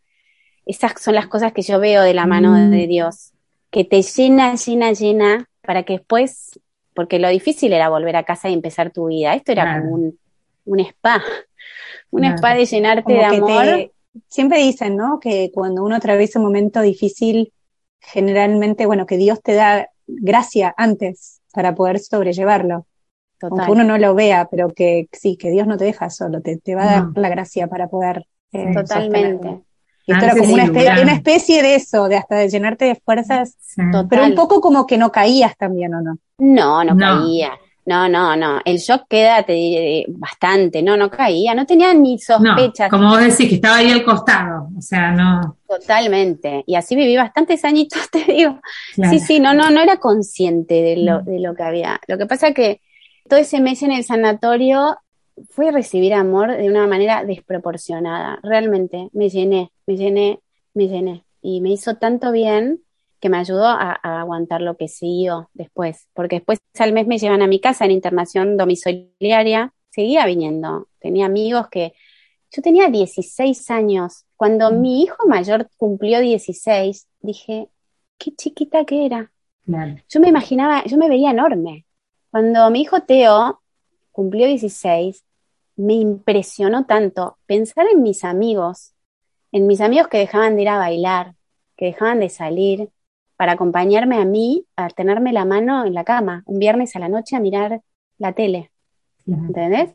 esas 0.67 1.01
son 1.01 1.15
las 1.15 1.27
cosas 1.27 1.53
que 1.53 1.63
yo 1.63 1.81
veo 1.81 2.03
de 2.03 2.15
la 2.15 2.27
mano 2.27 2.53
mm. 2.53 2.71
de 2.71 2.87
Dios, 2.87 3.33
que 3.71 3.85
te 3.85 4.03
llena, 4.03 4.55
llena, 4.55 4.93
llena, 4.93 5.49
para 5.63 5.83
que 5.85 5.95
después, 5.95 6.61
porque 6.95 7.19
lo 7.19 7.29
difícil 7.29 7.73
era 7.73 7.89
volver 7.89 8.17
a 8.17 8.25
casa 8.25 8.49
y 8.49 8.55
empezar 8.55 8.91
tu 8.91 9.07
vida, 9.07 9.35
esto 9.35 9.53
era 9.53 9.81
como 9.81 9.95
un, 9.95 10.19
un, 10.65 10.81
spa, 10.81 11.23
un 12.11 12.25
spa 12.25 12.55
de 12.55 12.67
llenarte 12.67 13.13
de 13.13 13.25
amor. 13.25 13.93
siempre 14.29 14.59
dicen, 14.59 14.97
¿no? 14.97 15.19
Que 15.21 15.51
cuando 15.53 15.83
uno 15.83 15.97
atraviesa 15.97 16.39
un 16.39 16.45
momento 16.47 16.81
difícil, 16.81 17.53
generalmente, 18.01 18.87
bueno, 18.87 19.07
que 19.07 19.17
Dios 19.17 19.41
te 19.43 19.55
da 19.55 19.89
gracia 20.07 20.75
antes 20.77 21.41
para 21.53 21.75
poder 21.75 21.99
sobrellevarlo. 22.01 22.87
Aunque 23.51 23.71
uno 23.71 23.85
no 23.85 23.99
lo 23.99 24.15
vea, 24.15 24.49
pero 24.51 24.71
que 24.71 25.09
sí, 25.13 25.37
que 25.37 25.51
Dios 25.51 25.67
no 25.67 25.77
te 25.77 25.85
deja 25.85 26.11
solo, 26.11 26.41
te, 26.41 26.57
te 26.57 26.75
va 26.75 26.83
a 26.83 26.87
dar 26.87 27.05
la 27.15 27.29
gracia 27.29 27.67
para 27.67 27.89
poder. 27.89 28.27
Eh, 28.53 28.73
Totalmente. 28.75 29.61
Y 30.07 30.13
esto 30.13 30.25
era 30.25 30.37
como 30.37 30.55
una, 30.55 31.13
especie 31.13 31.63
de 31.63 31.77
eso, 31.77 32.09
de 32.09 32.17
hasta 32.17 32.37
de 32.37 32.49
llenarte 32.49 32.87
de 32.87 32.97
fuerzas, 32.97 33.57
pero 34.11 34.25
un 34.25 34.35
poco 34.35 34.61
como 34.61 34.87
que 34.87 34.99
no 34.99 35.13
caías 35.13 35.57
también, 35.57 35.95
¿o 35.95 36.01
no? 36.01 36.19
No, 36.39 36.83
no, 36.83 36.97
caía. 36.97 37.53
No, 37.85 38.09
no, 38.09 38.37
no. 38.37 38.61
El 38.65 38.79
shock 38.79 39.07
queda, 39.09 39.43
te 39.43 39.55
diré, 39.55 40.05
bastante. 40.09 40.83
No, 40.83 40.97
no 40.97 41.11
caía. 41.11 41.55
No 41.55 41.67
tenía 41.67 41.93
ni 41.93 42.19
sospechas. 42.19 42.89
como 42.89 43.09
vos 43.09 43.21
decís, 43.21 43.49
que 43.49 43.57
estaba 43.57 43.77
ahí 43.77 43.91
al 43.91 44.05
costado. 44.05 44.69
O 44.77 44.81
sea, 44.81 45.11
no. 45.11 45.57
Totalmente. 45.67 46.63
Y 46.67 46.77
así 46.77 46.95
viví 46.95 47.17
bastantes 47.17 47.65
añitos, 47.65 48.09
te 48.11 48.25
digo. 48.25 48.61
Sí, 48.95 49.19
sí, 49.19 49.41
no, 49.41 49.53
no, 49.53 49.71
no 49.71 49.81
era 49.81 49.97
consciente 49.97 50.75
de 50.83 50.97
lo, 50.99 51.23
de 51.23 51.41
lo 51.41 51.55
que 51.55 51.63
había. 51.63 52.01
Lo 52.07 52.19
que 52.19 52.27
pasa 52.27 52.53
que 52.53 52.81
todo 53.29 53.39
ese 53.39 53.61
mes 53.61 53.83
en 53.83 53.93
el 53.93 54.05
sanatorio 54.05 54.99
fue 55.51 55.71
recibir 55.71 56.15
amor 56.15 56.57
de 56.57 56.69
una 56.69 56.87
manera 56.87 57.25
desproporcionada. 57.25 58.39
Realmente 58.43 59.09
me 59.13 59.29
llené, 59.29 59.73
me 59.87 59.97
llené, 59.97 60.41
me 60.75 60.89
llené. 60.89 61.25
Y 61.41 61.61
me 61.61 61.71
hizo 61.71 61.97
tanto 61.97 62.33
bien 62.33 62.83
que 63.21 63.29
me 63.29 63.39
ayudó 63.39 63.67
a, 63.67 63.93
aguantar 63.93 64.61
lo 64.61 64.77
que 64.77 64.89
siguió 64.89 65.51
después. 65.55 66.09
Porque 66.13 66.37
después 66.37 66.59
al 66.79 66.93
mes 66.93 67.07
me 67.07 67.19
llevan 67.19 67.43
a 67.43 67.47
mi 67.47 67.61
casa 67.61 67.85
en 67.85 67.93
internación 67.93 68.57
domiciliaria. 68.57 69.73
Seguía 69.91 70.27
viniendo. 70.27 70.89
Tenía 70.99 71.27
amigos 71.27 71.69
que... 71.69 71.95
Yo 72.51 72.61
tenía 72.61 72.89
16 72.89 73.71
años. 73.71 74.25
Cuando 74.37 74.71
mm. 74.71 74.81
mi 74.81 75.03
hijo 75.03 75.27
mayor 75.27 75.71
cumplió 75.79 76.21
16, 76.21 77.09
dije, 77.21 77.69
qué 78.19 78.35
chiquita 78.35 78.85
que 78.85 79.07
era. 79.07 79.33
Yo 80.09 80.21
me 80.21 80.29
imaginaba, 80.29 80.85
yo 80.85 80.97
me 80.97 81.09
veía 81.09 81.31
enorme. 81.31 81.87
Cuando 82.33 82.71
mi 82.71 82.81
hijo 82.81 83.03
Teo 83.03 83.61
cumplió 84.11 84.47
16, 84.47 85.23
me 85.77 85.93
impresionó 85.93 86.87
tanto 86.87 87.37
pensar 87.45 87.85
en 87.93 88.01
mis 88.01 88.25
amigos, 88.25 88.95
en 89.53 89.67
mis 89.67 89.83
amigos 89.83 90.09
que 90.09 90.17
dejaban 90.17 90.57
de 90.57 90.63
ir 90.63 90.71
a 90.71 90.79
bailar, 90.79 91.35
que 91.77 91.85
dejaban 91.85 92.21
de 92.21 92.31
salir 92.31 92.89
para 93.37 93.53
acompañarme 93.53 94.17
a 94.17 94.25
mí 94.25 94.65
a 94.77 94.89
tenerme 94.89 95.35
la 95.35 95.45
mano 95.45 95.85
en 95.85 95.93
la 95.93 96.05
cama 96.05 96.43
un 96.47 96.59
viernes 96.59 96.97
a 96.97 97.01
la 97.01 97.11
noche 97.11 97.37
a 97.37 97.41
mirar 97.41 97.83
la 98.17 98.33
tele. 98.33 98.71
¿Entendés? 99.27 99.91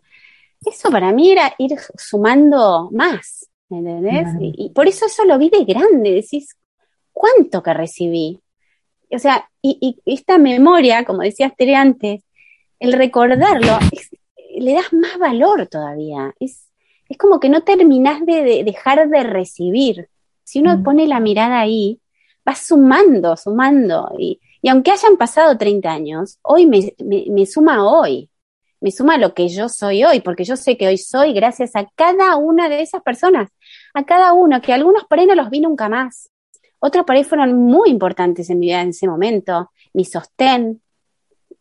Eso 0.63 0.91
para 0.91 1.11
mí 1.13 1.31
era 1.31 1.55
ir 1.57 1.75
sumando 1.97 2.89
más, 2.91 3.49
¿entendés? 3.67 4.27
Y, 4.39 4.69
por 4.75 4.87
eso 4.87 5.07
eso 5.07 5.25
lo 5.25 5.39
vi 5.39 5.49
de 5.49 5.65
grande, 5.65 6.11
decís, 6.11 6.55
¿cuánto 7.11 7.63
que 7.63 7.73
recibí? 7.73 8.39
O 9.09 9.17
sea, 9.17 9.49
y, 9.59 9.99
y 10.05 10.13
esta 10.13 10.37
memoria, 10.37 11.03
como 11.03 11.23
decías 11.23 11.55
Tere 11.57 11.75
antes, 11.75 12.26
el 12.79 12.93
recordarlo, 12.93 13.79
le 14.57 14.73
das 14.73 14.93
más 14.93 15.17
valor 15.17 15.67
todavía. 15.67 16.33
Es, 16.39 16.67
es 17.09 17.17
como 17.17 17.39
que 17.39 17.49
no 17.49 17.61
terminas 17.61 18.25
de, 18.25 18.63
dejar 18.63 19.09
de 19.09 19.23
recibir. 19.23 20.09
Si 20.43 20.59
uno 20.59 20.77
mm. 20.77 20.83
pone 20.83 21.07
la 21.07 21.19
mirada 21.19 21.59
ahí, 21.59 21.99
va 22.47 22.55
sumando, 22.55 23.35
sumando. 23.37 24.11
Y, 24.17 24.39
y 24.61 24.69
aunque 24.69 24.91
hayan 24.91 25.17
pasado 25.17 25.57
30 25.57 25.91
años, 25.91 26.39
hoy 26.41 26.65
me, 26.65 26.93
me, 27.29 27.45
suma 27.45 27.85
hoy. 27.85 28.29
Me 28.79 28.91
suma 28.91 29.17
lo 29.17 29.33
que 29.33 29.49
yo 29.49 29.69
soy 29.69 30.03
hoy, 30.03 30.21
porque 30.21 30.43
yo 30.43 30.55
sé 30.55 30.77
que 30.77 30.87
hoy 30.87 30.97
soy 30.97 31.33
gracias 31.33 31.75
a 31.75 31.87
cada 31.95 32.35
una 32.35 32.69
de 32.69 32.81
esas 32.81 33.01
personas, 33.01 33.49
a 33.93 34.05
cada 34.05 34.33
uno, 34.33 34.61
que 34.61 34.71
algunos 34.71 35.05
por 35.05 35.19
ahí 35.19 35.25
no 35.25 35.33
los 35.33 35.49
vi 35.49 35.61
nunca 35.61 35.89
más. 35.89 36.29
Otros 36.79 37.05
por 37.05 37.15
ahí 37.15 37.23
fueron 37.23 37.55
muy 37.55 37.89
importantes 37.89 38.51
en 38.51 38.59
mi 38.59 38.67
vida 38.67 38.81
en 38.81 38.89
ese 38.89 39.07
momento. 39.07 39.71
Mi 39.93 40.05
sostén, 40.05 40.81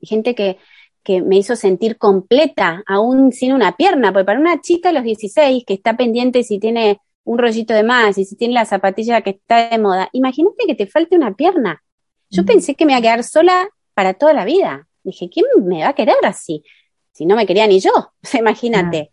gente 0.03 0.35
que, 0.35 0.59
que 1.07 1.23
me 1.23 1.37
hizo 1.37 1.55
sentir 1.55 1.99
completa, 1.99 2.83
aún 2.85 3.31
sin 3.31 3.53
una 3.53 3.77
pierna, 3.77 4.13
porque 4.13 4.25
para 4.25 4.41
una 4.41 4.61
chica 4.61 4.89
a 4.89 4.93
los 4.93 5.05
16 5.05 5.63
que 5.65 5.75
está 5.75 5.97
pendiente 5.97 6.43
si 6.43 6.59
tiene 6.59 7.01
un 7.23 7.39
rollito 7.39 7.73
de 7.75 7.85
más 7.85 8.19
y 8.19 8.25
si 8.25 8.35
tiene 8.35 8.55
la 8.55 8.65
zapatilla 8.65 9.21
que 9.21 9.31
está 9.31 9.71
de 9.71 9.79
moda, 9.79 10.09
imagínate 10.11 10.67
que 10.67 10.75
te 10.75 10.89
falte 10.89 11.15
una 11.15 11.33
pierna. 11.35 11.81
Yo 12.29 12.45
pensé 12.45 12.75
que 12.75 12.85
me 12.85 12.93
iba 12.93 12.99
a 12.99 13.03
quedar 13.03 13.23
sola 13.23 13.69
para 13.95 14.15
toda 14.15 14.33
la 14.33 14.45
vida. 14.45 14.89
Dije, 15.05 15.31
¿quién 15.31 15.47
me 15.63 15.85
va 15.85 15.91
a 15.91 15.95
querer 15.95 16.17
así? 16.25 16.65
Si 17.13 17.25
no 17.25 17.37
me 17.37 17.47
quería 17.47 17.69
ni 17.69 17.79
yo, 17.79 17.93
imagínate. 18.37 19.13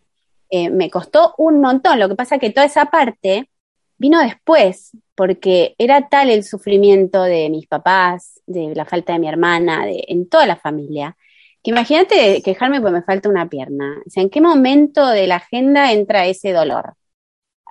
Eh, 0.50 0.70
me 0.70 0.90
costó 0.90 1.34
un 1.38 1.60
montón. 1.60 2.00
Lo 2.00 2.08
que 2.08 2.16
pasa 2.16 2.34
es 2.34 2.40
que 2.40 2.50
toda 2.50 2.66
esa 2.66 2.86
parte 2.86 3.48
vino 3.98 4.18
después, 4.18 4.96
porque 5.14 5.76
era 5.78 6.08
tal 6.08 6.28
el 6.28 6.42
sufrimiento 6.42 7.22
de 7.22 7.48
mis 7.50 7.68
papás, 7.68 8.40
de 8.46 8.74
la 8.74 8.84
falta 8.84 9.12
de 9.12 9.20
mi 9.20 9.28
hermana, 9.28 9.86
de, 9.86 10.04
en 10.08 10.28
toda 10.28 10.44
la 10.44 10.56
familia, 10.56 11.16
Que 11.64 11.70
imagínate 11.70 12.42
quejarme 12.42 12.80
porque 12.82 12.96
me 12.96 13.02
falta 13.02 13.30
una 13.30 13.48
pierna. 13.48 14.02
O 14.06 14.10
sea, 14.10 14.22
¿en 14.22 14.28
qué 14.28 14.42
momento 14.42 15.08
de 15.08 15.26
la 15.26 15.36
agenda 15.36 15.92
entra 15.92 16.26
ese 16.26 16.52
dolor? 16.52 16.94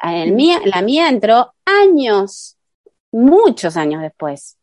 Mía, 0.03 0.59
la 0.65 0.81
mía 0.81 1.07
entró 1.07 1.53
años, 1.63 2.57
muchos 3.11 3.77
años 3.77 4.01
después. 4.01 4.57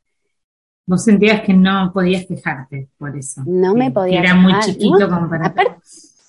Vos 0.84 1.04
sentías 1.04 1.42
que 1.42 1.54
no 1.54 1.92
podías 1.94 2.26
quejarte 2.26 2.88
por 2.98 3.16
eso. 3.16 3.42
No 3.46 3.74
me 3.74 3.92
podía. 3.92 4.20
Que 4.20 4.26
era 4.26 4.34
muy 4.34 4.52
chiquito 4.60 5.08
como 5.08 5.30
para. 5.30 5.54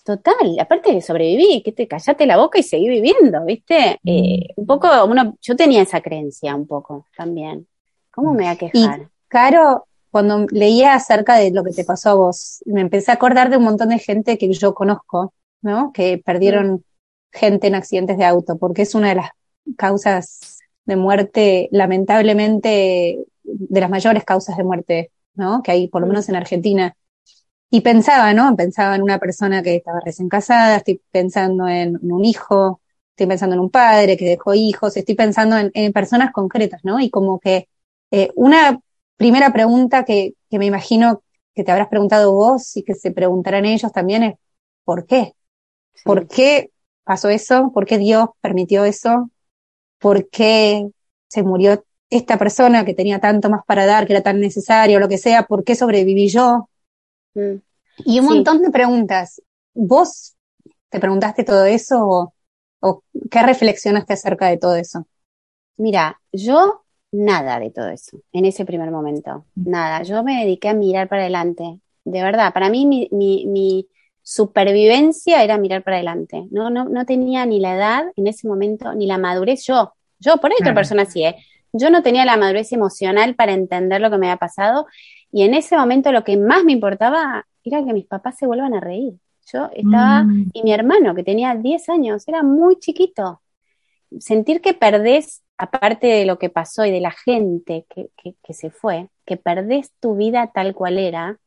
total, 0.06 0.60
aparte 0.60 0.94
de 0.94 1.02
sobrevivir, 1.02 1.64
que 1.64 1.72
te 1.72 1.88
callate 1.88 2.28
la 2.28 2.38
boca 2.38 2.60
y 2.60 2.64
seguí 2.64 2.88
viviendo, 2.88 3.44
¿viste? 3.44 4.00
Eh, 4.06 4.54
mm. 4.56 4.62
un 4.62 4.68
poco, 4.68 4.88
uno, 5.06 5.36
yo 5.42 5.56
tenía 5.56 5.82
esa 5.82 6.02
creencia 6.02 6.56
un 6.56 6.68
poco 6.68 7.08
también. 7.18 7.68
¿Cómo 8.12 8.34
me 8.34 8.44
voy 8.44 8.52
a 8.52 8.56
quejar? 8.56 9.02
Y, 9.02 9.08
Caro, 9.28 9.88
cuando 10.12 10.45
leía 10.52 10.93
acerca 10.93 11.36
de 11.38 11.52
lo 11.52 11.63
que 11.63 11.71
te 11.71 11.86
pasó 11.86 12.10
a 12.12 12.13
vos, 12.15 12.62
me 12.65 12.82
empecé 12.82 13.12
a 13.12 13.15
acordar 13.15 13.50
de 13.50 13.58
un 13.58 13.63
montón 13.63 13.89
de 13.89 14.00
gente 14.00 14.38
que 14.38 14.52
yo 14.52 14.74
conozco, 14.74 15.34
¿no? 15.62 15.91
Que 15.93 16.21
perdieron 16.24 16.84
gente 17.32 17.67
en 17.67 17.76
accidentes 17.76 18.17
de 18.17 18.26
auto, 18.26 18.58
porque 18.58 18.82
es 18.84 18.93
una 18.93 19.10
de 19.10 19.15
las 19.15 19.30
causas 19.78 20.60
de 20.86 20.95
muerte, 20.97 21.69
lamentablemente, 21.71 23.26
de 23.43 23.80
las 23.80 23.89
mayores 23.89 24.26
causas 24.26 24.58
de 24.58 24.63
muerte, 24.65 25.12
¿no? 25.36 25.63
Que 25.63 25.71
hay, 25.71 25.88
por 25.88 26.02
lo 26.02 26.08
menos 26.08 26.28
en 26.28 26.36
Argentina. 26.36 26.95
Y 27.69 27.82
pensaba, 27.82 28.34
¿no? 28.34 28.54
Pensaba 28.58 28.95
en 28.95 29.04
una 29.04 29.17
persona 29.17 29.63
que 29.63 29.78
estaba 29.78 30.02
recién 30.04 30.28
casada, 30.28 30.78
estoy 30.78 31.02
pensando 31.12 31.69
en 31.69 31.97
un 32.02 32.26
hijo, 32.26 32.82
estoy 33.12 33.28
pensando 33.28 33.56
en 33.56 33.62
un 33.62 33.69
padre 33.69 34.17
que 34.17 34.26
dejó 34.26 34.54
hijos, 34.54 34.97
estoy 34.97 35.15
pensando 35.15 35.56
en, 35.58 35.93
personas 35.93 36.34
concretas, 36.34 36.82
¿no? 36.84 37.00
Y 37.00 37.10
como 37.10 37.39
que 37.39 37.69
eh, 38.12 38.30
una 38.36 38.78
primera 39.22 39.54
pregunta 39.54 40.04
que, 40.04 40.34
que 40.50 40.58
me 40.58 40.66
imagino 40.66 41.22
que 41.54 41.64
te 41.64 41.72
habrás 41.72 41.90
preguntado 41.90 42.34
vos 42.34 42.76
y 42.76 42.82
que 42.82 42.96
se 42.96 43.12
preguntarán 43.12 43.66
ellos 43.66 43.92
también 43.92 44.24
es, 44.24 44.36
¿por 44.84 45.06
qué? 45.06 45.34
¿Por 46.04 46.28
qué 46.28 46.72
pasó 47.04 47.30
eso? 47.30 47.70
¿Por 47.72 47.86
qué 47.86 48.00
Dios 48.00 48.30
permitió 48.42 48.84
eso? 48.84 49.30
¿Por 50.00 50.28
qué 50.30 50.90
se 51.28 51.44
murió 51.44 51.86
esta 52.10 52.40
persona 52.40 52.84
que 52.84 52.96
tenía 52.96 53.20
tanto 53.20 53.48
más 53.52 53.62
para 53.68 53.86
dar, 53.86 54.08
que 54.08 54.14
era 54.14 54.24
tan 54.24 54.40
necesario, 54.40 54.98
lo 54.98 55.08
que 55.08 55.20
sea? 55.20 55.44
¿Por 55.44 55.64
qué 55.64 55.76
sobreviví 55.76 56.28
yo? 56.28 56.68
Mm. 57.36 57.58
Y 58.04 58.20
un 58.22 58.26
montón 58.26 58.64
de 58.64 58.72
preguntas. 58.72 59.40
¿Vos 59.76 60.36
te 60.90 61.00
preguntaste 61.00 61.44
todo 61.44 61.66
eso 61.66 62.00
o, 62.04 62.34
o 62.80 63.04
qué 63.30 63.44
reflexionaste 63.44 64.14
acerca 64.14 64.48
de 64.48 64.58
todo 64.58 64.78
eso? 64.78 65.06
Mira, 65.78 66.20
yo 66.32 66.82
nada 67.12 67.60
de 67.60 67.69
todo 67.71 67.89
eso 67.89 68.19
en 68.32 68.45
ese 68.45 68.65
primer 68.65 68.91
momento, 68.91 69.45
nada. 69.56 70.04
Yo 70.04 70.24
me 70.24 70.41
dediqué 70.41 70.69
a 70.69 70.74
mirar 70.74 71.10
para 71.10 71.24
adelante, 71.24 71.80
de 72.06 72.24
verdad. 72.24 72.54
Para 72.54 72.69
mí 72.69 72.86
mi, 72.86 73.08
mi, 73.12 73.45
mi 73.45 73.88
supervivencia 74.24 75.43
era 75.43 75.58
mirar 75.58 75.84
para 75.84 75.97
adelante. 75.97 76.47
No, 76.52 76.69
no, 76.69 76.86
no 76.86 77.06
tenía 77.06 77.45
ni 77.45 77.60
la 77.60 77.76
edad 77.76 78.06
en 78.15 78.28
ese 78.28 78.47
momento, 78.47 78.93
ni 78.93 79.08
la 79.08 79.17
madurez 79.17 79.65
yo. 79.65 79.93
Yo, 80.19 80.38
por 80.38 80.52
ahí 80.52 80.58
otra 80.60 80.76
persona 80.76 81.06
sí, 81.06 81.24
¿eh? 81.24 81.36
Yo 81.74 81.89
no 81.89 82.04
tenía 82.04 82.26
la 82.26 82.38
madurez 82.38 82.71
emocional 82.74 83.36
para 83.36 83.54
entender 83.54 84.02
lo 84.02 84.12
que 84.12 84.17
me 84.17 84.28
había 84.28 84.38
pasado 84.38 84.88
y 85.32 85.43
en 85.43 85.54
ese 85.54 85.78
momento 85.78 86.12
lo 86.12 86.24
que 86.24 86.38
más 86.38 86.63
me 86.63 86.74
importaba 86.74 87.45
era 87.63 87.84
que 87.84 87.93
mis 87.93 88.06
papás 88.06 88.38
se 88.38 88.45
vuelvan 88.45 88.74
a 88.74 88.80
reír. 88.80 89.13
Yo 89.52 89.69
estaba, 89.74 90.24
mm. 90.24 90.52
y 90.54 90.63
mi 90.63 90.74
hermano, 90.74 91.15
que 91.15 91.24
tenía 91.24 91.56
10 91.56 91.89
años, 91.89 92.28
era 92.28 92.43
muy 92.43 92.78
chiquito. 92.78 93.41
Sentir 94.19 94.62
que 94.62 94.74
perdés 94.74 95.41
aparte 95.62 96.08
de 96.08 96.26
lo 96.26 96.39
que 96.39 96.50
pasó 96.50 96.86
y 96.86 96.91
de 96.91 97.00
la 97.00 97.12
gente 97.12 97.86
que, 97.88 98.54
se 98.54 98.71
fue, 98.71 99.10
que 99.28 99.38
perdés 99.38 99.91
tu 100.00 100.15
vida 100.15 100.52
tal 100.52 100.74
cual 100.74 100.97
era, 100.97 101.38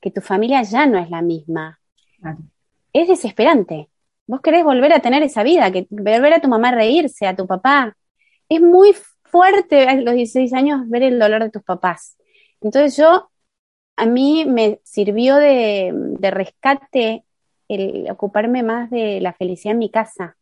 que 0.00 0.10
tu 0.10 0.22
familia 0.22 0.62
ya 0.62 0.86
no 0.86 0.98
es 0.98 1.10
la 1.10 1.20
misma. 1.20 1.78
Es 2.94 3.08
desesperante. 3.08 3.90
Vos 4.26 4.40
querés 4.40 4.64
volver 4.64 4.94
a 4.94 5.00
tener 5.00 5.22
esa 5.22 5.42
vida, 5.42 5.70
que 5.70 5.86
volver 5.90 6.32
a 6.32 6.40
tu 6.40 6.48
mamá 6.48 6.70
reírse, 6.70 7.26
a 7.26 7.36
tu 7.36 7.46
papá. 7.46 7.94
Es 8.48 8.62
muy 8.62 8.96
fuerte 9.24 9.86
a 9.86 9.96
los 9.96 10.14
16 10.14 10.54
años 10.54 10.88
ver 10.88 11.02
el 11.02 11.18
dolor 11.18 11.42
de 11.42 11.50
tus 11.50 11.62
papás. 11.62 12.16
Entonces 12.62 12.96
yo, 12.96 13.28
a 13.96 14.06
mí 14.06 14.46
me 14.46 14.80
sirvió 14.82 15.36
de, 15.36 15.92
de 15.92 16.30
rescate 16.30 17.24
el 17.68 18.10
ocuparme 18.10 18.62
más 18.62 18.88
de 18.88 19.20
la 19.20 19.34
felicidad 19.34 19.72
en 19.72 19.78
mi 19.78 19.90
casa, 19.90 20.37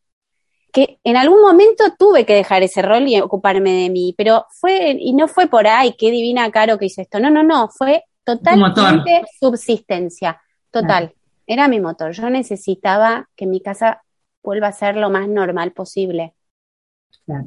que 0.73 0.99
en 1.05 1.17
algún 1.17 1.41
momento 1.41 1.85
tuve 1.99 2.27
que 2.27 2.35
dejar 2.35 2.63
ese 2.63 2.83
rol 2.83 3.09
y 3.09 3.21
ocuparme 3.21 3.73
de 3.73 3.91
mí, 3.91 4.15
pero 4.17 4.47
fue, 4.51 4.97
y 4.99 5.15
no 5.15 5.29
fue 5.29 5.47
por 5.47 5.67
ahí, 5.67 5.95
qué 5.99 6.11
divina 6.11 6.51
Caro 6.51 6.79
que 6.79 6.87
hizo 6.87 7.01
esto, 7.01 7.19
no, 7.19 7.31
no, 7.31 7.43
no, 7.43 7.69
fue 7.69 8.05
totalmente 8.25 9.25
subsistencia, 9.41 10.41
total, 10.71 11.15
era 11.47 11.69
mi 11.69 11.81
motor, 11.81 12.13
yo 12.13 12.29
necesitaba 12.29 13.29
que 13.37 13.47
mi 13.47 13.61
casa 13.61 14.03
vuelva 14.43 14.69
a 14.69 14.73
ser 14.73 14.97
lo 14.97 15.11
más 15.11 15.29
normal 15.29 15.73
posible. 15.73 16.35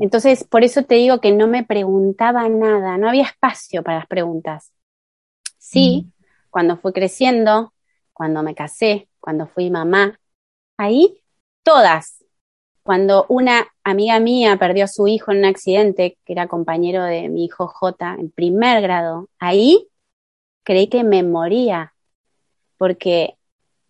Entonces, 0.02 0.44
por 0.44 0.64
eso 0.64 0.84
te 0.84 0.96
digo 0.96 1.22
que 1.22 1.32
no 1.32 1.48
me 1.48 1.64
preguntaba 1.64 2.50
nada, 2.50 2.98
no 2.98 3.08
había 3.08 3.24
espacio 3.24 3.82
para 3.82 4.00
las 4.00 4.08
preguntas. 4.08 4.74
Sí, 5.58 6.12
cuando 6.50 6.78
fui 6.78 6.92
creciendo, 6.92 7.74
cuando 8.12 8.44
me 8.44 8.56
casé, 8.56 9.08
cuando 9.20 9.48
fui 9.48 9.70
mamá, 9.70 10.20
ahí 10.78 11.22
todas 11.64 12.19
cuando 12.90 13.28
una 13.30 13.68
amiga 13.84 14.20
mía 14.20 14.58
perdió 14.58 14.86
a 14.86 14.88
su 14.88 15.08
hijo 15.08 15.32
en 15.32 15.38
un 15.38 15.46
accidente, 15.46 16.18
que 16.26 16.34
era 16.34 16.48
compañero 16.48 17.04
de 17.04 17.30
mi 17.30 17.46
hijo 17.46 17.68
J, 17.68 18.16
en 18.18 18.32
primer 18.32 18.82
grado, 18.82 19.30
ahí 19.38 19.90
creí 20.64 20.88
que 20.88 21.04
me 21.04 21.22
moría, 21.22 21.94
porque 22.80 23.36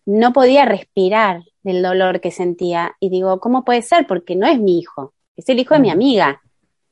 no 0.04 0.34
podía 0.34 0.66
respirar 0.66 1.44
del 1.62 1.82
dolor 1.82 2.20
que 2.20 2.30
sentía. 2.30 2.94
Y 3.00 3.08
digo, 3.08 3.40
¿cómo 3.40 3.64
puede 3.64 3.80
ser? 3.80 4.06
Porque 4.06 4.36
no 4.36 4.46
es 4.46 4.60
mi 4.60 4.78
hijo, 4.78 5.14
es 5.34 5.48
el 5.48 5.60
hijo 5.60 5.72
de 5.72 5.80
mi 5.80 5.88
amiga. 5.88 6.42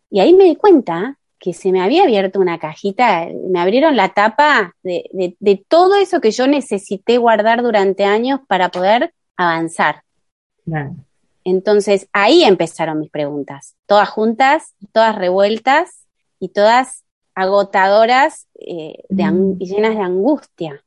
Y 0.09 0.21
ahí 0.21 0.33
me 0.33 0.45
di 0.45 0.57
cuenta 0.57 1.19
que 1.39 1.53
se 1.53 1.73
me 1.73 1.83
había 1.83 2.05
abierto 2.05 2.41
una 2.41 2.59
cajita, 2.59 3.29
me 3.51 3.61
abrieron 3.61 3.97
la 3.97 4.15
tapa 4.15 4.75
de, 4.83 5.37
de 5.39 5.65
todo 5.69 5.97
eso 5.97 6.23
que 6.23 6.31
yo 6.31 6.47
necesité 6.47 7.19
guardar 7.19 7.63
durante 7.63 8.05
años 8.05 8.41
para 8.49 8.71
poder 8.71 9.13
avanzar. 9.37 10.05
Claro. 10.65 10.97
Entonces 11.51 12.09
ahí 12.13 12.45
empezaron 12.45 13.01
mis 13.01 13.11
preguntas, 13.11 13.75
todas 13.87 14.11
juntas, 14.11 14.75
todas 14.93 15.17
revueltas 15.17 16.07
y 16.39 16.51
todas 16.51 17.05
agotadoras 17.35 18.47
eh, 18.61 19.05
mm. 19.09 19.55
y 19.59 19.67
llenas 19.67 19.97
de 19.97 20.03
angustia. 20.03 20.85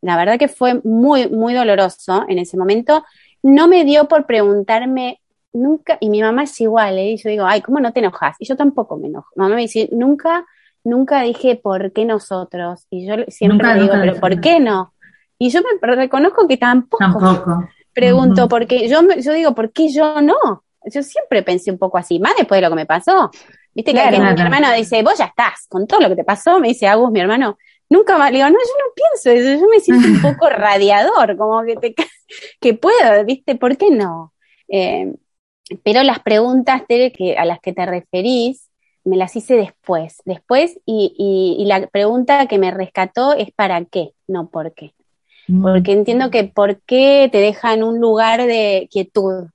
La 0.00 0.16
verdad 0.16 0.38
que 0.38 0.48
fue 0.48 0.80
muy, 0.82 1.28
muy 1.28 1.52
doloroso 1.52 2.24
en 2.26 2.38
ese 2.38 2.56
momento. 2.56 3.04
No 3.42 3.68
me 3.68 3.84
dio 3.84 4.08
por 4.08 4.24
preguntarme 4.24 5.20
nunca, 5.52 5.98
y 6.00 6.08
mi 6.08 6.22
mamá 6.22 6.44
es 6.44 6.58
igual, 6.60 6.96
¿eh? 6.96 7.10
y 7.12 7.16
yo 7.18 7.28
digo, 7.28 7.44
ay, 7.44 7.60
¿cómo 7.60 7.78
no 7.78 7.92
te 7.92 8.00
enojas? 8.00 8.36
Y 8.38 8.46
yo 8.46 8.56
tampoco 8.56 8.96
me 8.96 9.08
enojo. 9.08 9.28
Mamá 9.36 9.56
me 9.56 9.62
dice, 9.62 9.90
nunca, 9.92 10.46
nunca 10.84 11.20
dije, 11.20 11.56
¿por 11.56 11.92
qué 11.92 12.06
nosotros? 12.06 12.86
Y 12.88 13.06
yo 13.06 13.16
siempre 13.28 13.74
digo, 13.74 13.92
¿pero 13.92 14.18
por 14.18 14.40
qué 14.40 14.58
no? 14.58 14.94
Y 15.36 15.50
yo 15.50 15.60
me 15.60 15.94
reconozco 15.96 16.48
que 16.48 16.56
tampoco. 16.56 16.98
Tampoco 16.98 17.68
pregunto, 17.98 18.48
porque 18.48 18.88
yo, 18.88 19.00
yo 19.18 19.32
digo, 19.32 19.54
¿por 19.54 19.72
qué 19.72 19.88
yo 19.88 20.20
no? 20.20 20.64
Yo 20.84 21.02
siempre 21.02 21.42
pensé 21.42 21.70
un 21.70 21.78
poco 21.78 21.98
así, 21.98 22.18
más 22.20 22.34
después 22.36 22.58
de 22.58 22.62
lo 22.62 22.70
que 22.70 22.76
me 22.76 22.86
pasó. 22.86 23.30
Viste 23.74 23.92
que, 23.92 24.10
mi 24.10 24.16
hermano 24.16 24.72
dice, 24.72 25.02
vos 25.02 25.18
ya 25.18 25.26
estás, 25.26 25.66
con 25.68 25.86
todo 25.86 26.00
lo 26.00 26.08
que 26.08 26.16
te 26.16 26.24
pasó, 26.24 26.58
me 26.58 26.68
dice 26.68 26.86
Agus, 26.86 27.10
mi 27.10 27.20
hermano, 27.20 27.58
nunca 27.88 28.18
más, 28.18 28.30
le 28.30 28.38
digo, 28.38 28.48
no, 28.48 28.58
yo 28.58 28.58
no 28.58 28.92
pienso 28.94 29.30
eso, 29.30 29.60
yo 29.60 29.68
me 29.68 29.80
siento 29.80 30.08
un 30.08 30.22
poco 30.36 30.48
radiador, 30.48 31.36
como 31.36 31.62
que 31.64 31.76
te, 31.76 31.94
que 32.60 32.74
puedo, 32.74 33.24
viste, 33.24 33.56
¿por 33.56 33.76
qué 33.76 33.90
no? 33.90 34.32
Eh, 34.68 35.14
pero 35.82 36.02
las 36.02 36.20
preguntas 36.20 36.82
que, 36.88 37.36
a 37.38 37.44
las 37.44 37.60
que 37.60 37.72
te 37.72 37.86
referís, 37.86 38.68
me 39.04 39.16
las 39.16 39.36
hice 39.36 39.54
después, 39.54 40.22
después, 40.24 40.78
y, 40.84 41.14
y, 41.16 41.62
y 41.62 41.66
la 41.66 41.86
pregunta 41.86 42.46
que 42.46 42.58
me 42.58 42.70
rescató 42.70 43.34
es 43.34 43.50
¿para 43.52 43.84
qué? 43.84 44.12
No 44.26 44.50
¿por 44.50 44.74
qué? 44.74 44.92
Porque 45.62 45.92
entiendo 45.92 46.30
que 46.30 46.44
por 46.44 46.80
qué 46.82 47.28
te 47.32 47.38
deja 47.38 47.72
en 47.72 47.82
un 47.82 48.00
lugar 48.00 48.46
de 48.46 48.88
quietud, 48.90 49.46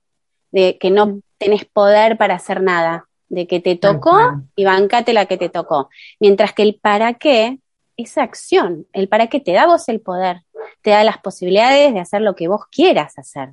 de 0.50 0.76
que 0.78 0.90
no 0.90 1.20
tenés 1.38 1.64
poder 1.64 2.16
para 2.16 2.34
hacer 2.34 2.62
nada, 2.62 3.06
de 3.28 3.46
que 3.46 3.60
te 3.60 3.76
tocó 3.76 4.42
y 4.56 4.64
bancate 4.64 5.12
la 5.12 5.26
que 5.26 5.36
te 5.36 5.48
tocó. 5.48 5.88
Mientras 6.20 6.52
que 6.52 6.62
el 6.62 6.74
para 6.80 7.14
qué 7.14 7.58
es 7.96 8.18
acción, 8.18 8.86
el 8.92 9.08
para 9.08 9.28
qué 9.28 9.40
te 9.40 9.52
da 9.52 9.66
vos 9.66 9.88
el 9.88 10.00
poder, 10.00 10.42
te 10.82 10.90
da 10.90 11.04
las 11.04 11.18
posibilidades 11.18 11.94
de 11.94 12.00
hacer 12.00 12.22
lo 12.22 12.34
que 12.34 12.48
vos 12.48 12.62
quieras 12.70 13.18
hacer. 13.18 13.50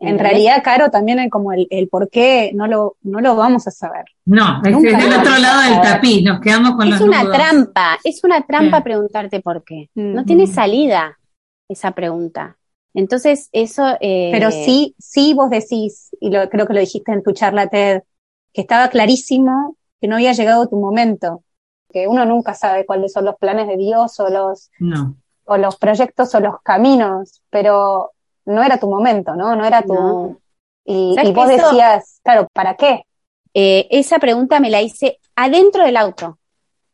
En 0.00 0.18
realidad, 0.18 0.62
Caro, 0.62 0.90
también 0.90 1.18
hay 1.18 1.28
como 1.28 1.52
el, 1.52 1.88
por 1.90 2.08
qué 2.08 2.52
no 2.54 2.66
lo, 2.66 2.96
no 3.02 3.20
lo 3.20 3.36
vamos 3.36 3.66
a 3.66 3.70
saber. 3.70 4.04
No, 4.24 4.62
es, 4.64 4.80
del 4.80 5.12
otro 5.12 5.36
lado 5.36 5.62
del 5.62 5.80
tapiz, 5.80 6.22
nos 6.22 6.40
quedamos 6.40 6.76
con 6.76 6.92
es 6.92 7.00
una 7.00 7.30
trampa, 7.30 7.98
es 8.02 8.22
una 8.24 8.40
trampa 8.46 8.82
preguntarte 8.82 9.40
por 9.40 9.62
qué. 9.64 9.90
No 9.94 10.24
tiene 10.24 10.46
salida 10.46 11.18
esa 11.68 11.92
pregunta. 11.92 12.58
Entonces, 12.94 13.48
eso... 13.52 13.96
Eh, 14.00 14.30
Pero 14.32 14.50
sí, 14.50 14.94
sí 14.98 15.34
vos 15.34 15.50
decís, 15.50 16.10
y 16.20 16.30
lo, 16.30 16.48
creo 16.48 16.66
que 16.66 16.74
lo 16.74 16.80
dijiste 16.80 17.12
en 17.12 17.22
tu 17.22 17.32
charla 17.32 17.68
TED, 17.68 18.02
que 18.52 18.60
estaba 18.60 18.88
clarísimo 18.88 19.76
que 20.00 20.06
no 20.06 20.16
había 20.16 20.32
llegado 20.32 20.68
tu 20.68 20.76
momento, 20.76 21.42
que 21.90 22.06
uno 22.06 22.24
nunca 22.24 22.54
sabe 22.54 22.86
cuáles 22.86 23.12
son 23.12 23.24
los 23.24 23.36
planes 23.36 23.66
de 23.66 23.76
Dios 23.76 24.18
o 24.20 24.28
los... 24.28 24.70
No. 24.78 25.16
o 25.44 25.56
los 25.56 25.76
proyectos 25.76 26.34
o 26.34 26.40
los 26.40 26.60
caminos, 26.62 27.42
pero 27.50 28.12
no 28.46 28.62
era 28.62 28.78
tu 28.78 28.88
momento, 28.88 29.34
¿no? 29.34 29.56
No 29.56 29.64
era 29.64 29.82
tu... 29.82 30.38
Y, 30.84 31.16
vos 31.32 31.48
decías, 31.48 32.20
claro, 32.22 32.46
¿para 32.52 32.76
qué? 32.76 33.06
Eh, 33.54 33.88
esa 33.90 34.18
pregunta 34.18 34.60
me 34.60 34.70
la 34.70 34.82
hice 34.82 35.18
adentro 35.34 35.84
del 35.84 35.96
auto. 35.96 36.38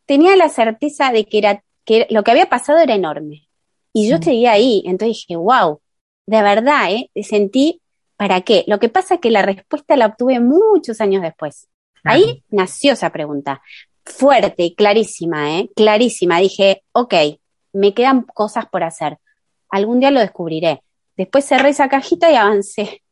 Tenía 0.07 0.37
la 0.37 0.49
certeza 0.49 1.11
de 1.11 1.27
que, 1.27 1.39
era, 1.39 1.65
que 1.85 2.07
lo 2.11 2.23
que 2.23 2.31
había 2.31 2.49
pasado 2.49 2.79
era 2.79 2.95
enorme. 2.95 3.49
Y 3.93 4.09
yo 4.09 4.19
seguía 4.19 4.53
ahí, 4.53 4.83
entonces 4.87 5.19
dije, 5.19 5.37
wow, 5.37 5.81
de 6.27 6.43
verdad, 6.43 6.93
¿eh? 6.93 7.11
Sentí, 7.23 7.81
¿para 8.17 8.43
qué? 8.43 8.65
Lo 8.67 8.79
que 8.79 8.89
pasa 8.89 9.15
es 9.15 9.21
que 9.21 9.31
la 9.31 9.43
respuesta 9.43 9.97
la 9.97 10.07
obtuve 10.07 10.39
muchos 10.41 11.01
años 11.01 11.23
después. 11.23 11.69
Ahí 12.05 12.45
nació 12.51 12.93
esa 12.93 13.11
pregunta. 13.11 13.63
Fuerte 14.05 14.65
y 14.65 14.75
clarísima, 14.75 15.59
¿eh? 15.59 15.71
Clarísima. 15.75 16.39
Dije, 16.39 16.83
ok, 16.93 17.15
me 17.73 17.95
quedan 17.95 18.23
cosas 18.23 18.67
por 18.67 18.85
hacer. 18.85 19.19
Algún 19.69 20.01
día 20.01 20.11
lo 20.11 20.21
descubriré. 20.21 20.83
Después 21.17 21.45
cerré 21.45 21.71
esa 21.71 21.89
cajita 21.89 22.31
y 22.31 22.37
avancé. 22.37 23.03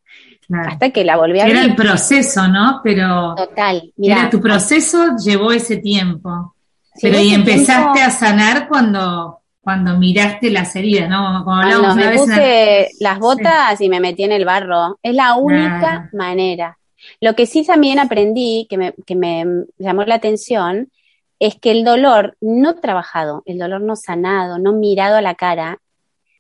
Hasta 0.50 0.90
que 0.90 1.04
la 1.04 1.16
volví 1.16 1.40
a 1.40 1.46
Era 1.46 1.62
el 1.62 1.74
proceso, 1.74 2.48
¿no? 2.48 2.80
Pero. 2.82 3.34
Total. 3.36 3.92
era 3.98 4.30
tu 4.30 4.40
proceso, 4.40 5.16
llevó 5.22 5.52
ese 5.52 5.76
tiempo. 5.76 6.54
Pero 7.00 7.20
y 7.20 7.34
empezaste 7.34 8.00
a 8.00 8.10
sanar 8.10 8.66
cuando, 8.66 9.37
cuando 9.60 9.98
miraste 9.98 10.50
las 10.50 10.74
heridas, 10.76 11.08
¿no? 11.08 11.44
Como 11.44 11.94
me 11.94 12.16
puse 12.16 12.88
las 13.00 13.18
botas 13.18 13.80
y 13.80 13.88
me 13.88 14.00
metí 14.00 14.24
en 14.24 14.32
el 14.32 14.44
barro. 14.44 14.98
Es 15.02 15.14
la 15.14 15.34
única 15.34 16.08
manera. 16.12 16.78
Lo 17.20 17.34
que 17.34 17.46
sí 17.46 17.64
también 17.64 17.98
aprendí, 17.98 18.66
que 18.68 18.78
me, 18.78 18.94
que 19.06 19.14
me 19.14 19.44
llamó 19.78 20.04
la 20.04 20.16
atención, 20.16 20.90
es 21.38 21.56
que 21.56 21.70
el 21.70 21.84
dolor 21.84 22.36
no 22.40 22.76
trabajado, 22.76 23.42
el 23.46 23.58
dolor 23.58 23.80
no 23.80 23.94
sanado, 23.96 24.58
no 24.58 24.72
mirado 24.72 25.16
a 25.16 25.22
la 25.22 25.34
cara, 25.34 25.80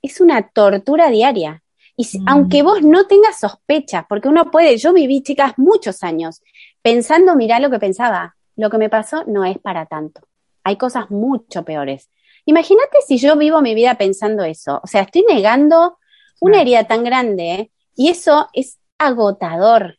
es 0.02 0.20
una 0.20 0.48
tortura 0.48 1.10
diaria. 1.10 1.62
Y 1.96 2.04
mm. 2.04 2.24
aunque 2.28 2.62
vos 2.62 2.82
no 2.82 3.06
tengas 3.06 3.40
sospechas, 3.40 4.04
porque 4.08 4.28
uno 4.28 4.50
puede, 4.50 4.76
yo 4.76 4.92
viví, 4.92 5.22
chicas, 5.22 5.54
muchos 5.56 6.02
años 6.02 6.42
pensando, 6.82 7.36
mirá 7.36 7.60
lo 7.60 7.70
que 7.70 7.78
pensaba, 7.78 8.36
lo 8.56 8.70
que 8.70 8.78
me 8.78 8.88
pasó 8.88 9.24
no 9.26 9.44
es 9.44 9.58
para 9.58 9.86
tanto. 9.86 10.22
Hay 10.64 10.76
cosas 10.76 11.10
mucho 11.10 11.64
peores. 11.64 12.08
Imagínate 12.48 12.96
si 13.06 13.18
yo 13.18 13.36
vivo 13.36 13.60
mi 13.60 13.74
vida 13.74 13.96
pensando 13.96 14.42
eso. 14.42 14.80
O 14.82 14.86
sea, 14.86 15.02
estoy 15.02 15.22
negando 15.28 15.98
una 16.40 16.62
herida 16.62 16.84
tan 16.84 17.04
grande 17.04 17.70
y 17.94 18.08
eso 18.08 18.48
es 18.54 18.78
agotador 18.96 19.98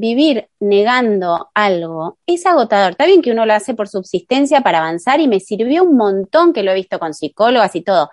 vivir 0.00 0.48
negando 0.60 1.50
algo 1.52 2.16
es 2.24 2.46
agotador. 2.46 2.92
Está 2.92 3.04
bien 3.04 3.20
que 3.20 3.32
uno 3.32 3.44
lo 3.44 3.52
hace 3.52 3.74
por 3.74 3.86
subsistencia 3.86 4.62
para 4.62 4.78
avanzar 4.78 5.20
y 5.20 5.28
me 5.28 5.40
sirvió 5.40 5.84
un 5.84 5.98
montón 5.98 6.54
que 6.54 6.62
lo 6.62 6.70
he 6.70 6.74
visto 6.74 6.98
con 6.98 7.12
psicólogas 7.12 7.76
y 7.76 7.82
todo. 7.82 8.08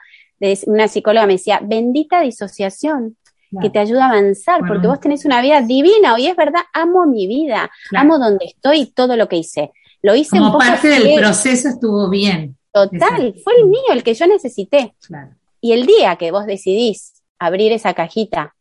Una 0.66 0.90
psicóloga 0.90 1.26
me 1.26 1.34
decía, 1.34 1.62
bendita 1.64 2.20
disociación, 2.20 3.16
que 3.62 3.70
te 3.70 3.80
ayuda 3.80 4.08
a 4.08 4.10
avanzar, 4.10 4.60
porque 4.68 4.88
vos 4.88 5.00
tenés 5.00 5.24
una 5.24 5.42
vida 5.42 5.62
divina 5.62 6.20
y 6.20 6.28
es 6.28 6.36
verdad, 6.36 6.60
amo 6.74 7.06
mi 7.06 7.26
vida, 7.26 7.72
amo 7.96 8.20
donde 8.20 8.48
estoy 8.48 8.82
y 8.82 8.86
todo 8.88 9.16
lo 9.16 9.30
que 9.30 9.38
hice. 9.38 9.72
Lo 10.02 10.14
hice 10.14 10.38
Como 10.38 10.58
parte 10.58 10.90
del 10.90 11.16
proceso 11.16 11.70
estuvo 11.70 12.10
bien. 12.10 12.58
Total, 12.84 13.36
fue 13.44 13.54
el 13.58 13.66
mío, 13.66 13.82
el 13.92 14.04
que 14.04 14.14
yo 14.14 14.28
necesité. 14.28 14.96
Y 15.62 15.74
el 15.74 15.86
día 15.86 16.16
que 16.18 16.32
vos 16.32 16.46
decidís 16.46 17.24
abrir 17.40 17.72
esa 17.72 17.94
cajita 17.94 18.56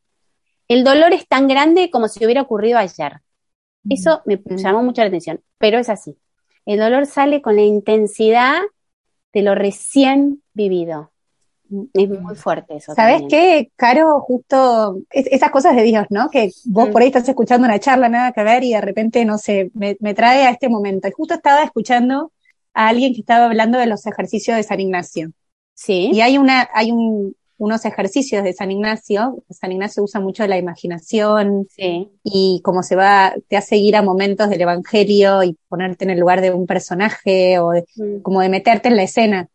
el 0.68 0.84
dolor 0.84 1.12
es 1.12 1.26
tan 1.26 1.46
grande 1.46 1.90
como 1.90 2.08
si 2.08 2.24
hubiera 2.24 2.42
ocurrido 2.42 2.78
ayer. 2.78 3.20
Eso 3.88 4.22
me 4.24 4.40
llamó 4.56 4.82
mucho 4.82 5.02
la 5.02 5.08
atención, 5.08 5.40
pero 5.58 5.78
es 5.78 5.88
así. 5.88 6.16
El 6.64 6.80
dolor 6.80 7.06
sale 7.06 7.40
con 7.40 7.54
la 7.54 7.62
intensidad 7.62 8.60
de 9.32 9.42
lo 9.42 9.54
recién 9.54 10.42
vivido. 10.54 11.12
Es 11.94 12.08
muy 12.08 12.34
fuerte 12.34 12.76
eso. 12.76 12.94
¿Sabes 12.94 13.22
qué, 13.28 13.70
Caro? 13.76 14.20
Justo 14.20 15.00
esas 15.10 15.50
cosas 15.50 15.76
de 15.76 15.82
Dios, 15.82 16.06
¿no? 16.10 16.30
Que 16.30 16.50
vos 16.64 16.88
por 16.90 17.02
ahí 17.02 17.08
estás 17.08 17.28
escuchando 17.28 17.66
una 17.66 17.78
charla, 17.78 18.08
nada 18.08 18.32
que 18.32 18.42
ver, 18.42 18.64
y 18.64 18.72
de 18.72 18.80
repente, 18.80 19.24
no 19.24 19.38
sé, 19.38 19.70
me, 19.74 19.96
me, 20.00 20.14
trae 20.14 20.46
a 20.46 20.50
este 20.50 20.68
momento. 20.68 21.08
Y 21.08 21.12
justo 21.12 21.34
estaba 21.34 21.62
escuchando 21.62 22.32
a 22.76 22.88
alguien 22.88 23.14
que 23.14 23.20
estaba 23.20 23.46
hablando 23.46 23.78
de 23.78 23.86
los 23.86 24.06
ejercicios 24.06 24.56
de 24.56 24.62
San 24.62 24.80
Ignacio. 24.80 25.32
Sí. 25.74 26.10
Y 26.12 26.20
hay 26.20 26.36
una, 26.36 26.68
hay 26.74 26.92
un, 26.92 27.34
unos 27.56 27.86
ejercicios 27.86 28.44
de 28.44 28.52
San 28.52 28.70
Ignacio. 28.70 29.42
San 29.48 29.72
Ignacio 29.72 30.02
usa 30.02 30.20
mucho 30.20 30.46
la 30.46 30.58
imaginación 30.58 31.66
y 32.22 32.60
como 32.62 32.82
se 32.82 32.94
va, 32.94 33.34
te 33.48 33.56
hace 33.56 33.78
ir 33.78 33.96
a 33.96 34.02
momentos 34.02 34.50
del 34.50 34.60
Evangelio 34.60 35.42
y 35.42 35.56
ponerte 35.68 36.04
en 36.04 36.10
el 36.10 36.20
lugar 36.20 36.42
de 36.42 36.52
un 36.52 36.66
personaje 36.66 37.58
o 37.58 37.72
mm. 37.72 38.20
como 38.20 38.42
de 38.42 38.50
meterte 38.50 38.88
en 38.88 38.96
la 38.96 39.04
escena. 39.04 39.48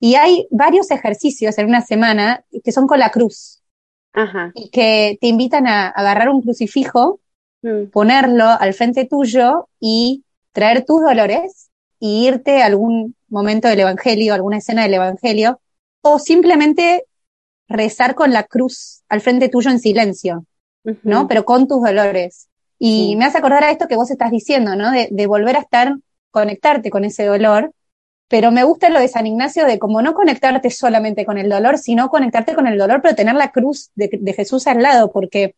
Y 0.00 0.14
hay 0.14 0.48
varios 0.50 0.90
ejercicios 0.90 1.58
en 1.58 1.66
una 1.66 1.82
semana 1.82 2.42
que 2.64 2.72
son 2.72 2.86
con 2.86 2.98
la 2.98 3.10
cruz. 3.10 3.62
Ajá. 4.14 4.50
Y 4.54 4.70
que 4.70 5.18
te 5.20 5.26
invitan 5.26 5.66
a 5.66 5.88
agarrar 5.88 6.30
un 6.30 6.40
crucifijo, 6.40 7.20
mm. 7.60 7.90
ponerlo 7.92 8.46
al 8.46 8.72
frente 8.72 9.04
tuyo 9.04 9.68
y 9.78 10.24
traer 10.52 10.86
tus 10.86 11.02
dolores 11.02 11.61
y 12.04 12.26
irte 12.26 12.62
a 12.62 12.66
algún 12.66 13.14
momento 13.28 13.68
del 13.68 13.78
Evangelio, 13.78 14.34
alguna 14.34 14.58
escena 14.58 14.82
del 14.82 14.94
Evangelio, 14.94 15.60
o 16.00 16.18
simplemente 16.18 17.04
rezar 17.68 18.16
con 18.16 18.32
la 18.32 18.42
cruz 18.42 19.04
al 19.08 19.20
frente 19.20 19.48
tuyo 19.48 19.70
en 19.70 19.78
silencio, 19.78 20.44
¿no? 21.04 21.28
Pero 21.28 21.44
con 21.44 21.68
tus 21.68 21.80
dolores. 21.80 22.48
Y 22.76 23.14
me 23.14 23.26
hace 23.26 23.38
acordar 23.38 23.62
a 23.62 23.70
esto 23.70 23.86
que 23.86 23.94
vos 23.94 24.10
estás 24.10 24.32
diciendo, 24.32 24.74
¿no? 24.74 24.90
De, 24.90 25.26
volver 25.28 25.54
a 25.54 25.60
estar, 25.60 25.94
conectarte 26.32 26.90
con 26.90 27.04
ese 27.04 27.24
dolor. 27.24 27.72
Pero 28.26 28.50
me 28.50 28.64
gusta 28.64 28.88
lo 28.88 28.98
de 28.98 29.06
San 29.06 29.28
Ignacio 29.28 29.64
de 29.64 29.78
como 29.78 30.02
no 30.02 30.12
conectarte 30.12 30.70
solamente 30.70 31.24
con 31.24 31.38
el 31.38 31.48
dolor, 31.48 31.78
sino 31.78 32.10
conectarte 32.10 32.56
con 32.56 32.66
el 32.66 32.78
dolor, 32.78 33.00
pero 33.00 33.14
tener 33.14 33.36
la 33.36 33.52
cruz 33.52 33.92
de, 33.94 34.34
Jesús 34.36 34.66
al 34.66 34.82
lado, 34.82 35.12
porque 35.12 35.54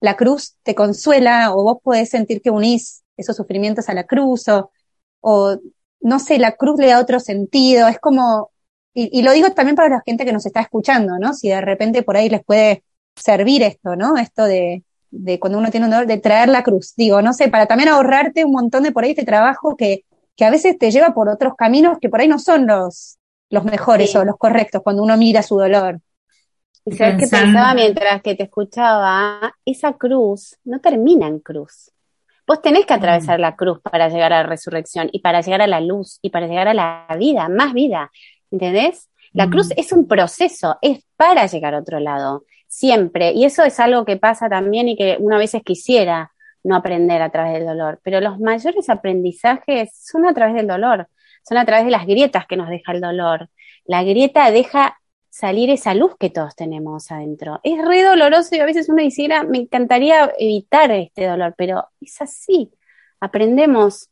la 0.00 0.16
cruz 0.16 0.56
te 0.64 0.74
consuela 0.74 1.54
o 1.54 1.62
vos 1.62 1.76
podés 1.80 2.10
sentir 2.10 2.42
que 2.42 2.50
unís 2.50 3.04
esos 3.16 3.36
sufrimientos 3.36 3.88
a 3.88 3.94
la 3.94 4.02
cruz 4.02 4.48
o, 4.48 4.72
o 5.20 5.60
no 6.00 6.18
sé, 6.18 6.38
la 6.38 6.52
cruz 6.52 6.78
le 6.78 6.88
da 6.88 7.00
otro 7.00 7.20
sentido. 7.20 7.88
Es 7.88 7.98
como 7.98 8.50
y, 8.98 9.20
lo 9.20 9.32
digo 9.32 9.50
también 9.50 9.76
para 9.76 9.90
la 9.90 10.02
gente 10.06 10.24
que 10.24 10.32
nos 10.32 10.46
está 10.46 10.62
escuchando, 10.62 11.18
¿no? 11.18 11.34
Si 11.34 11.50
de 11.50 11.60
repente 11.60 12.02
por 12.02 12.16
ahí 12.16 12.30
les 12.30 12.42
puede 12.42 12.82
servir 13.14 13.62
esto, 13.62 13.94
¿no? 13.94 14.16
Esto 14.16 14.44
de, 14.44 14.84
de 15.10 15.38
cuando 15.38 15.58
uno 15.58 15.70
tiene 15.70 15.84
un 15.84 15.92
dolor, 15.92 16.06
de 16.06 16.16
traer 16.16 16.48
la 16.48 16.62
cruz. 16.62 16.94
Digo, 16.96 17.20
no 17.20 17.34
sé, 17.34 17.48
para 17.48 17.66
también 17.66 17.90
ahorrarte 17.90 18.46
un 18.46 18.52
montón 18.52 18.84
de 18.84 18.92
por 18.92 19.04
ahí 19.04 19.10
este 19.10 19.26
trabajo 19.26 19.76
que, 19.76 20.06
que 20.34 20.46
a 20.46 20.50
veces 20.50 20.78
te 20.78 20.90
lleva 20.90 21.12
por 21.12 21.28
otros 21.28 21.52
caminos 21.58 21.98
que 22.00 22.08
por 22.08 22.22
ahí 22.22 22.28
no 22.28 22.38
son 22.38 22.66
los, 22.66 23.18
los 23.50 23.64
mejores 23.64 24.16
o 24.16 24.24
los 24.24 24.38
correctos 24.38 24.80
cuando 24.82 25.02
uno 25.02 25.18
mira 25.18 25.42
su 25.42 25.58
dolor. 25.58 26.00
¿Sabes 26.96 27.16
qué 27.18 27.26
pensaba 27.26 27.74
mientras 27.74 28.22
que 28.22 28.34
te 28.34 28.44
escuchaba? 28.44 29.54
Esa 29.66 29.92
cruz 29.92 30.56
no 30.64 30.80
termina 30.80 31.26
en 31.26 31.40
cruz. 31.40 31.90
Vos 32.46 32.62
tenés 32.62 32.86
que 32.86 32.94
atravesar 32.94 33.40
la 33.40 33.56
cruz 33.56 33.80
para 33.80 34.08
llegar 34.08 34.32
a 34.32 34.42
la 34.42 34.48
resurrección 34.48 35.08
y 35.12 35.20
para 35.20 35.40
llegar 35.40 35.62
a 35.62 35.66
la 35.66 35.80
luz 35.80 36.18
y 36.22 36.30
para 36.30 36.46
llegar 36.46 36.68
a 36.68 36.74
la 36.74 37.06
vida, 37.18 37.48
más 37.48 37.72
vida. 37.72 38.10
¿entendés? 38.50 39.10
La 39.32 39.50
cruz 39.50 39.70
es 39.76 39.92
un 39.92 40.06
proceso, 40.06 40.78
es 40.80 41.04
para 41.16 41.46
llegar 41.46 41.74
a 41.74 41.80
otro 41.80 42.00
lado, 42.00 42.44
siempre. 42.68 43.32
Y 43.32 43.44
eso 43.44 43.64
es 43.64 43.78
algo 43.80 44.04
que 44.04 44.16
pasa 44.16 44.48
también 44.48 44.88
y 44.88 44.96
que 44.96 45.16
una 45.20 45.38
veces 45.38 45.62
quisiera 45.62 46.32
no 46.64 46.76
aprender 46.76 47.22
a 47.22 47.30
través 47.30 47.54
del 47.54 47.66
dolor. 47.66 48.00
Pero 48.02 48.20
los 48.20 48.40
mayores 48.40 48.88
aprendizajes 48.88 49.90
son 49.94 50.26
a 50.26 50.34
través 50.34 50.54
del 50.54 50.66
dolor, 50.66 51.08
son 51.42 51.58
a 51.58 51.64
través 51.64 51.84
de 51.84 51.90
las 51.90 52.06
grietas 52.06 52.46
que 52.46 52.56
nos 52.56 52.68
deja 52.68 52.92
el 52.92 53.00
dolor. 53.00 53.50
La 53.84 54.02
grieta 54.02 54.50
deja 54.50 54.98
salir 55.36 55.68
esa 55.68 55.92
luz 55.92 56.12
que 56.18 56.30
todos 56.30 56.56
tenemos 56.56 57.12
adentro. 57.12 57.60
Es 57.62 57.76
re 57.86 58.02
doloroso 58.02 58.56
y 58.56 58.60
a 58.60 58.64
veces 58.64 58.88
uno 58.88 59.02
quisiera, 59.02 59.42
me 59.42 59.58
encantaría 59.58 60.32
evitar 60.38 60.90
este 60.92 61.26
dolor, 61.26 61.54
pero 61.58 61.88
es 62.00 62.22
así. 62.22 62.70
Aprendemos. 63.20 64.08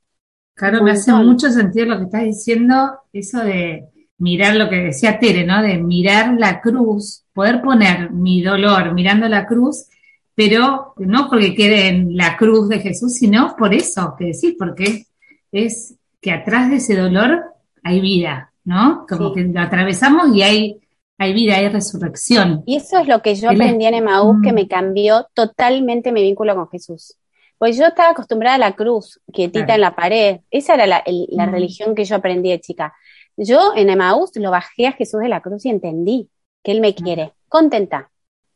Claro, 0.53 0.83
me 0.83 0.91
hace 0.91 1.15
mucho 1.15 1.49
sentido 1.51 1.87
lo 1.87 1.97
que 1.97 2.05
estás 2.05 2.25
diciendo, 2.25 2.99
eso 3.11 3.39
de 3.39 3.87
mirar 4.19 4.57
lo 4.57 4.69
que 4.69 4.77
decía 4.77 5.19
Tere, 5.19 5.47
¿no? 5.47 5.63
De 5.63 5.79
mirar 5.79 6.35
la 6.39 6.61
cruz, 6.61 7.25
poder 7.33 7.63
poner 7.63 8.11
mi 8.11 8.43
dolor 8.43 8.93
mirando 8.93 9.27
la 9.27 9.47
cruz, 9.47 9.87
pero 10.35 10.93
no 10.99 11.31
porque 11.31 11.55
quede 11.55 11.89
en 11.89 12.19
la 12.19 12.37
cruz 12.37 12.69
de 12.69 12.81
Jesús, 12.81 13.15
sino 13.15 13.57
por 13.57 13.73
eso 13.73 14.15
que 14.19 14.27
decís, 14.27 14.57
porque 14.59 15.07
es 15.51 15.95
que 16.21 16.33
atrás 16.33 16.69
de 16.69 16.77
ese 16.77 16.97
dolor 16.97 17.45
hay 17.83 18.03
vida, 18.03 18.53
¿no? 18.65 19.07
Como 19.09 19.33
que 19.33 19.45
lo 19.45 19.61
atravesamos 19.61 20.37
y 20.37 20.43
hay, 20.43 20.81
hay 21.19 21.33
vida, 21.33 21.57
hay 21.57 21.69
resurrección. 21.69 22.63
Y 22.67 22.77
eso 22.77 22.99
es 22.99 23.09
lo 23.09 23.23
que 23.23 23.35
yo 23.35 23.51
aprendí 23.51 23.87
en 23.87 23.95
Emaús, 23.95 24.37
que 24.43 24.53
mm. 24.53 24.55
me 24.55 24.69
cambió 24.69 25.27
totalmente 25.35 26.13
mi 26.13 26.23
vínculo 26.23 26.55
con 26.55 26.69
Jesús. 26.69 27.17
Pues 27.59 27.77
yo 27.79 27.87
estaba 27.87 28.11
acostumbrada 28.11 28.57
a 28.57 28.59
la 28.59 28.73
cruz, 28.73 29.21
quietita 29.33 29.75
en 29.75 29.81
la 29.81 29.95
pared. 29.95 30.41
Esa 30.51 30.75
era 30.75 30.87
la, 30.87 31.05
la 31.07 31.47
mm. 31.47 31.51
religión 31.51 31.95
que 31.95 32.05
yo 32.05 32.17
aprendí 32.17 32.51
de 32.51 32.61
chica. 32.61 32.95
Yo 33.37 33.73
en 33.77 33.91
Emaús 33.91 34.31
lo 34.35 34.51
bajé 34.51 34.87
a 34.87 34.93
Jesús 34.93 35.21
de 35.21 35.29
la 35.29 35.41
cruz 35.41 35.65
y 35.65 35.71
entendí 35.71 36.29
que 36.63 36.73
Él 36.73 36.81
me 36.81 36.95
quiere, 36.95 37.33
contenta, 37.49 38.11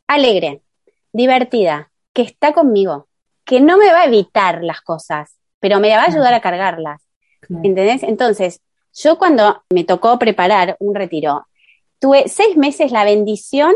alegre, 0.07 0.61
divertida, 1.13 1.91
que 2.13 2.21
está 2.21 2.53
conmigo, 2.53 3.07
que 3.45 3.61
no 3.61 3.77
me 3.77 3.91
va 3.91 4.01
a 4.01 4.05
evitar 4.05 4.63
las 4.63 4.81
cosas, 4.81 5.37
pero 5.59 5.79
me 5.79 5.89
va 5.89 6.03
a 6.03 6.07
ayudar 6.07 6.33
a 6.33 6.41
cargarlas. 6.41 7.01
¿Entendés? 7.63 8.03
Entonces, 8.03 8.61
yo 8.93 9.17
cuando 9.17 9.63
me 9.73 9.83
tocó 9.83 10.19
preparar 10.19 10.75
un 10.79 10.93
retiro, 10.93 11.47
tuve 11.99 12.27
seis 12.27 12.57
meses 12.57 12.91
la 12.91 13.03
bendición 13.03 13.73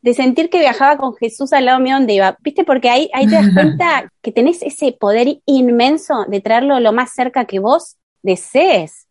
de 0.00 0.14
sentir 0.14 0.50
que 0.50 0.58
viajaba 0.58 0.96
con 0.96 1.14
Jesús 1.14 1.52
al 1.52 1.66
lado 1.66 1.80
mío 1.80 1.94
donde 1.94 2.14
iba. 2.14 2.36
¿Viste? 2.40 2.64
Porque 2.64 2.90
ahí, 2.90 3.08
ahí 3.14 3.26
te 3.26 3.36
das 3.36 3.50
cuenta 3.54 4.12
que 4.20 4.32
tenés 4.32 4.62
ese 4.62 4.92
poder 4.92 5.40
inmenso 5.46 6.24
de 6.26 6.40
traerlo 6.40 6.80
lo 6.80 6.92
más 6.92 7.12
cerca 7.14 7.44
que 7.44 7.60
vos 7.60 7.96
desees. 8.22 9.06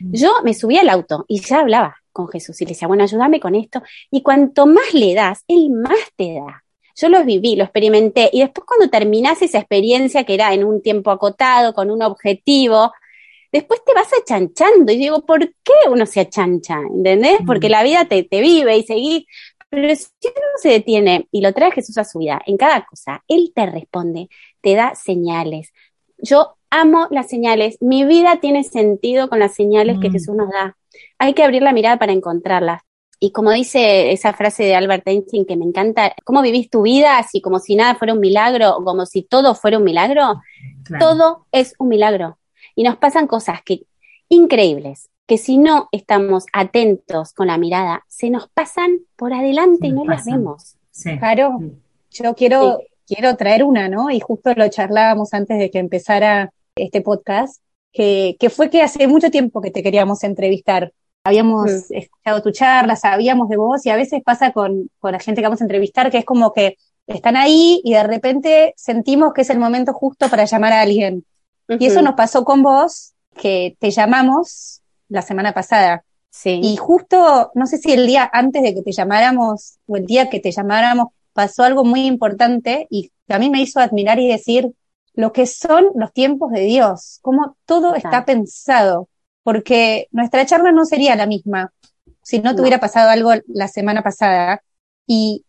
Mm. 0.00 0.14
Yo 0.14 0.32
me 0.42 0.54
subí 0.54 0.78
al 0.78 0.88
auto 0.88 1.24
y 1.28 1.40
ya 1.40 1.60
hablaba 1.60 1.96
con 2.12 2.28
Jesús 2.28 2.60
y 2.60 2.64
le 2.64 2.70
decía, 2.70 2.88
bueno, 2.88 3.04
ayúdame 3.04 3.38
con 3.38 3.54
esto. 3.54 3.82
Y 4.10 4.22
cuanto 4.22 4.66
más 4.66 4.94
le 4.94 5.14
das, 5.14 5.44
él 5.46 5.70
más 5.70 5.98
te 6.16 6.34
da. 6.34 6.64
Yo 6.96 7.08
lo 7.08 7.24
viví, 7.24 7.56
lo 7.56 7.64
experimenté. 7.64 8.30
Y 8.32 8.40
después 8.40 8.66
cuando 8.66 8.90
terminás 8.90 9.42
esa 9.42 9.58
experiencia 9.58 10.24
que 10.24 10.34
era 10.34 10.52
en 10.52 10.64
un 10.64 10.82
tiempo 10.82 11.10
acotado, 11.10 11.72
con 11.72 11.90
un 11.90 12.02
objetivo, 12.02 12.92
después 13.52 13.82
te 13.84 13.94
vas 13.94 14.08
achanchando. 14.12 14.92
Y 14.92 14.96
digo, 14.96 15.24
¿por 15.24 15.40
qué 15.40 15.72
uno 15.90 16.06
se 16.06 16.20
achancha? 16.20 16.80
¿Entendés? 16.80 17.38
Porque 17.46 17.68
mm. 17.68 17.72
la 17.72 17.82
vida 17.82 18.04
te, 18.06 18.22
te 18.24 18.40
vive 18.40 18.76
y 18.76 18.82
seguís. 18.82 19.26
Pero 19.68 19.94
si 19.94 20.06
uno 20.24 20.46
se 20.60 20.70
detiene 20.70 21.28
y 21.30 21.42
lo 21.42 21.52
trae 21.52 21.70
Jesús 21.70 21.96
a 21.98 22.04
su 22.04 22.18
vida, 22.18 22.40
en 22.46 22.56
cada 22.56 22.84
cosa, 22.84 23.22
Él 23.28 23.52
te 23.54 23.66
responde, 23.66 24.28
te 24.60 24.74
da 24.74 24.94
señales. 24.94 25.72
Yo 26.18 26.56
amo 26.70 27.06
las 27.10 27.28
señales. 27.28 27.76
Mi 27.80 28.04
vida 28.04 28.40
tiene 28.40 28.64
sentido 28.64 29.28
con 29.28 29.38
las 29.38 29.54
señales 29.54 29.98
que 30.00 30.08
mm. 30.08 30.12
Jesús 30.12 30.34
nos 30.34 30.50
da. 30.50 30.76
Hay 31.18 31.34
que 31.34 31.44
abrir 31.44 31.62
la 31.62 31.72
mirada 31.72 31.98
para 31.98 32.12
encontrarlas. 32.12 32.82
Y 33.22 33.32
como 33.32 33.50
dice 33.50 34.12
esa 34.12 34.32
frase 34.32 34.64
de 34.64 34.74
Albert 34.74 35.06
Einstein 35.06 35.44
que 35.44 35.54
me 35.54 35.66
encanta, 35.66 36.14
¿cómo 36.24 36.40
vivís 36.40 36.70
tu 36.70 36.82
vida 36.82 37.18
así 37.18 37.42
como 37.42 37.58
si 37.58 37.76
nada 37.76 37.94
fuera 37.94 38.14
un 38.14 38.20
milagro 38.20 38.78
o 38.78 38.82
como 38.82 39.04
si 39.04 39.22
todo 39.22 39.54
fuera 39.54 39.76
un 39.76 39.84
milagro? 39.84 40.40
Todo 40.98 41.46
es 41.52 41.74
un 41.78 41.88
milagro. 41.88 42.38
Y 42.74 42.84
nos 42.84 42.96
pasan 42.96 43.26
cosas 43.26 43.60
que 43.64 43.82
increíbles, 44.28 45.10
que 45.26 45.38
si 45.38 45.58
no 45.58 45.88
estamos 45.92 46.46
atentos 46.52 47.32
con 47.32 47.48
la 47.48 47.58
mirada, 47.58 48.04
se 48.08 48.30
nos 48.30 48.48
pasan 48.48 49.00
por 49.16 49.32
adelante 49.32 49.88
y 49.88 49.92
no 49.92 50.04
las 50.04 50.24
vemos. 50.24 50.76
Claro, 51.18 51.58
yo 52.10 52.34
quiero, 52.34 52.80
quiero 53.06 53.36
traer 53.36 53.64
una, 53.64 53.88
¿no? 53.88 54.10
Y 54.10 54.20
justo 54.20 54.52
lo 54.54 54.68
charlábamos 54.68 55.34
antes 55.34 55.58
de 55.58 55.70
que 55.70 55.78
empezara 55.78 56.52
este 56.74 57.00
podcast, 57.00 57.62
que, 57.92 58.36
que 58.38 58.50
fue 58.50 58.70
que 58.70 58.82
hace 58.82 59.06
mucho 59.08 59.30
tiempo 59.30 59.60
que 59.60 59.70
te 59.70 59.82
queríamos 59.82 60.24
entrevistar 60.24 60.92
habíamos 61.24 61.70
mm. 61.70 61.94
escuchado 61.94 62.42
tu 62.42 62.50
charla, 62.50 62.96
sabíamos 62.96 63.48
de 63.48 63.56
vos 63.56 63.84
y 63.84 63.90
a 63.90 63.96
veces 63.96 64.22
pasa 64.24 64.52
con, 64.52 64.90
con 64.98 65.12
la 65.12 65.18
gente 65.18 65.40
que 65.40 65.46
vamos 65.46 65.60
a 65.60 65.64
entrevistar 65.64 66.10
que 66.10 66.18
es 66.18 66.24
como 66.24 66.52
que 66.52 66.76
están 67.06 67.36
ahí 67.36 67.80
y 67.84 67.92
de 67.92 68.02
repente 68.02 68.74
sentimos 68.76 69.32
que 69.32 69.42
es 69.42 69.50
el 69.50 69.58
momento 69.58 69.92
justo 69.92 70.28
para 70.28 70.44
llamar 70.44 70.72
a 70.72 70.82
alguien. 70.82 71.24
Y 71.78 71.86
eso 71.86 72.02
nos 72.02 72.14
pasó 72.14 72.44
con 72.44 72.62
vos, 72.62 73.12
que 73.36 73.76
te 73.78 73.90
llamamos 73.90 74.82
la 75.08 75.22
semana 75.22 75.52
pasada. 75.52 76.04
Sí. 76.30 76.60
Y 76.62 76.76
justo, 76.76 77.50
no 77.54 77.66
sé 77.66 77.78
si 77.78 77.92
el 77.92 78.06
día 78.06 78.28
antes 78.32 78.62
de 78.62 78.74
que 78.74 78.82
te 78.82 78.92
llamáramos 78.92 79.78
o 79.86 79.96
el 79.96 80.06
día 80.06 80.28
que 80.30 80.40
te 80.40 80.52
llamáramos, 80.52 81.08
pasó 81.32 81.62
algo 81.62 81.84
muy 81.84 82.06
importante 82.06 82.86
y 82.90 83.10
que 83.26 83.34
a 83.34 83.38
mí 83.38 83.50
me 83.50 83.60
hizo 83.60 83.80
admirar 83.80 84.18
y 84.18 84.28
decir 84.28 84.70
lo 85.14 85.32
que 85.32 85.46
son 85.46 85.86
los 85.94 86.12
tiempos 86.12 86.50
de 86.52 86.62
Dios, 86.62 87.18
cómo 87.22 87.56
todo 87.66 87.94
está 87.94 88.24
pensado 88.24 89.08
porque 89.42 90.06
nuestra 90.12 90.46
charla 90.46 90.70
no 90.70 90.84
sería 90.84 91.16
la 91.16 91.26
misma 91.26 91.72
si 92.22 92.38
no, 92.40 92.54
te 92.54 92.60
hubiera 92.60 92.78
pasado 92.78 93.10
algo 93.10 93.32
la 93.48 93.68
semana 93.68 94.02
pasada. 94.02 94.62
Y 95.06 95.44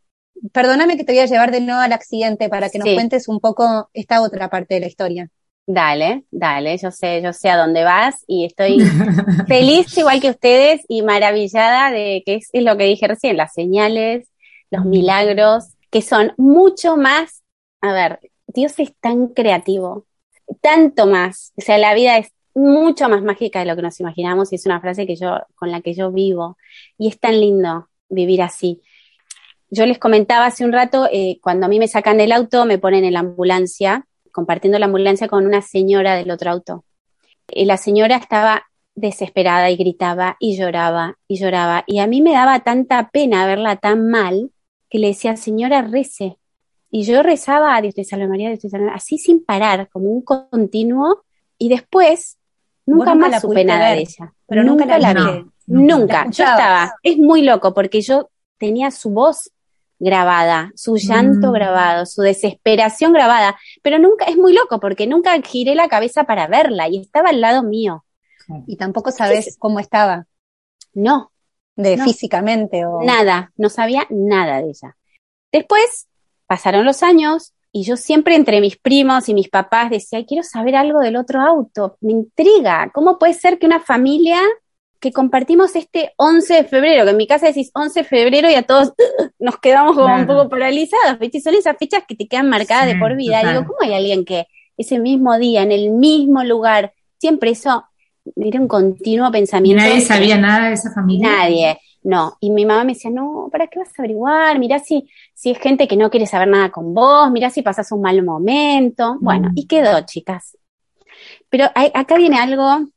perdóname 0.52 0.98
que 0.98 1.04
te 1.04 1.14
voy 1.14 1.22
a 1.22 1.26
llevar 1.26 1.52
de 1.52 1.62
nuevo 1.62 1.80
al 1.80 1.94
accidente 1.94 2.50
para 2.50 2.70
que 2.70 2.80
nos 2.80 2.90
cuentes 2.94 3.28
un 3.28 3.40
poco 3.40 3.90
esta 3.94 4.22
otra 4.22 4.50
parte 4.50 4.76
de 4.76 4.80
la 4.80 4.88
historia. 4.88 5.30
Dale, 5.68 6.26
dale, 6.32 6.78
yo 6.78 6.92
sé, 6.92 7.22
yo 7.22 7.34
sé 7.34 7.50
a 7.50 7.58
dónde 7.58 7.84
vas 7.84 8.24
y 8.28 8.46
estoy 8.46 8.80
feliz 9.48 9.96
igual 9.98 10.20
que 10.20 10.32
ustedes 10.32 10.82
y 10.88 11.02
maravillada 11.02 11.92
de 11.92 12.24
que 12.26 12.36
es, 12.36 12.50
es 12.52 12.64
lo 12.64 12.78
que 12.78 12.86
dije 12.86 13.08
recién, 13.08 13.38
las 13.38 13.54
señales, 13.54 14.28
los 14.72 14.86
milagros, 14.86 15.76
que 15.90 16.02
son 16.02 16.34
mucho 16.38 16.98
más, 16.98 17.44
a 17.82 17.94
ver, 17.94 18.20
Dios 18.48 18.80
es 18.80 18.94
tan 19.00 19.28
creativo, 19.28 20.06
tanto 20.62 21.06
más, 21.06 21.54
o 21.58 21.62
sea, 21.62 21.78
la 21.78 21.94
vida 21.94 22.18
es 22.18 22.34
mucho 22.54 23.08
más 23.08 23.22
mágica 23.22 23.60
de 23.60 23.66
lo 23.66 23.76
que 23.76 23.82
nos 23.82 24.00
imaginamos 24.00 24.52
y 24.52 24.56
es 24.56 24.66
una 24.66 24.82
frase 24.82 25.06
que 25.06 25.16
yo, 25.16 25.40
con 25.56 25.72
la 25.72 25.82
que 25.82 25.94
yo 25.94 26.12
vivo 26.12 26.58
y 26.98 27.08
es 27.08 27.20
tan 27.20 27.40
lindo 27.40 27.90
vivir 28.10 28.42
así. 28.42 28.82
Yo 29.70 29.86
les 29.86 30.00
comentaba 30.00 30.48
hace 30.48 30.66
un 30.66 30.74
rato, 30.74 31.08
eh, 31.12 31.40
cuando 31.42 31.66
a 31.66 31.70
mí 31.70 31.80
me 31.80 31.88
sacan 31.88 32.18
del 32.18 32.34
auto, 32.34 32.66
me 32.66 32.78
ponen 32.78 33.06
en 33.06 33.14
la 33.14 33.20
ambulancia, 33.20 34.06
compartiendo 34.32 34.80
la 34.80 34.86
ambulancia 34.86 35.28
con 35.28 35.46
una 35.46 35.62
señora 35.62 36.16
del 36.16 36.32
otro 36.32 36.52
auto. 36.52 36.86
Y 37.50 37.66
la 37.66 37.78
señora 37.78 38.16
estaba 38.16 38.64
desesperada 38.96 39.70
y 39.70 39.78
gritaba 39.78 40.38
y 40.40 40.58
lloraba 40.58 41.18
y 41.28 41.38
lloraba. 41.38 41.84
Y 41.88 42.00
a 42.00 42.08
mí 42.08 42.22
me 42.22 42.34
daba 42.34 42.60
tanta 42.62 43.10
pena 43.10 43.46
verla 43.46 43.78
tan 43.78 44.10
mal 44.10 44.52
que 44.90 45.00
le 45.00 45.08
decía, 45.08 45.38
señora, 45.38 45.82
rece. 45.82 46.38
Y 46.90 47.04
yo 47.04 47.24
rezaba 47.24 47.76
a 47.76 47.82
Dios 47.82 47.96
te 47.96 48.04
salve 48.04 48.28
María, 48.28 48.50
Dios 48.50 48.60
te 48.60 48.70
salve, 48.70 48.90
así 48.94 49.18
sin 49.18 49.44
parar, 49.46 49.90
como 49.90 50.10
un 50.10 50.22
continuo. 50.22 51.24
Y 51.58 51.70
después 51.70 52.38
Nunca 52.86 53.16
más 53.16 53.42
supe 53.42 53.64
nada 53.64 53.92
de 53.92 54.02
ella. 54.02 54.34
Pero 54.48 54.64
nunca, 54.64 54.98
la 54.98 55.14
vi. 55.14 55.46
nunca. 55.68 56.26
Yo 56.26 56.44
estaba. 56.44 56.94
Es 57.04 57.18
muy 57.18 57.44
loco 57.44 57.74
porque 57.74 58.02
yo 58.02 58.30
tenía 58.58 58.92
su 58.92 59.12
voz 59.12 59.52
grabada, 60.02 60.72
su 60.76 60.98
llanto 60.98 61.50
mm. 61.50 61.54
grabado, 61.54 62.06
su 62.06 62.22
desesperación 62.24 63.14
grabada, 63.14 63.58
pero 63.84 64.00
nunca, 64.00 64.26
es 64.26 64.36
muy 64.36 64.52
loco 64.52 64.80
porque 64.80 65.06
nunca 65.06 65.40
giré 65.42 65.76
la 65.76 65.88
cabeza 65.88 66.24
para 66.24 66.48
verla 66.48 66.90
y 66.90 67.00
estaba 67.00 67.30
al 67.30 67.40
lado 67.40 67.64
mío. 67.64 68.04
Y 68.68 68.76
tampoco 68.76 69.12
sabes 69.12 69.56
cómo 69.58 69.80
estaba. 69.80 70.26
No. 70.94 71.32
De 71.76 71.98
físicamente 71.98 72.86
o. 72.86 73.02
Nada, 73.02 73.54
no 73.56 73.70
sabía 73.70 74.06
nada 74.10 74.62
de 74.62 74.70
ella. 74.70 74.98
Después 75.52 76.08
pasaron 76.48 76.84
los 76.84 77.02
años, 77.02 77.54
y 77.72 77.84
yo 77.84 77.96
siempre 77.96 78.36
entre 78.36 78.60
mis 78.60 78.78
primos 78.78 79.30
y 79.30 79.34
mis 79.34 79.50
papás 79.50 79.90
decía, 79.90 80.26
quiero 80.26 80.44
saber 80.44 80.76
algo 80.76 81.00
del 81.00 81.16
otro 81.16 81.40
auto, 81.42 81.96
me 82.02 82.12
intriga, 82.12 82.92
¿cómo 82.94 83.18
puede 83.18 83.34
ser 83.34 83.58
que 83.58 83.68
una 83.68 83.80
familia 83.80 84.42
que 85.02 85.12
compartimos 85.12 85.76
este 85.76 86.14
11 86.18 86.54
de 86.54 86.64
febrero, 86.64 87.04
que 87.04 87.10
en 87.10 87.18
mi 87.18 87.28
casa 87.28 87.48
decís 87.48 87.72
11 87.74 88.02
de 88.02 88.04
febrero 88.06 88.50
y 88.50 88.54
a 88.54 88.64
todos 88.64 88.94
nos 89.40 89.58
quedamos 89.58 89.98
como 89.98 90.16
un 90.16 90.28
poco 90.28 90.48
paralizados, 90.48 91.20
¿viste? 91.20 91.42
son 91.42 91.56
esas 91.56 91.76
fechas 91.78 92.04
que 92.08 92.16
te 92.16 92.28
quedan 92.28 92.48
marcadas 92.48 92.86
de 92.86 92.96
por 92.96 93.16
vida. 93.16 93.42
Digo, 93.44 93.66
¿cómo 93.66 93.80
hay 93.82 93.94
alguien 93.94 94.24
que 94.24 94.48
ese 94.78 95.00
mismo 95.00 95.38
día, 95.38 95.64
en 95.64 95.72
el 95.72 95.90
mismo 95.90 96.44
lugar, 96.44 96.94
siempre 97.18 97.52
eso, 97.52 97.86
era 98.36 98.60
un 98.60 98.68
continuo 98.68 99.32
pensamiento. 99.32 99.84
¿Nadie 99.84 100.02
sabía 100.02 100.38
nada 100.38 100.68
de 100.68 100.74
esa 100.74 100.94
familia? 100.94 101.30
Nadie. 101.30 101.78
No, 102.04 102.38
y 102.40 102.50
mi 102.50 102.66
mamá 102.66 102.84
me 102.84 102.94
decía, 102.94 103.12
no, 103.12 103.50
¿para 103.52 103.68
qué 103.68 103.80
vas 103.80 103.90
a 103.90 104.02
averiguar? 104.02 104.58
Mirá 104.58 104.80
si, 104.80 105.08
si 105.34 105.52
es 105.52 105.60
gente 105.60 105.88
que 105.88 105.98
no 105.98 106.10
quiere 106.10 106.26
saber 106.26 106.48
nada 106.48 106.72
con 106.72 106.94
vos, 106.94 107.30
mirá 107.32 107.50
si 107.50 107.62
pasas 107.62 107.92
un 107.92 108.02
mal 108.02 108.22
momento. 108.24 109.18
Bueno, 109.20 109.50
mm. 109.50 109.54
y 109.56 109.68
quedó, 109.68 110.02
chicas. 110.02 110.58
Pero 111.50 111.66
acá 111.76 112.18
viene 112.18 112.40
algo 112.40 112.88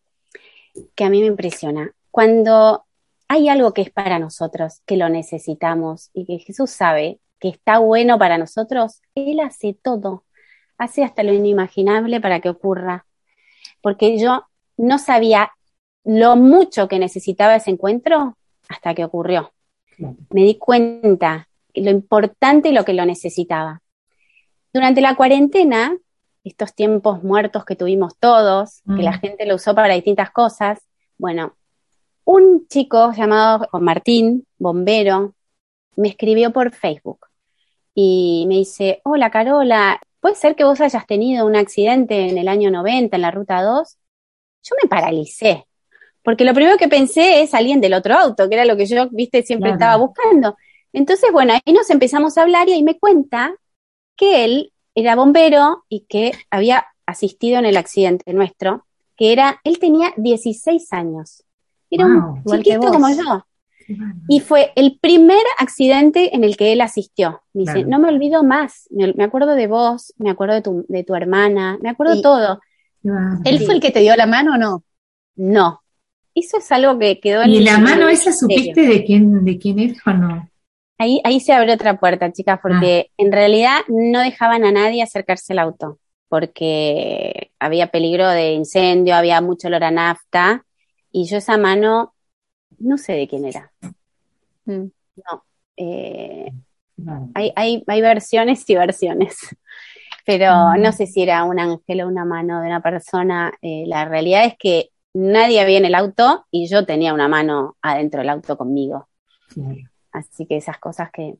que 0.94 1.04
a 1.04 1.10
mí 1.10 1.20
me 1.20 1.26
impresiona. 1.26 1.93
Cuando 2.14 2.86
hay 3.26 3.48
algo 3.48 3.74
que 3.74 3.82
es 3.82 3.90
para 3.90 4.20
nosotros, 4.20 4.82
que 4.86 4.96
lo 4.96 5.08
necesitamos 5.08 6.10
y 6.14 6.26
que 6.26 6.38
Jesús 6.38 6.70
sabe 6.70 7.18
que 7.40 7.48
está 7.48 7.78
bueno 7.78 8.20
para 8.20 8.38
nosotros, 8.38 9.02
Él 9.16 9.40
hace 9.40 9.76
todo, 9.82 10.24
hace 10.78 11.02
hasta 11.02 11.24
lo 11.24 11.32
inimaginable 11.32 12.20
para 12.20 12.38
que 12.38 12.50
ocurra. 12.50 13.04
Porque 13.80 14.16
yo 14.16 14.44
no 14.76 14.98
sabía 14.98 15.50
lo 16.04 16.36
mucho 16.36 16.86
que 16.86 17.00
necesitaba 17.00 17.56
ese 17.56 17.72
encuentro 17.72 18.38
hasta 18.68 18.94
que 18.94 19.04
ocurrió. 19.04 19.52
Me 19.98 20.42
di 20.42 20.54
cuenta 20.56 21.48
lo 21.74 21.90
importante 21.90 22.68
y 22.68 22.72
lo 22.72 22.84
que 22.84 22.94
lo 22.94 23.04
necesitaba. 23.04 23.82
Durante 24.72 25.00
la 25.00 25.16
cuarentena, 25.16 25.98
estos 26.44 26.76
tiempos 26.76 27.24
muertos 27.24 27.64
que 27.64 27.74
tuvimos 27.74 28.16
todos, 28.20 28.82
que 28.86 29.02
la 29.02 29.16
mm. 29.16 29.20
gente 29.20 29.46
lo 29.46 29.56
usó 29.56 29.74
para 29.74 29.94
distintas 29.94 30.30
cosas, 30.30 30.78
bueno, 31.18 31.56
un 32.24 32.66
chico 32.68 33.12
llamado 33.12 33.68
Martín, 33.80 34.46
bombero, 34.58 35.34
me 35.96 36.08
escribió 36.08 36.52
por 36.52 36.72
Facebook 36.72 37.26
y 37.94 38.44
me 38.48 38.56
dice, 38.56 39.00
hola 39.04 39.30
Carola, 39.30 40.00
¿puede 40.20 40.34
ser 40.34 40.56
que 40.56 40.64
vos 40.64 40.80
hayas 40.80 41.06
tenido 41.06 41.46
un 41.46 41.56
accidente 41.56 42.28
en 42.28 42.38
el 42.38 42.48
año 42.48 42.70
90 42.70 43.14
en 43.14 43.22
la 43.22 43.30
ruta 43.30 43.62
2? 43.62 43.96
Yo 44.62 44.76
me 44.82 44.88
paralicé, 44.88 45.66
porque 46.22 46.44
lo 46.44 46.54
primero 46.54 46.76
que 46.78 46.88
pensé 46.88 47.42
es 47.42 47.54
alguien 47.54 47.80
del 47.80 47.94
otro 47.94 48.14
auto, 48.14 48.48
que 48.48 48.54
era 48.54 48.64
lo 48.64 48.76
que 48.76 48.86
yo, 48.86 49.08
viste, 49.10 49.42
siempre 49.42 49.70
estaba 49.70 49.96
buscando. 49.96 50.56
Entonces, 50.92 51.30
bueno, 51.32 51.52
ahí 51.52 51.72
nos 51.72 51.90
empezamos 51.90 52.38
a 52.38 52.42
hablar 52.42 52.68
y 52.68 52.72
ahí 52.72 52.82
me 52.82 52.98
cuenta 52.98 53.54
que 54.16 54.44
él 54.44 54.72
era 54.94 55.16
bombero 55.16 55.84
y 55.88 56.06
que 56.06 56.32
había 56.50 56.86
asistido 57.04 57.58
en 57.58 57.66
el 57.66 57.76
accidente 57.76 58.32
nuestro, 58.32 58.86
que 59.16 59.32
era, 59.32 59.60
él 59.64 59.78
tenía 59.78 60.14
16 60.16 60.92
años. 60.92 61.44
Era 61.94 62.06
un 62.06 62.42
chiquito 62.44 62.88
como 62.88 63.08
yo. 63.10 63.44
Y 64.28 64.40
fue 64.40 64.72
el 64.76 64.98
primer 64.98 65.42
accidente 65.58 66.34
en 66.34 66.44
el 66.44 66.56
que 66.56 66.72
él 66.72 66.80
asistió. 66.80 67.42
Me 67.52 67.62
dice, 67.62 67.84
no 67.84 67.98
me 67.98 68.08
olvido 68.08 68.42
más, 68.42 68.88
me, 68.90 69.24
acuerdo 69.24 69.54
de 69.54 69.66
vos, 69.66 70.14
me 70.16 70.30
acuerdo 70.30 70.54
de 70.54 70.62
tu, 70.62 70.86
de 70.88 71.04
tu 71.04 71.14
hermana, 71.14 71.78
me 71.82 71.90
acuerdo 71.90 72.16
de 72.16 72.22
todo. 72.22 72.60
¿Él 73.44 73.60
fue 73.64 73.74
el 73.74 73.80
que 73.80 73.90
te 73.90 74.00
dio 74.00 74.16
la 74.16 74.26
mano 74.26 74.54
o 74.54 74.56
no? 74.56 74.84
No, 75.36 75.82
eso 76.34 76.58
es 76.58 76.72
algo 76.72 76.98
que 76.98 77.20
quedó 77.20 77.42
en 77.42 77.50
¿Y 77.50 77.60
la 77.60 77.78
mano 77.78 78.08
esa 78.08 78.32
supiste 78.32 78.86
de 78.86 79.04
quién, 79.04 79.44
de 79.44 79.58
quién 79.58 79.78
es 79.78 79.98
o 80.06 80.12
no? 80.12 80.48
Ahí, 80.98 81.20
ahí 81.24 81.40
se 81.40 81.52
abre 81.52 81.72
otra 81.72 81.98
puerta, 81.98 82.32
chicas, 82.32 82.58
porque 82.62 83.06
ah. 83.08 83.14
en 83.18 83.32
realidad 83.32 83.78
no 83.88 84.20
dejaban 84.20 84.64
a 84.64 84.72
nadie 84.72 85.02
acercarse 85.02 85.52
al 85.52 85.58
auto, 85.60 85.98
porque 86.28 87.50
había 87.58 87.88
peligro 87.88 88.28
de 88.28 88.52
incendio, 88.52 89.14
había 89.14 89.40
mucho 89.40 89.68
olor 89.68 89.84
a 89.84 89.90
nafta, 89.90 90.64
y 91.14 91.26
yo 91.26 91.38
esa 91.38 91.56
mano 91.56 92.14
no 92.78 92.98
sé 92.98 93.12
de 93.12 93.28
quién 93.28 93.44
era. 93.44 93.72
Mm. 94.64 94.86
No. 95.16 95.44
Eh, 95.76 96.52
hay, 97.34 97.52
hay, 97.54 97.84
hay 97.86 98.00
versiones 98.00 98.68
y 98.68 98.74
versiones 98.74 99.36
pero 100.24 100.74
no 100.76 100.92
sé 100.92 101.06
si 101.06 101.22
era 101.22 101.44
un 101.44 101.58
ángel 101.58 102.00
o 102.00 102.08
una 102.08 102.24
mano 102.24 102.60
de 102.60 102.66
una 102.66 102.80
persona. 102.80 103.52
Eh, 103.62 103.84
la 103.86 104.06
realidad 104.06 104.44
es 104.44 104.54
que 104.58 104.90
nadie 105.12 105.60
había 105.60 105.78
en 105.78 105.84
el 105.84 105.94
auto 105.94 106.46
y 106.50 106.66
yo 106.66 106.86
tenía 106.86 107.12
una 107.12 107.28
mano 107.28 107.76
adentro 107.82 108.20
del 108.20 108.30
auto 108.30 108.56
conmigo. 108.56 109.08
Así 110.12 110.46
que 110.46 110.56
esas 110.56 110.78
cosas 110.78 111.10
que... 111.12 111.36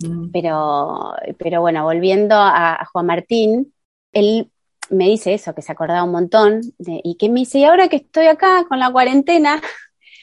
Mm. 0.00 0.30
Pero, 0.30 1.14
pero 1.38 1.60
bueno, 1.60 1.82
volviendo 1.82 2.36
a, 2.36 2.86
Juan 2.92 3.06
Martín, 3.06 3.74
él 4.12 4.50
me 4.90 5.06
dice 5.06 5.34
eso, 5.34 5.54
que 5.54 5.62
se 5.62 5.72
acordaba 5.72 6.04
un 6.04 6.12
montón, 6.12 6.60
y 6.78 7.16
que 7.16 7.28
me 7.28 7.40
dice, 7.40 7.58
y 7.58 7.64
ahora 7.64 7.88
que 7.88 7.96
estoy 7.96 8.26
acá 8.26 8.64
con 8.68 8.78
la 8.78 8.90
cuarentena, 8.90 9.60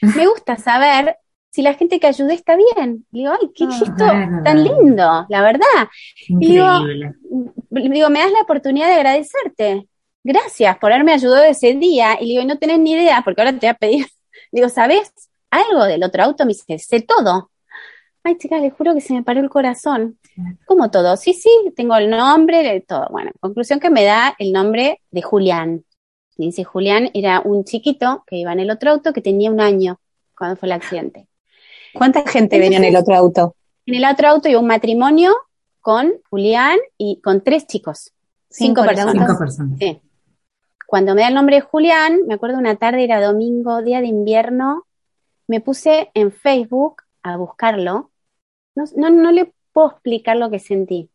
me 0.02 0.26
gusta 0.26 0.56
saber 0.56 1.16
si 1.50 1.62
la 1.62 1.74
gente 1.74 1.98
que 1.98 2.06
ayudé 2.06 2.34
está 2.34 2.54
bien. 2.54 3.06
digo, 3.10 3.32
ay, 3.32 3.50
qué 3.54 3.64
ah, 3.64 4.42
tan 4.44 4.62
lindo, 4.62 5.26
la 5.28 5.42
verdad. 5.42 5.88
digo, 6.28 6.66
digo, 7.70 8.10
me 8.10 8.20
das 8.20 8.30
la 8.30 8.42
oportunidad 8.42 8.88
de 8.88 8.94
agradecerte. 8.94 9.88
Gracias 10.22 10.76
por 10.78 10.92
haberme 10.92 11.12
ayudado 11.12 11.44
ese 11.44 11.72
día. 11.74 12.18
Y 12.20 12.26
digo, 12.26 12.44
no 12.44 12.58
tenés 12.58 12.80
ni 12.80 12.92
idea, 12.92 13.22
porque 13.24 13.40
ahora 13.40 13.52
te 13.52 13.60
voy 13.60 13.68
a 13.68 13.74
pedir. 13.74 14.06
Digo, 14.52 14.68
¿sabes 14.68 15.12
algo 15.50 15.84
del 15.84 16.02
otro 16.02 16.24
auto? 16.24 16.44
Me 16.44 16.52
dice, 16.52 16.78
sé 16.78 17.00
todo. 17.00 17.50
Ay, 18.26 18.36
chicas, 18.38 18.60
les 18.60 18.74
juro 18.74 18.92
que 18.92 19.00
se 19.00 19.14
me 19.14 19.22
paró 19.22 19.38
el 19.38 19.48
corazón. 19.48 20.18
¿Cómo 20.66 20.90
todo? 20.90 21.16
Sí, 21.16 21.32
sí, 21.32 21.48
tengo 21.76 21.94
el 21.94 22.10
nombre, 22.10 22.64
de 22.64 22.80
todo. 22.80 23.06
Bueno, 23.12 23.30
conclusión 23.38 23.78
que 23.78 23.88
me 23.88 24.02
da 24.02 24.34
el 24.40 24.50
nombre 24.50 25.00
de 25.12 25.22
Julián. 25.22 25.84
dice, 26.36 26.64
Julián 26.64 27.08
era 27.14 27.40
un 27.40 27.62
chiquito 27.62 28.24
que 28.26 28.34
iba 28.34 28.52
en 28.52 28.58
el 28.58 28.72
otro 28.72 28.90
auto 28.90 29.12
que 29.12 29.20
tenía 29.20 29.48
un 29.48 29.60
año 29.60 30.00
cuando 30.36 30.56
fue 30.56 30.66
el 30.66 30.72
accidente. 30.72 31.28
¿Cuánta 31.94 32.26
gente 32.26 32.58
venía 32.58 32.78
en 32.78 32.84
el 32.86 32.96
otro 32.96 33.14
auto? 33.14 33.54
En 33.86 33.94
el 33.94 34.04
otro 34.04 34.26
auto 34.26 34.48
iba 34.48 34.58
un 34.58 34.66
matrimonio 34.66 35.32
con 35.80 36.14
Julián 36.28 36.78
y 36.98 37.20
con 37.20 37.44
tres 37.44 37.68
chicos. 37.68 38.12
Cinco, 38.50 38.82
personas. 38.82 39.14
Cinco 39.14 39.38
personas. 39.38 39.78
Sí. 39.78 40.00
Cuando 40.84 41.14
me 41.14 41.20
da 41.20 41.28
el 41.28 41.34
nombre 41.34 41.54
de 41.54 41.62
Julián, 41.62 42.22
me 42.26 42.34
acuerdo 42.34 42.58
una 42.58 42.74
tarde, 42.74 43.04
era 43.04 43.24
domingo, 43.24 43.82
día 43.82 44.00
de 44.00 44.08
invierno, 44.08 44.84
me 45.46 45.60
puse 45.60 46.10
en 46.14 46.32
Facebook 46.32 47.02
a 47.22 47.36
buscarlo. 47.36 48.10
No, 48.76 48.84
no, 48.96 49.10
no 49.10 49.32
le 49.32 49.52
puedo 49.72 49.90
explicar 49.90 50.36
lo 50.36 50.50
que 50.50 50.60
sentí. 50.60 51.10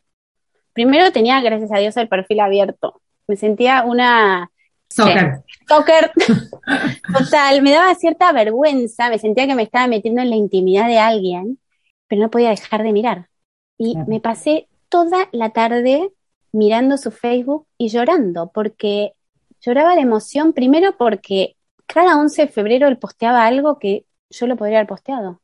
Primero 0.74 1.12
tenía, 1.12 1.40
gracias 1.42 1.72
a 1.72 1.78
Dios, 1.78 1.96
el 1.96 2.10
perfil 2.10 2.42
abierto. 2.42 3.02
Me 3.28 3.38
sentía 3.38 3.84
una 3.84 4.52
Soccer. 4.92 5.44
Soccer. 5.68 6.12
Total, 7.18 7.62
me 7.62 7.72
daba 7.72 7.96
cierta 7.96 8.32
vergüenza, 8.34 9.10
me 9.10 9.20
sentía 9.20 9.48
que 9.48 9.56
me 9.56 9.64
estaba 9.64 9.88
metiendo 9.88 10.22
en 10.22 10.30
la 10.30 10.36
intimidad 10.36 10.88
de 10.88 11.00
alguien, 11.00 11.60
pero 12.08 12.22
no 12.22 12.30
podía 12.30 12.50
dejar 12.50 12.84
de 12.84 12.92
mirar. 12.92 13.30
Y 13.78 13.96
me 14.08 14.20
pasé 14.20 14.68
toda 14.90 15.30
la 15.32 15.52
tarde 15.52 16.12
mirando 16.52 16.98
su 16.98 17.12
Facebook 17.12 17.68
y 17.78 17.88
llorando, 17.88 18.52
porque 18.54 19.14
lloraba 19.62 19.96
de 19.96 20.02
emoción, 20.02 20.52
primero 20.52 20.98
porque 20.98 21.56
cada 21.86 22.18
11 22.18 22.44
de 22.44 22.48
febrero 22.52 22.88
él 22.88 22.98
posteaba 22.98 23.46
algo 23.46 23.80
que 23.80 24.06
yo 24.30 24.48
lo 24.48 24.58
podría 24.58 24.80
haber 24.80 24.90
posteado. 24.90 25.42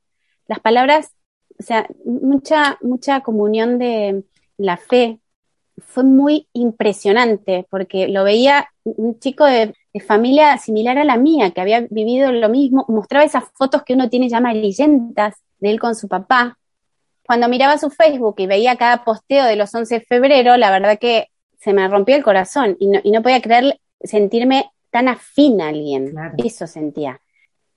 Las 0.48 0.60
palabras, 0.60 1.14
o 1.60 1.64
sea, 1.64 1.88
mucha, 2.06 2.78
mucha 2.82 3.22
comunión 3.22 3.80
de 3.80 4.24
la 4.58 4.78
fe, 4.78 5.20
fue 5.86 6.04
muy 6.04 6.48
impresionante 6.54 7.68
porque 7.70 8.08
lo 8.08 8.24
veía 8.24 8.70
un 8.84 9.20
chico 9.20 9.46
de, 9.46 9.74
familia 10.06 10.60
similar 10.60 11.00
a 11.00 11.04
la 11.04 11.18
mía, 11.18 11.50
que 11.50 11.60
había 11.60 11.88
vivido 11.90 12.32
lo 12.32 12.50
mismo, 12.50 12.86
mostraba 12.88 13.26
esas 13.26 13.46
fotos 13.56 13.82
que 13.82 13.96
uno 13.96 14.12
tiene 14.12 14.30
ya 14.30 14.38
amarillentas 14.38 15.38
de 15.58 15.72
él 15.72 15.80
con 15.80 15.96
su 15.96 16.08
papá. 16.08 16.60
Cuando 17.26 17.50
miraba 17.50 17.80
su 17.80 17.90
Facebook 17.90 18.36
y 18.38 18.46
veía 18.46 18.76
cada 18.76 19.04
posteo 19.04 19.46
de 19.46 19.56
los 19.56 19.74
11 19.74 19.96
de 19.96 20.02
febrero, 20.02 20.56
la 20.56 20.70
verdad 20.70 21.00
que 21.00 21.30
se 21.60 21.74
me 21.74 21.88
rompió 21.88 22.16
el 22.16 22.24
corazón 22.24 22.78
y 22.80 22.90
no, 22.90 23.00
y 23.04 23.10
no 23.10 23.24
podía 23.24 23.42
creer 23.42 23.80
sentirme 24.00 24.70
tan 24.92 25.08
afín 25.08 25.62
a 25.62 25.70
alguien. 25.70 26.14
Eso 26.38 26.68
sentía. 26.68 27.20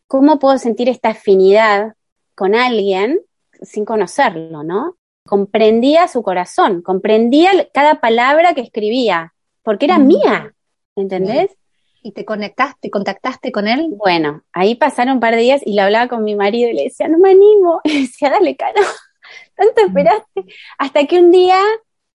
¿Cómo 0.07 0.39
puedo 0.39 0.59
sentir 0.59 0.91
esta 0.91 1.09
afinidad 1.09 1.95
con 2.35 2.55
alguien 2.55 3.21
sin 3.63 3.85
conocerlo, 3.85 4.63
no? 4.63 4.97
comprendía 5.31 6.09
su 6.09 6.23
corazón, 6.23 6.83
comprendía 6.83 7.53
cada 7.73 8.01
palabra 8.01 8.55
que 8.55 8.63
escribía, 8.63 9.33
porque 9.63 9.87
era 9.87 9.99
mía, 9.99 10.55
¿entendés? 10.97 11.57
¿Y 12.03 12.13
te 12.13 12.25
conectaste, 12.25 12.91
contactaste 12.91 13.53
con 13.53 13.69
él? 13.69 13.91
Bueno, 13.91 14.43
ahí 14.53 14.75
pasaron 14.75 15.15
un 15.15 15.21
par 15.21 15.37
de 15.37 15.43
días 15.43 15.63
y 15.65 15.75
lo 15.75 15.83
hablaba 15.83 16.09
con 16.09 16.25
mi 16.25 16.35
marido 16.35 16.71
y 16.71 16.73
le 16.73 16.85
decía, 16.85 17.09
no 17.09 17.19
me 17.19 17.31
animo, 17.31 17.81
y 17.85 18.03
decía, 18.03 18.31
dale, 18.31 18.57
caro, 18.57 18.81
tanto 19.55 19.83
esperaste, 19.87 20.45
hasta 20.79 21.07
que 21.07 21.21
un 21.21 21.31
día 21.31 21.61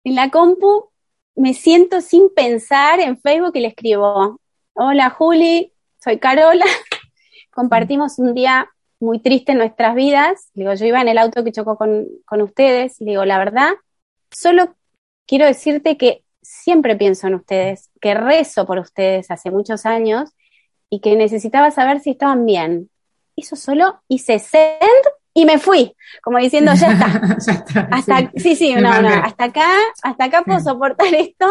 en 0.05 0.15
la 0.15 0.31
compu 0.31 0.91
me 1.35 1.55
siento 1.55 2.01
sin 2.01 2.33
pensar 2.35 2.99
en 3.01 3.19
Facebook 3.19 3.53
y 3.55 3.61
le 3.61 3.69
escribo, 3.69 4.41
hola 4.75 5.11
Juli, 5.11 5.73
soy 6.03 6.19
Carola, 6.19 6.65
compartimos 7.51 8.19
un 8.19 8.33
día 8.33 8.71
muy 9.03 9.19
triste 9.19 9.53
en 9.53 9.59
nuestras 9.59 9.95
vidas. 9.95 10.51
digo, 10.55 10.73
yo 10.75 10.87
iba 10.87 11.01
en 11.01 11.09
el 11.09 11.19
auto 11.19 11.45
que 11.45 11.53
chocó 11.53 11.77
con, 11.77 12.07
con 12.25 12.41
ustedes. 12.41 12.97
digo, 13.01 13.25
la 13.25 13.39
verdad, 13.39 13.73
solo 14.31 14.77
quiero 15.27 15.45
decirte 15.45 15.97
que 15.97 16.25
siempre 16.41 16.97
pienso 16.97 17.27
en 17.27 17.35
ustedes, 17.35 17.91
que 18.01 18.15
rezo 18.15 18.65
por 18.67 18.79
ustedes 18.79 19.31
hace 19.31 19.51
muchos 19.51 19.87
años 19.87 20.31
y 20.89 21.01
que 21.01 21.17
necesitaba 21.17 21.71
saber 21.71 22.01
si 22.01 22.11
estaban 22.11 22.47
bien. 22.47 22.91
Eso 23.37 23.57
solo 23.57 24.03
hice 24.09 24.39
send 24.39 24.81
y 25.35 25.47
me 25.47 25.59
fui, 25.59 25.97
como 26.23 26.39
diciendo, 26.39 26.73
ya 26.75 26.93
está. 26.93 27.87
hasta, 27.91 28.31
sí, 28.37 28.55
sí, 28.55 28.75
no, 28.75 29.01
no, 29.01 29.09
hasta 29.09 29.45
acá, 29.45 29.71
hasta 30.03 30.25
acá 30.25 30.43
puedo 30.43 30.61
soportar 30.61 31.15
esto. 31.15 31.47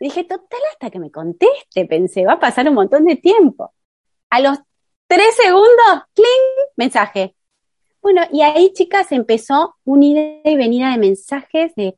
dije, 0.00 0.24
total, 0.24 0.60
hasta 0.72 0.90
que 0.90 0.98
me 0.98 1.10
conteste, 1.10 1.86
pensé, 1.86 2.24
va 2.24 2.34
a 2.34 2.40
pasar 2.40 2.68
un 2.68 2.74
montón 2.74 3.04
de 3.04 3.16
tiempo. 3.16 3.72
A 4.30 4.40
los 4.40 4.58
tres 5.06 5.34
segundos, 5.36 6.04
¡cling! 6.14 6.68
Mensaje. 6.76 7.34
Bueno, 8.02 8.22
y 8.32 8.42
ahí, 8.42 8.72
chicas, 8.72 9.10
empezó 9.12 9.74
una 9.84 10.04
ida 10.04 10.20
y 10.44 10.56
venida 10.56 10.90
de 10.90 10.98
mensajes 10.98 11.74
de, 11.74 11.96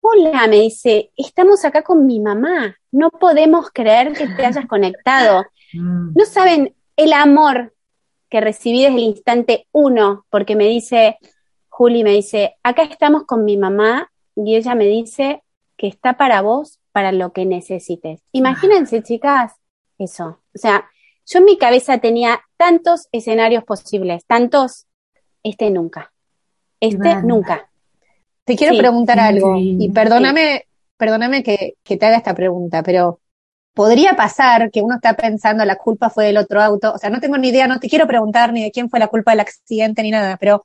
hola, 0.00 0.46
me 0.48 0.60
dice, 0.60 1.12
estamos 1.16 1.64
acá 1.64 1.82
con 1.82 2.06
mi 2.06 2.20
mamá, 2.20 2.76
no 2.90 3.10
podemos 3.10 3.70
creer 3.70 4.12
que 4.12 4.26
te 4.26 4.44
hayas 4.46 4.66
conectado. 4.66 5.44
Mm. 5.76 6.12
No 6.14 6.24
saben 6.24 6.76
el 6.96 7.12
amor 7.12 7.74
que 8.28 8.40
recibí 8.40 8.82
desde 8.82 8.94
el 8.94 9.02
instante 9.02 9.66
uno, 9.72 10.24
porque 10.30 10.54
me 10.54 10.66
dice, 10.66 11.18
Juli 11.68 12.04
me 12.04 12.10
dice, 12.10 12.54
acá 12.62 12.84
estamos 12.84 13.24
con 13.24 13.44
mi 13.44 13.56
mamá 13.56 14.12
y 14.36 14.54
ella 14.54 14.76
me 14.76 14.86
dice 14.86 15.42
que 15.76 15.88
está 15.88 16.16
para 16.16 16.42
vos, 16.42 16.78
para 16.92 17.10
lo 17.10 17.32
que 17.32 17.44
necesites. 17.44 18.22
Imagínense, 18.30 19.02
chicas, 19.02 19.54
eso. 19.98 20.40
O 20.54 20.58
sea, 20.58 20.88
yo 21.26 21.38
en 21.38 21.44
mi 21.44 21.58
cabeza 21.58 21.98
tenía 21.98 22.40
tantos 22.56 23.08
escenarios 23.12 23.64
posibles, 23.64 24.24
tantos, 24.26 24.86
este 25.42 25.70
nunca, 25.70 26.12
este 26.80 27.22
nunca. 27.22 27.70
Te 28.44 28.56
quiero 28.56 28.76
preguntar 28.76 29.18
algo, 29.18 29.56
y 29.56 29.88
perdóname, 29.90 30.66
perdóname 30.96 31.42
que, 31.42 31.74
que 31.82 31.96
te 31.96 32.06
haga 32.06 32.18
esta 32.18 32.34
pregunta, 32.34 32.82
pero 32.82 33.20
podría 33.72 34.14
pasar 34.14 34.70
que 34.70 34.82
uno 34.82 34.96
está 34.96 35.14
pensando 35.14 35.64
la 35.64 35.76
culpa 35.76 36.10
fue 36.10 36.26
del 36.26 36.36
otro 36.36 36.60
auto, 36.60 36.92
o 36.92 36.98
sea, 36.98 37.10
no 37.10 37.20
tengo 37.20 37.38
ni 37.38 37.48
idea, 37.48 37.66
no 37.66 37.80
te 37.80 37.88
quiero 37.88 38.06
preguntar 38.06 38.52
ni 38.52 38.62
de 38.62 38.70
quién 38.70 38.88
fue 38.88 39.00
la 39.00 39.08
culpa 39.08 39.32
del 39.32 39.40
accidente 39.40 40.02
ni 40.02 40.10
nada, 40.10 40.36
pero 40.38 40.64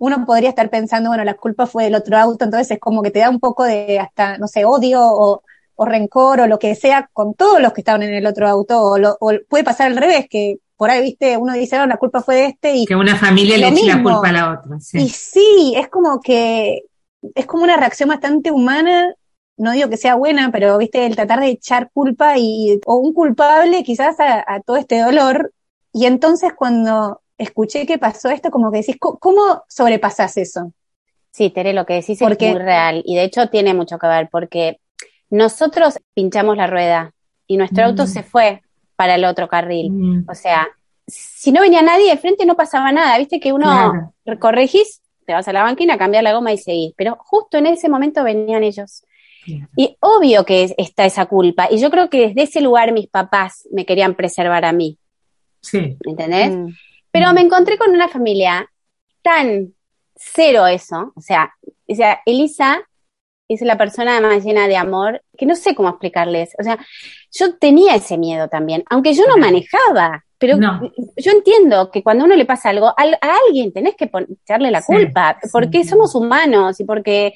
uno 0.00 0.26
podría 0.26 0.50
estar 0.50 0.68
pensando, 0.68 1.08
bueno, 1.08 1.24
la 1.24 1.34
culpa 1.34 1.66
fue 1.66 1.84
del 1.84 1.94
otro 1.94 2.18
auto, 2.18 2.44
entonces 2.44 2.70
es 2.72 2.78
como 2.78 3.02
que 3.02 3.10
te 3.10 3.20
da 3.20 3.30
un 3.30 3.40
poco 3.40 3.64
de 3.64 3.98
hasta, 3.98 4.36
no 4.36 4.46
sé, 4.46 4.64
odio 4.64 5.00
o, 5.02 5.42
o 5.74 5.84
rencor 5.84 6.40
o 6.40 6.46
lo 6.46 6.58
que 6.58 6.74
sea 6.74 7.08
con 7.12 7.34
todos 7.34 7.60
los 7.60 7.72
que 7.72 7.80
estaban 7.80 8.02
en 8.02 8.14
el 8.14 8.26
otro 8.26 8.48
auto, 8.48 8.80
o, 8.80 9.32
puede 9.48 9.64
pasar 9.64 9.88
al 9.88 9.96
revés, 9.96 10.26
que 10.28 10.58
por 10.76 10.90
ahí, 10.90 11.02
viste, 11.02 11.36
uno 11.36 11.52
dice, 11.52 11.78
no, 11.78 11.86
la 11.86 11.96
culpa 11.96 12.22
fue 12.22 12.34
de 12.34 12.44
este 12.46 12.74
y... 12.74 12.86
Que 12.86 12.96
una 12.96 13.16
familia 13.16 13.56
le 13.56 13.68
eche 13.68 13.86
la 13.86 14.02
culpa 14.02 14.28
a 14.28 14.32
la 14.32 14.52
otra. 14.52 14.78
Y 14.94 15.08
sí, 15.08 15.74
es 15.76 15.88
como 15.88 16.20
que, 16.20 16.82
es 17.34 17.46
como 17.46 17.62
una 17.62 17.76
reacción 17.76 18.08
bastante 18.08 18.50
humana, 18.50 19.14
no 19.56 19.72
digo 19.72 19.88
que 19.88 19.96
sea 19.96 20.16
buena, 20.16 20.50
pero 20.50 20.76
viste, 20.78 21.06
el 21.06 21.14
tratar 21.14 21.40
de 21.40 21.50
echar 21.50 21.90
culpa 21.92 22.36
y, 22.36 22.80
o 22.86 22.96
un 22.96 23.12
culpable 23.12 23.84
quizás 23.84 24.16
a, 24.18 24.60
todo 24.66 24.76
este 24.76 24.98
dolor, 25.00 25.52
y 25.92 26.06
entonces 26.06 26.52
cuando 26.54 27.20
escuché 27.38 27.86
que 27.86 27.98
pasó 27.98 28.30
esto, 28.30 28.50
como 28.50 28.72
que 28.72 28.78
decís, 28.78 28.96
¿cómo, 28.98 29.62
sobrepasas 29.68 30.36
eso? 30.36 30.72
Sí, 31.30 31.50
Tere, 31.50 31.72
lo 31.72 31.86
que 31.86 31.94
decís 31.94 32.20
es 32.20 32.28
muy 32.28 32.58
real 32.58 33.02
y 33.06 33.14
de 33.14 33.24
hecho 33.24 33.48
tiene 33.48 33.72
mucho 33.72 33.98
que 33.98 34.06
ver 34.06 34.28
porque 34.30 34.80
nosotros 35.32 35.98
pinchamos 36.12 36.58
la 36.58 36.66
rueda 36.66 37.14
y 37.46 37.56
nuestro 37.56 37.86
auto 37.86 38.04
mm. 38.04 38.06
se 38.06 38.22
fue 38.22 38.62
para 38.96 39.14
el 39.14 39.24
otro 39.24 39.48
carril. 39.48 39.90
Mm. 39.90 40.26
O 40.28 40.34
sea, 40.34 40.68
si 41.06 41.50
no 41.52 41.62
venía 41.62 41.80
nadie 41.80 42.10
de 42.10 42.18
frente 42.18 42.44
no 42.44 42.54
pasaba 42.54 42.92
nada, 42.92 43.16
viste 43.16 43.40
que 43.40 43.52
uno 43.54 44.12
corregís, 44.38 45.00
te 45.24 45.32
vas 45.32 45.48
a 45.48 45.54
la 45.54 45.62
banquina, 45.62 45.96
cambiar 45.96 46.22
la 46.22 46.34
goma 46.34 46.52
y 46.52 46.58
seguís, 46.58 46.92
pero 46.98 47.16
justo 47.18 47.56
en 47.56 47.66
ese 47.66 47.88
momento 47.88 48.22
venían 48.22 48.62
ellos. 48.62 49.04
Y 49.74 49.96
obvio 50.00 50.44
que 50.44 50.72
está 50.76 51.06
esa 51.06 51.26
culpa, 51.26 51.66
y 51.70 51.78
yo 51.78 51.90
creo 51.90 52.10
que 52.10 52.28
desde 52.28 52.42
ese 52.42 52.60
lugar 52.60 52.92
mis 52.92 53.08
papás 53.08 53.66
me 53.72 53.86
querían 53.86 54.14
preservar 54.14 54.66
a 54.66 54.72
mí. 54.72 54.98
Sí. 55.62 55.96
¿Entendés? 56.04 56.54
Mm. 56.54 56.68
Pero 57.10 57.32
me 57.32 57.40
encontré 57.40 57.78
con 57.78 57.90
una 57.90 58.08
familia 58.08 58.70
tan 59.22 59.72
cero 60.14 60.66
eso, 60.66 61.12
o 61.16 61.20
sea, 61.20 61.54
o 61.88 61.94
sea, 61.94 62.20
Elisa 62.26 62.82
es 63.54 63.62
la 63.62 63.78
persona 63.78 64.20
más 64.20 64.44
llena 64.44 64.68
de 64.68 64.76
amor, 64.76 65.22
que 65.36 65.46
no 65.46 65.54
sé 65.54 65.74
cómo 65.74 65.88
explicarles. 65.88 66.54
O 66.58 66.62
sea, 66.62 66.78
yo 67.32 67.56
tenía 67.56 67.94
ese 67.94 68.18
miedo 68.18 68.48
también, 68.48 68.84
aunque 68.90 69.14
yo 69.14 69.24
no 69.26 69.36
manejaba, 69.36 70.24
pero 70.38 70.58
yo 71.16 71.30
entiendo 71.30 71.90
que 71.90 72.02
cuando 72.02 72.24
a 72.24 72.26
uno 72.26 72.34
le 72.34 72.44
pasa 72.44 72.70
algo, 72.70 72.88
a, 72.88 72.94
alguien 73.46 73.72
tenés 73.72 73.94
que 73.94 74.10
echarle 74.42 74.70
la 74.72 74.82
culpa, 74.82 75.38
porque 75.52 75.84
somos 75.84 76.16
humanos 76.16 76.80
y 76.80 76.84
porque, 76.84 77.34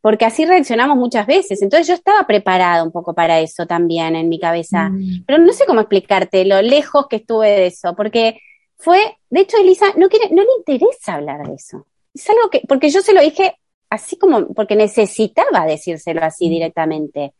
porque 0.00 0.24
así 0.24 0.44
reaccionamos 0.44 0.96
muchas 0.96 1.24
veces. 1.26 1.62
Entonces 1.62 1.86
yo 1.86 1.94
estaba 1.94 2.26
preparada 2.26 2.82
un 2.82 2.90
poco 2.90 3.14
para 3.14 3.38
eso 3.38 3.66
también 3.66 4.16
en 4.16 4.28
mi 4.28 4.40
cabeza, 4.40 4.90
mm. 4.90 5.24
pero 5.24 5.38
no 5.38 5.52
sé 5.52 5.66
cómo 5.66 5.80
explicarte 5.80 6.44
lo 6.44 6.60
lejos 6.60 7.06
que 7.08 7.16
estuve 7.16 7.48
de 7.48 7.66
eso, 7.66 7.94
porque 7.94 8.40
fue, 8.76 9.16
de 9.30 9.40
hecho, 9.40 9.56
Elisa 9.58 9.86
no 9.96 10.08
quiere, 10.08 10.30
no 10.30 10.42
le 10.42 10.48
interesa 10.58 11.14
hablar 11.14 11.46
de 11.46 11.54
eso. 11.54 11.86
Es 12.14 12.28
algo 12.30 12.48
que, 12.50 12.62
porque 12.66 12.90
yo 12.90 13.02
se 13.02 13.12
lo 13.12 13.20
dije 13.20 13.56
así 13.90 14.18
como, 14.18 14.48
porque 14.54 14.76
necesitaba 14.76 15.66
decírselo 15.66 16.22
así 16.22 16.46
mm. 16.46 16.50
directamente. 16.50 17.34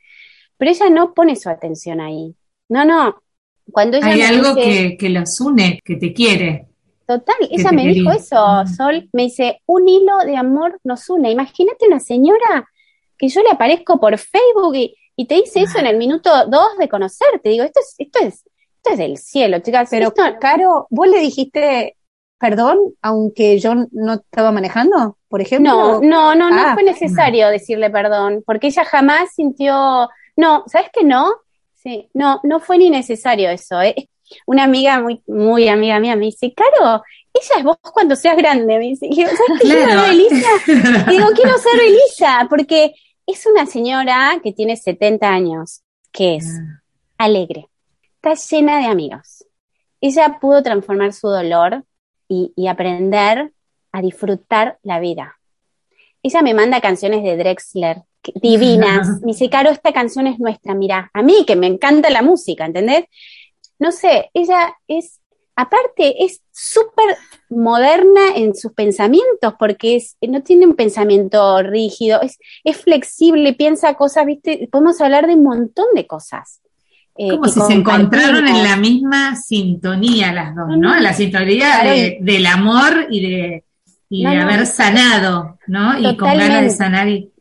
Pero 0.57 0.71
ella 0.71 0.91
no 0.91 1.15
pone 1.15 1.37
su 1.37 1.49
atención 1.49 2.01
ahí. 2.01 2.35
No, 2.69 2.85
no. 2.85 3.23
Cuando 3.71 3.99
ella 3.99 4.07
Hay 4.09 4.23
algo 4.23 4.55
que, 4.55 4.97
que 4.99 5.09
los 5.11 5.41
une, 5.41 5.81
que 5.85 5.97
te 5.97 6.13
quiere. 6.13 6.67
Total, 7.07 7.37
ella 7.51 7.73
me 7.73 7.87
dijo 7.87 8.11
eso, 8.11 8.37
mm. 8.37 8.67
Sol, 8.67 9.09
me 9.13 9.25
dice, 9.25 9.63
un 9.67 9.89
hilo 9.89 10.19
de 10.25 10.37
amor 10.37 10.79
nos 10.85 11.09
une. 11.09 11.31
Imagínate 11.31 11.87
una 11.87 12.01
señora 12.01 12.69
que 13.17 13.29
yo 13.29 13.43
le 13.43 13.51
aparezco 13.51 13.99
por 13.99 14.17
Facebook 14.19 14.77
y, 14.77 14.95
te 15.27 15.35
dice 15.35 15.63
eso 15.63 15.79
en 15.79 15.87
el 15.87 15.97
minuto 15.97 16.31
dos 16.47 16.79
de 16.79 16.89
conocerte. 16.89 17.49
Digo, 17.49 17.65
esto 17.65 17.81
es, 17.81 17.95
esto 17.99 18.19
es, 18.21 18.35
esto 18.77 18.91
es 18.93 18.99
del 18.99 19.17
cielo, 19.17 19.59
chicas. 19.59 19.89
Pero, 19.91 20.13
Caro, 20.41 20.87
vos 20.91 21.09
le 21.09 21.19
dijiste 21.19 21.97
perdón, 22.39 22.79
aunque 23.03 23.59
yo 23.59 23.75
no 23.91 24.15
estaba 24.15 24.53
manejando, 24.53 25.19
por 25.29 25.41
ejemplo? 25.41 25.71
No, 25.71 26.01
no, 26.01 26.35
no, 26.35 26.51
no 26.51 26.63
ah, 26.63 26.75
fue 26.75 26.85
necesario 26.85 27.49
decirle 27.49 27.91
perdón, 27.91 28.43
porque 28.47 28.69
ella 28.69 28.85
jamás 28.85 29.35
sintió, 29.35 30.09
no, 30.37 30.65
¿sabes 30.67 30.89
qué 30.93 31.05
no? 31.05 31.33
Sí, 31.75 32.09
no, 32.15 32.41
no 32.45 32.61
fue 32.61 32.79
ni 32.79 32.91
necesario 32.91 33.51
eso. 33.51 33.81
¿eh? 33.83 34.09
Una 34.47 34.65
amiga 34.65 35.01
muy, 35.01 35.23
muy 35.27 35.69
amiga 35.69 35.99
mía 35.99 36.17
me 36.17 36.27
dice, 36.27 36.55
Caro, 36.55 37.03
ella 37.33 37.55
es 37.59 37.65
vos 37.65 37.79
cuando 37.93 38.17
seas 38.17 38.37
grande, 38.37 38.79
me 38.79 38.79
dice. 38.79 39.07
Y 39.07 39.17
digo, 39.17 39.31
¿sabes 39.31 39.61
qué 39.63 39.69
claro. 39.69 40.05
Elisa? 40.07 40.49
digo, 41.11 41.27
quiero 41.35 41.59
ser 41.59 41.81
Elisa, 41.81 42.47
porque 42.49 42.95
es 43.27 43.47
una 43.47 43.67
señora 43.67 44.41
que 44.43 44.53
tiene 44.53 44.77
70 44.77 45.29
años, 45.29 45.83
que 46.13 46.37
es 46.37 46.47
ah. 46.47 46.83
alegre, 47.19 47.69
está 48.23 48.35
llena 48.35 48.79
de 48.79 48.87
amigos. 48.87 49.45
Ella 50.01 50.39
pudo 50.41 50.63
transformar 50.63 51.13
su 51.13 51.29
dolor 51.29 51.85
y, 52.29 52.67
aprender 52.69 53.53
a 53.93 54.03
disfrutar 54.03 54.79
la 54.83 55.01
vida. 55.01 55.39
Ella 56.23 56.43
me 56.43 56.55
manda 56.55 56.81
canciones 56.81 57.23
de 57.23 57.37
Drexler, 57.37 58.03
divinas. 58.35 59.09
Me 59.23 59.29
dice, 59.29 59.49
Caro, 59.49 59.71
esta 59.71 59.93
canción 59.93 60.27
es 60.27 60.39
nuestra, 60.39 60.75
mira, 60.75 61.11
a 61.15 61.23
mí 61.23 61.45
que 61.47 61.57
me 61.57 61.67
encanta 61.67 62.11
la 62.11 62.23
música, 62.23 62.67
¿entendés? 62.67 63.05
No 63.79 63.93
sé, 63.93 64.31
ella 64.35 64.75
es, 64.89 65.21
aparte, 65.57 66.25
es 66.25 66.43
súper 66.53 67.17
moderna 67.49 68.35
en 68.35 68.55
sus 68.55 68.73
pensamientos, 68.73 69.55
porque 69.59 69.97
es, 69.97 70.17
no 70.21 70.43
tiene 70.43 70.67
un 70.67 70.75
pensamiento 70.75 71.63
rígido, 71.63 72.21
es, 72.21 72.39
es 72.65 72.77
flexible, 72.77 73.55
piensa 73.55 73.95
cosas, 73.95 74.27
¿viste? 74.27 74.69
Podemos 74.71 75.01
hablar 75.01 75.27
de 75.27 75.35
un 75.35 75.45
montón 75.45 75.87
de 75.95 76.07
cosas. 76.07 76.61
Eh, 77.21 77.31
Como 77.31 77.49
si 77.49 77.61
se 77.61 77.73
encontraron 77.73 78.47
en 78.47 78.63
la 78.63 78.77
misma 78.77 79.35
sintonía 79.35 80.33
las 80.33 80.55
dos, 80.55 80.69
¿no? 80.79 80.95
La 81.01 81.13
sintonía 81.13 81.83
del 82.21 82.47
amor 82.47 83.09
y 83.11 83.21
de, 83.29 83.65
y 84.09 84.25
de 84.25 84.37
haber 84.37 84.67
sanado, 84.67 85.59
¿no? 85.67 85.99
Y 85.99 86.17
con 86.17 86.29
ganas 86.29 86.63
de 86.63 86.71
sanar. 86.71 87.09
Y... 87.09 87.33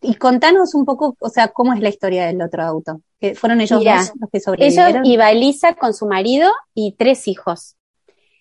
y 0.00 0.14
contanos 0.14 0.76
un 0.76 0.84
poco, 0.84 1.16
o 1.18 1.28
sea, 1.28 1.48
cómo 1.48 1.72
es 1.72 1.80
la 1.80 1.88
historia 1.88 2.26
del 2.26 2.40
otro 2.40 2.62
auto. 2.62 3.00
Que 3.20 3.34
fueron 3.34 3.60
ellos 3.60 3.82
dos 3.82 4.12
los 4.20 4.30
que 4.30 4.38
sobrevivieron. 4.38 4.88
Ellos 4.90 5.08
iba 5.08 5.32
Elisa 5.32 5.74
con 5.74 5.92
su 5.92 6.06
marido 6.06 6.52
y 6.72 6.92
tres 6.92 7.26
hijos. 7.26 7.74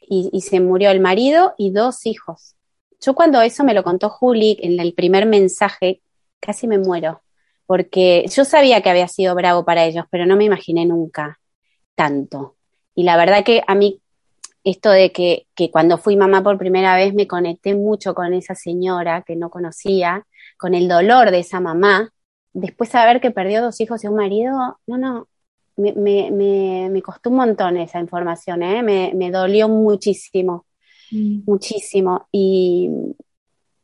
Y, 0.08 0.30
y 0.32 0.42
se 0.42 0.60
murió 0.60 0.92
el 0.92 1.00
marido 1.00 1.56
y 1.58 1.72
dos 1.72 2.06
hijos. 2.06 2.54
Yo 3.02 3.16
cuando 3.16 3.42
eso 3.42 3.64
me 3.64 3.74
lo 3.74 3.84
contó 3.84 4.10
Juli 4.10 4.60
en 4.62 4.80
el 4.80 4.94
primer 4.94 5.26
mensaje, 5.26 6.02
casi 6.40 6.68
me 6.68 6.78
muero 6.78 7.23
porque 7.66 8.26
yo 8.30 8.46
sabía 8.46 8.82
que 8.82 8.90
había 8.90 9.08
sido 9.08 9.36
bravo 9.36 9.66
para 9.66 9.86
ellos, 9.86 10.06
pero 10.10 10.26
no 10.26 10.36
me 10.36 10.46
imaginé 10.46 10.86
nunca 10.86 11.40
tanto. 11.96 12.56
Y 12.96 13.04
la 13.04 13.18
verdad 13.18 13.44
que 13.44 13.64
a 13.66 13.76
mí, 13.76 14.02
esto 14.64 14.90
de 14.90 15.12
que, 15.12 15.48
que 15.56 15.72
cuando 15.72 15.98
fui 15.98 16.16
mamá 16.16 16.44
por 16.44 16.58
primera 16.58 16.96
vez 16.96 17.14
me 17.14 17.28
conecté 17.28 17.76
mucho 17.76 18.14
con 18.14 18.34
esa 18.34 18.56
señora 18.56 19.24
que 19.26 19.36
no 19.36 19.50
conocía, 19.50 20.26
con 20.58 20.74
el 20.74 20.88
dolor 20.88 21.32
de 21.32 21.40
esa 21.40 21.60
mamá, 21.60 22.12
después 22.54 22.90
saber 22.90 23.20
que 23.20 23.32
perdió 23.32 23.62
dos 23.62 23.80
hijos 23.82 24.04
y 24.04 24.08
un 24.08 24.16
marido, 24.16 24.80
no, 24.88 24.98
no, 24.98 25.28
me, 25.76 25.94
me, 25.94 26.90
me, 26.90 27.02
costó 27.02 27.30
un 27.30 27.38
montón 27.38 27.78
esa 27.78 28.00
información, 28.00 28.64
¿eh? 28.64 28.84
me, 28.84 29.32
dolió 29.32 29.68
muchísimo, 29.70 30.66
mm. 31.12 31.42
muchísimo. 31.46 32.28
Y, 32.32 32.90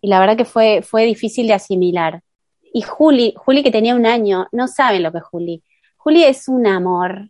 y, 0.02 0.08
la 0.08 0.20
verdad 0.20 0.38
que 0.38 0.46
fue, 0.46 0.82
fue 0.82 1.06
difícil 1.06 1.48
de 1.48 1.54
asimilar. 1.54 2.22
Y 2.74 2.82
Juli, 2.82 3.34
Juli 3.38 3.64
que 3.64 3.72
tenía 3.72 3.96
un 3.96 4.06
año, 4.06 4.48
no 4.52 4.68
saben 4.68 5.04
lo 5.04 5.12
que 5.12 5.20
es 5.20 5.24
Juli. 5.24 5.64
Juli 5.98 6.24
es 6.24 6.48
un 6.48 6.68
amor, 6.68 7.30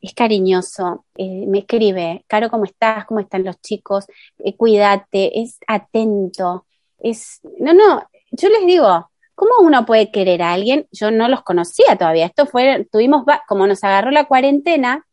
es 0.00 0.14
cariñoso, 0.14 1.04
eh, 1.16 1.44
me 1.46 1.60
escribe, 1.60 2.24
Caro, 2.26 2.50
¿cómo 2.50 2.64
estás? 2.64 3.04
¿Cómo 3.06 3.20
están 3.20 3.44
los 3.44 3.60
chicos? 3.60 4.06
Eh, 4.38 4.56
cuídate, 4.56 5.40
es 5.40 5.58
atento, 5.66 6.66
es... 6.98 7.40
No, 7.58 7.72
no, 7.72 8.08
yo 8.30 8.48
les 8.48 8.64
digo, 8.66 9.10
¿cómo 9.34 9.52
uno 9.60 9.84
puede 9.84 10.10
querer 10.10 10.42
a 10.42 10.52
alguien? 10.52 10.86
Yo 10.92 11.10
no 11.10 11.28
los 11.28 11.42
conocía 11.42 11.96
todavía, 11.96 12.26
esto 12.26 12.46
fue, 12.46 12.86
tuvimos, 12.90 13.24
como 13.46 13.66
nos 13.66 13.82
agarró 13.84 14.10
la 14.10 14.26
cuarentena, 14.26 15.04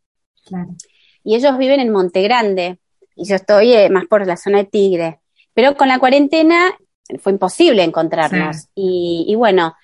y 1.23 1.35
ellos 1.35 1.57
viven 1.57 1.79
en 1.79 1.91
Monte 1.91 2.21
Grande, 2.21 2.79
y 3.15 3.27
yo 3.27 3.35
estoy 3.35 3.73
eh, 3.73 3.89
más 3.89 4.05
por 4.05 4.25
la 4.27 4.37
zona 4.37 4.59
de 4.59 4.65
Tigre, 4.65 5.19
pero 5.53 5.75
con 5.75 5.87
la 5.87 5.99
cuarentena 5.99 6.77
fue 7.19 7.31
imposible 7.31 7.83
encontrarnos. 7.83 8.67
Y, 8.75 9.33
bueno, 9.35 9.75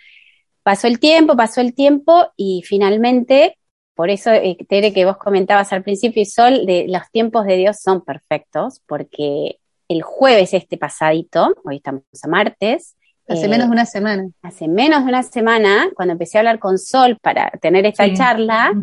pasó 0.64 0.88
el 0.88 1.00
tiempo, 1.00 1.36
pasó 1.36 1.62
el 1.62 1.74
tiempo 1.74 2.28
y 2.36 2.64
finalmente, 2.66 3.58
por 3.96 4.10
eso, 4.10 4.32
eh, 4.32 4.58
Tere, 4.68 4.94
que 4.94 5.06
vos 5.06 5.18
comentabas 5.18 5.74
al 5.74 5.84
principio, 5.84 6.22
y 6.22 6.26
Sol, 6.26 6.66
de 6.66 6.86
los 6.88 7.10
tiempos 7.12 7.46
de 7.46 7.58
Dios 7.58 7.78
son 7.82 8.02
perfectos, 8.02 8.82
porque 8.86 9.58
el 9.88 10.02
jueves 10.02 10.54
este 10.54 10.78
pasadito, 10.78 11.54
hoy 11.66 11.78
estamos 11.78 12.04
a 12.24 12.28
martes, 12.28 12.96
Hace 13.28 13.48
menos 13.48 13.68
de 13.68 13.72
una 13.72 13.86
semana. 13.86 14.30
Hace 14.42 14.68
menos 14.68 15.04
de 15.04 15.10
una 15.10 15.24
semana, 15.24 15.90
cuando 15.96 16.14
empecé 16.14 16.38
a 16.38 16.42
hablar 16.42 16.60
con 16.60 16.78
Sol 16.78 17.18
para 17.22 17.50
tener 17.62 17.86
esta 17.86 18.12
charla, 18.14 18.74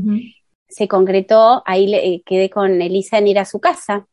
se 0.69 0.89
concretó, 0.89 1.63
ahí 1.67 1.93
eh, 1.95 2.23
quedé 2.25 2.51
con 2.51 2.81
Elisa 2.81 3.19
en 3.19 3.27
ir 3.27 3.39
a 3.39 3.45
su 3.45 3.61
casa. 3.61 4.07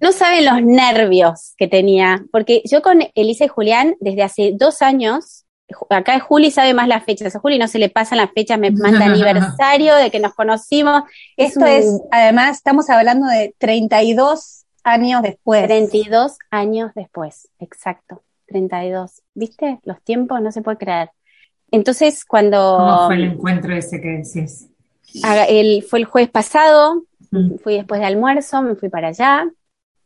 No 0.00 0.12
saben 0.12 0.44
los 0.44 0.62
nervios 0.62 1.54
que 1.56 1.66
tenía, 1.66 2.24
porque 2.30 2.62
yo 2.64 2.82
con 2.82 3.00
Elisa 3.14 3.44
y 3.44 3.48
Julián 3.48 3.96
desde 4.00 4.22
hace 4.22 4.52
dos 4.56 4.82
años, 4.82 5.44
acá 5.90 6.18
Juli 6.20 6.50
sabe 6.50 6.74
más 6.74 6.88
las 6.88 7.04
fechas, 7.04 7.34
a 7.34 7.40
Juli 7.40 7.58
no 7.58 7.68
se 7.68 7.78
le 7.78 7.88
pasan 7.88 8.18
las 8.18 8.30
fechas, 8.32 8.58
me 8.58 8.70
manda 8.70 9.06
aniversario 9.06 9.94
de 9.96 10.10
que 10.10 10.20
nos 10.20 10.34
conocimos. 10.34 11.02
Esto 11.36 11.64
es, 11.66 11.86
además, 12.10 12.56
estamos 12.56 12.88
hablando 12.90 13.26
de 13.26 13.54
32 13.58 14.64
años 14.84 15.22
después. 15.22 15.64
32 15.64 16.38
años 16.50 16.92
después, 16.94 17.48
exacto, 17.58 18.22
32. 18.46 19.22
¿Viste? 19.34 19.80
Los 19.84 20.00
tiempos 20.02 20.40
no 20.40 20.52
se 20.52 20.62
puede 20.62 20.78
creer. 20.78 21.10
Entonces, 21.70 22.24
cuando... 22.24 22.76
¿Cómo 22.78 23.06
fue 23.06 23.16
el 23.16 23.24
encuentro 23.24 23.74
ese 23.74 24.00
que 24.00 24.08
decís? 24.08 24.68
El, 25.48 25.82
fue 25.82 26.00
el 26.00 26.04
jueves 26.04 26.30
pasado, 26.30 27.04
Fui 27.62 27.74
después 27.74 28.00
de 28.00 28.06
almuerzo, 28.06 28.62
me 28.62 28.76
fui 28.76 28.88
para 28.88 29.08
allá, 29.08 29.48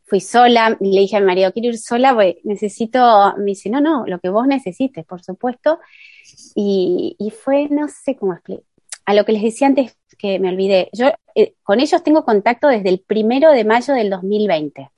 fui 0.03 0.19
sola, 0.19 0.77
le 0.79 0.99
dije 0.99 1.15
a 1.15 1.19
mi 1.19 1.25
marido, 1.25 1.51
quiero 1.53 1.69
ir 1.69 1.77
sola, 1.77 2.17
necesito, 2.43 3.33
me 3.37 3.45
dice, 3.45 3.69
no, 3.69 3.79
no, 3.79 4.05
lo 4.05 4.19
que 4.19 4.29
vos 4.29 4.45
necesites, 4.45 5.05
por 5.05 5.23
supuesto. 5.23 5.79
Y, 6.55 7.15
fue, 7.43 7.69
no 7.69 7.87
sé 7.87 8.15
cómo 8.15 8.33
explicar, 8.33 8.65
a 9.05 9.13
lo 9.13 9.25
que 9.25 9.31
les 9.31 9.41
decía 9.41 9.67
antes 9.67 9.97
que 10.17 10.37
me 10.39 10.49
olvidé, 10.49 10.89
yo 10.93 11.11
eh, 11.33 11.55
con 11.63 11.79
ellos 11.79 12.03
tengo 12.03 12.25
contacto 12.25 12.67
desde 12.67 12.89
el 12.89 12.99
primero 12.99 13.51
de 13.51 13.63
mayo 13.63 13.93
del 13.93 14.09
2020 14.09 14.89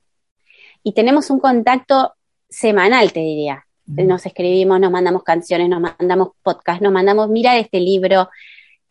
y 0.84 0.94
tenemos 0.94 1.30
un 1.30 1.40
contacto 1.40 2.14
semanal, 2.50 3.14
te 3.14 3.22
diría. 3.22 3.66
Nos 3.86 4.26
escribimos, 4.26 4.80
nos 4.80 4.92
mandamos 4.92 5.24
canciones, 5.24 5.70
nos 5.70 5.82
mandamos 5.82 6.30
podcasts, 6.42 6.82
nos 6.82 6.92
mandamos, 6.92 7.30
mira 7.30 7.58
este 7.58 7.80
libro, 7.80 8.30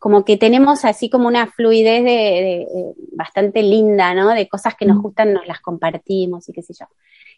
como 0.03 0.24
que 0.24 0.36
tenemos 0.36 0.84
así 0.84 1.09
como 1.09 1.28
una 1.28 1.46
fluidez 1.46 2.03
de, 2.03 2.66
bastante 3.12 3.62
linda, 3.62 4.12
¿no? 4.14 4.30
De 4.30 4.48
cosas 4.48 4.74
que 4.74 4.84
nos 4.84 5.00
gustan, 5.00 5.32
nos 5.32 5.46
las 5.46 5.61
compartimos 5.61 6.48
y 6.48 6.53
qué 6.53 6.61
sé 6.61 6.74
yo. 6.74 6.86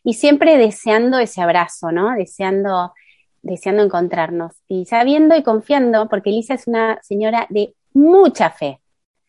Y 0.02 0.14
siempre 0.14 0.56
deseando 0.56 1.18
ese 1.18 1.42
abrazo, 1.42 1.92
¿no? 1.92 2.14
Deseando, 2.14 2.94
deseando 3.42 3.82
encontrarnos. 3.82 4.54
Y 4.66 4.86
sabiendo 4.86 5.36
y 5.36 5.42
confiando, 5.42 6.08
porque 6.08 6.30
Elisa 6.30 6.54
es 6.54 6.66
una 6.66 6.98
señora 7.02 7.46
de 7.50 7.74
mucha 7.92 8.48
fe, 8.48 8.80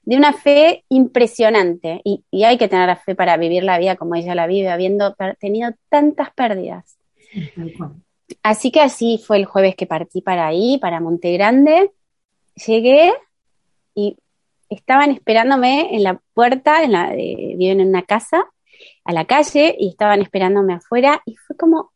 de 0.04 0.16
una 0.16 0.32
fe 0.32 0.86
impresionante. 0.88 2.00
Y, 2.06 2.24
y 2.32 2.46
hay 2.46 2.58
que 2.58 2.70
tener 2.70 2.96
fe 3.00 3.16
para 3.16 3.36
vivir 3.36 3.66
la 3.66 3.78
vida 3.78 3.98
como 3.98 4.16
ella 4.16 4.34
la 4.34 4.48
vive, 4.48 4.70
habiendo 4.70 5.14
tenido 5.42 5.74
tantas 5.90 6.34
pérdidas. 6.34 6.98
Así 8.44 8.72
que 8.72 8.80
así 8.80 9.22
fue 9.22 9.36
el 9.36 9.46
jueves 9.46 9.76
que 9.76 9.88
partí 9.88 10.22
para 10.22 10.48
ahí, 10.48 10.78
para 10.78 11.02
Monte 11.02 11.34
Grande. 11.34 11.92
Llegué 12.66 13.12
y 13.96 14.18
estaban 14.70 15.12
esperándome 15.12 15.96
en 15.96 16.04
la 16.04 16.22
puerta, 16.34 16.84
en 16.84 16.92
la, 16.92 17.12
viven 17.12 17.80
en 17.80 17.90
una 17.90 18.04
casa, 18.04 18.46
a 19.06 19.14
la 19.14 19.26
calle, 19.26 19.76
y 19.80 19.90
estaban 19.90 20.22
esperándome 20.22 20.74
afuera, 20.74 21.22
y 21.26 21.36
fue 21.36 21.56
como 21.56 21.92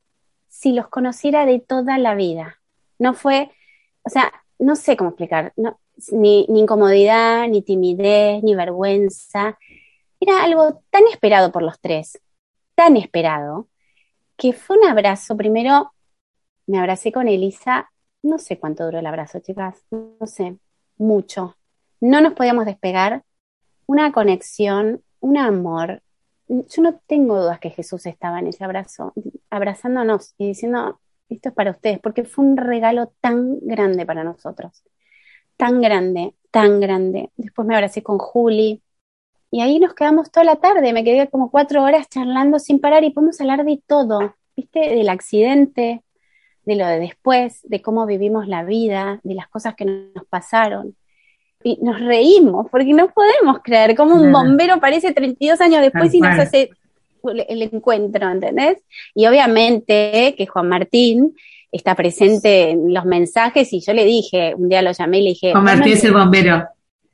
si 0.47 0.71
los 0.71 0.87
conociera 0.87 1.45
de 1.45 1.59
toda 1.59 1.97
la 1.97 2.15
vida. 2.15 2.59
No 2.97 3.13
fue, 3.13 3.51
o 4.03 4.09
sea, 4.09 4.31
no 4.57 4.75
sé 4.75 4.97
cómo 4.97 5.11
explicar, 5.11 5.53
ni, 6.11 6.45
ni 6.47 6.61
incomodidad, 6.61 7.47
ni 7.47 7.61
timidez, 7.61 8.41
ni 8.43 8.55
vergüenza. 8.55 9.57
Era 10.19 10.43
algo 10.43 10.81
tan 10.89 11.03
esperado 11.07 11.51
por 11.51 11.63
los 11.63 11.79
tres, 11.79 12.21
tan 12.75 12.97
esperado, 12.97 13.67
que 14.37 14.53
fue 14.53 14.77
un 14.77 14.85
abrazo. 14.85 15.35
Primero 15.35 15.91
me 16.67 16.79
abracé 16.79 17.11
con 17.11 17.27
Elisa, 17.27 17.91
no 18.21 18.37
sé 18.37 18.59
cuánto 18.59 18.85
duró 18.85 18.99
el 18.99 19.05
abrazo, 19.05 19.39
chicas, 19.39 19.85
no 19.91 20.25
sé, 20.25 20.57
mucho, 20.97 21.55
no 22.01 22.21
nos 22.21 22.33
podíamos 22.33 22.65
despegar, 22.65 23.23
una 23.85 24.11
conexión, 24.11 25.03
un 25.19 25.37
amor. 25.37 26.01
Yo 26.47 26.81
no 26.81 26.99
tengo 27.07 27.39
dudas 27.39 27.59
que 27.59 27.69
Jesús 27.69 28.05
estaba 28.05 28.39
en 28.39 28.47
ese 28.47 28.63
abrazo, 28.63 29.13
abrazándonos 29.49 30.33
y 30.37 30.47
diciendo, 30.47 30.99
esto 31.29 31.49
es 31.49 31.55
para 31.55 31.71
ustedes, 31.71 31.99
porque 31.99 32.23
fue 32.23 32.45
un 32.45 32.57
regalo 32.57 33.11
tan 33.21 33.59
grande 33.61 34.05
para 34.05 34.23
nosotros, 34.23 34.83
tan 35.57 35.81
grande, 35.81 36.33
tan 36.51 36.79
grande. 36.79 37.31
Después 37.35 37.67
me 37.67 37.75
abracé 37.75 38.01
con 38.03 38.17
Juli 38.17 38.81
y 39.51 39.61
ahí 39.61 39.79
nos 39.79 39.93
quedamos 39.93 40.31
toda 40.31 40.43
la 40.43 40.57
tarde, 40.57 40.93
me 40.93 41.03
quedé 41.03 41.29
como 41.29 41.51
cuatro 41.51 41.83
horas 41.83 42.09
charlando 42.09 42.59
sin 42.59 42.79
parar 42.79 43.03
y 43.03 43.11
podemos 43.11 43.39
hablar 43.41 43.65
de 43.65 43.81
todo, 43.85 44.35
¿viste? 44.55 44.79
Del 44.79 45.09
accidente, 45.09 46.03
de 46.63 46.75
lo 46.75 46.85
de 46.85 46.99
después, 46.99 47.61
de 47.63 47.81
cómo 47.81 48.05
vivimos 48.05 48.47
la 48.47 48.63
vida, 48.63 49.19
de 49.23 49.33
las 49.33 49.47
cosas 49.47 49.75
que 49.75 49.85
nos 49.85 50.25
pasaron 50.29 50.95
y 51.63 51.77
nos 51.81 51.99
reímos, 51.99 52.67
porque 52.71 52.93
no 52.93 53.09
podemos 53.09 53.59
creer 53.63 53.95
cómo 53.95 54.15
un 54.15 54.31
bombero 54.31 54.75
aparece 54.75 55.11
32 55.11 55.59
años 55.61 55.81
después 55.81 56.13
y 56.13 56.21
nos 56.21 56.39
hace 56.39 56.71
el 57.23 57.61
encuentro, 57.63 58.29
¿entendés? 58.29 58.77
Y 59.13 59.27
obviamente 59.27 60.35
que 60.37 60.47
Juan 60.47 60.69
Martín 60.69 61.35
está 61.71 61.95
presente 61.95 62.71
en 62.71 62.93
los 62.93 63.05
mensajes 63.05 63.73
y 63.73 63.81
yo 63.81 63.93
le 63.93 64.05
dije, 64.05 64.55
un 64.55 64.69
día 64.69 64.81
lo 64.81 64.91
llamé 64.91 65.19
y 65.19 65.23
le 65.23 65.29
dije... 65.31 65.51
Juan 65.51 65.65
Martín 65.65 65.93
es 65.93 66.03
el 66.03 66.13
bombero. 66.13 66.65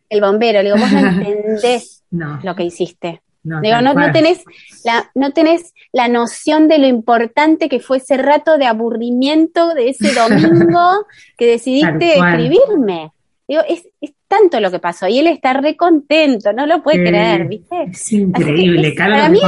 El 0.10 0.22
bombero, 0.22 0.62
le 0.62 0.72
digo, 0.72 0.78
vos 0.78 0.92
no 0.92 1.00
entendés 1.22 2.04
lo 2.12 2.56
que 2.56 2.64
hiciste. 2.64 3.22
No, 3.44 3.62
digo, 3.62 3.80
no, 3.82 3.94
no, 3.94 4.12
tenés 4.12 4.44
la, 4.84 5.12
no 5.14 5.32
tenés 5.32 5.74
la 5.92 6.08
noción 6.08 6.68
de 6.68 6.80
lo 6.80 6.88
importante 6.88 7.70
que 7.70 7.80
fue 7.80 7.98
ese 7.98 8.18
rato 8.18 8.58
de 8.58 8.66
aburrimiento 8.66 9.76
de 9.76 9.90
ese 9.90 10.14
domingo 10.16 11.06
que 11.38 11.46
decidiste 11.46 12.18
escribirme. 12.18 13.12
Digo, 13.48 13.62
es, 13.68 13.88
es, 14.02 14.14
tanto 14.36 14.60
lo 14.60 14.72
que 14.72 14.80
pasó 14.80 15.08
y 15.08 15.20
él 15.20 15.28
está 15.28 15.54
re 15.54 15.76
contento, 15.76 16.54
no 16.54 16.66
lo 16.66 16.82
puede 16.84 17.04
creer, 17.04 17.48
¿viste? 17.48 17.84
Es 17.92 18.12
increíble, 18.12 18.90
es, 18.90 18.96
para 18.96 19.30
mí 19.30 19.40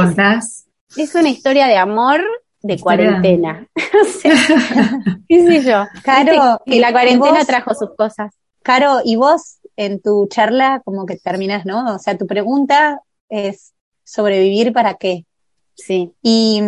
Es, 0.96 1.14
una 1.14 1.28
historia 1.28 1.66
de 1.66 1.76
amor 1.76 2.22
de 2.62 2.78
cuarentena. 2.78 3.66
¿Qué 5.28 5.46
sé 5.46 5.62
yo? 5.62 5.86
Caro, 6.02 6.60
y 6.66 6.78
la 6.78 6.92
cuarentena 6.92 7.44
trajo 7.44 7.74
sus 7.74 7.94
cosas. 7.96 8.32
Caro, 8.62 9.00
y 9.04 9.16
vos 9.16 9.58
en 9.76 10.00
tu 10.00 10.26
charla 10.28 10.82
como 10.84 11.06
que 11.06 11.16
terminas, 11.16 11.64
¿no? 11.64 11.94
O 11.94 11.98
sea, 11.98 12.18
tu 12.18 12.26
pregunta 12.26 13.00
es 13.28 13.72
sobrevivir 14.04 14.72
para 14.72 14.94
qué. 14.94 15.24
Sí. 15.74 16.12
Y, 16.22 16.62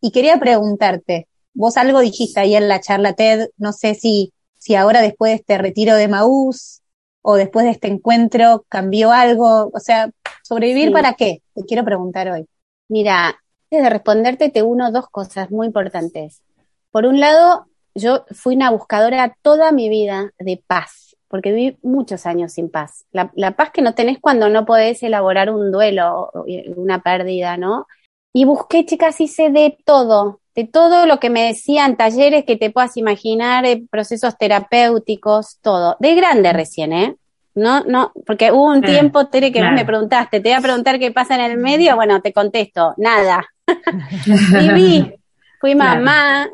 y 0.00 0.12
quería 0.12 0.38
preguntarte, 0.38 1.26
vos 1.54 1.76
algo 1.76 2.00
dijiste 2.00 2.40
ahí 2.40 2.54
en 2.54 2.68
la 2.68 2.80
charla 2.80 3.14
TED, 3.14 3.48
no 3.56 3.72
sé 3.72 3.94
si 3.94 4.32
si 4.62 4.76
ahora 4.76 5.00
después 5.00 5.30
de 5.30 5.36
este 5.36 5.58
retiro 5.58 5.96
de 5.96 6.06
Maús 6.06 6.81
o 7.22 7.36
después 7.36 7.64
de 7.64 7.70
este 7.70 7.88
encuentro 7.88 8.64
cambió 8.68 9.12
algo, 9.12 9.70
o 9.72 9.80
sea, 9.80 10.10
sobrevivir 10.42 10.92
para 10.92 11.14
qué, 11.14 11.42
te 11.54 11.64
quiero 11.64 11.84
preguntar 11.84 12.28
hoy. 12.28 12.46
Mira, 12.88 13.28
antes 13.28 13.82
de 13.84 13.88
responderte 13.88 14.50
te 14.50 14.62
uno 14.62 14.92
dos 14.92 15.08
cosas 15.08 15.50
muy 15.50 15.68
importantes. 15.68 16.42
Por 16.90 17.06
un 17.06 17.20
lado, 17.20 17.66
yo 17.94 18.26
fui 18.32 18.54
una 18.54 18.70
buscadora 18.70 19.36
toda 19.40 19.72
mi 19.72 19.88
vida 19.88 20.32
de 20.38 20.62
paz, 20.66 21.16
porque 21.28 21.52
viví 21.52 21.78
muchos 21.82 22.26
años 22.26 22.52
sin 22.52 22.68
paz. 22.70 23.06
La, 23.12 23.32
la 23.34 23.52
paz 23.52 23.70
que 23.70 23.80
no 23.80 23.94
tenés 23.94 24.18
cuando 24.20 24.50
no 24.50 24.66
podés 24.66 25.02
elaborar 25.02 25.50
un 25.50 25.72
duelo, 25.72 26.30
una 26.76 27.02
pérdida, 27.02 27.56
¿no? 27.56 27.86
Y 28.34 28.44
busqué, 28.44 28.84
chicas, 28.84 29.20
hice 29.20 29.48
de 29.48 29.78
todo, 29.86 30.41
de 30.54 30.64
todo 30.64 31.06
lo 31.06 31.18
que 31.18 31.30
me 31.30 31.46
decían, 31.46 31.96
talleres 31.96 32.44
que 32.44 32.56
te 32.56 32.70
puedas 32.70 32.96
imaginar, 32.96 33.64
eh, 33.64 33.84
procesos 33.90 34.36
terapéuticos, 34.36 35.58
todo. 35.62 35.96
De 36.00 36.14
grande 36.14 36.52
recién, 36.52 36.92
¿eh? 36.92 37.16
No, 37.54 37.84
no, 37.84 38.12
porque 38.26 38.50
hubo 38.50 38.70
un 38.70 38.80
tiempo, 38.80 39.26
Tere, 39.26 39.52
que 39.52 39.62
vos 39.62 39.72
me 39.72 39.84
preguntaste, 39.84 40.40
te 40.40 40.48
voy 40.48 40.58
a 40.58 40.62
preguntar 40.62 40.98
qué 40.98 41.10
pasa 41.10 41.34
en 41.34 41.52
el 41.52 41.58
medio, 41.58 41.96
bueno, 41.96 42.22
te 42.22 42.32
contesto, 42.32 42.94
nada. 42.96 43.46
Viví, 44.58 45.12
fui 45.60 45.74
mamá, 45.74 46.48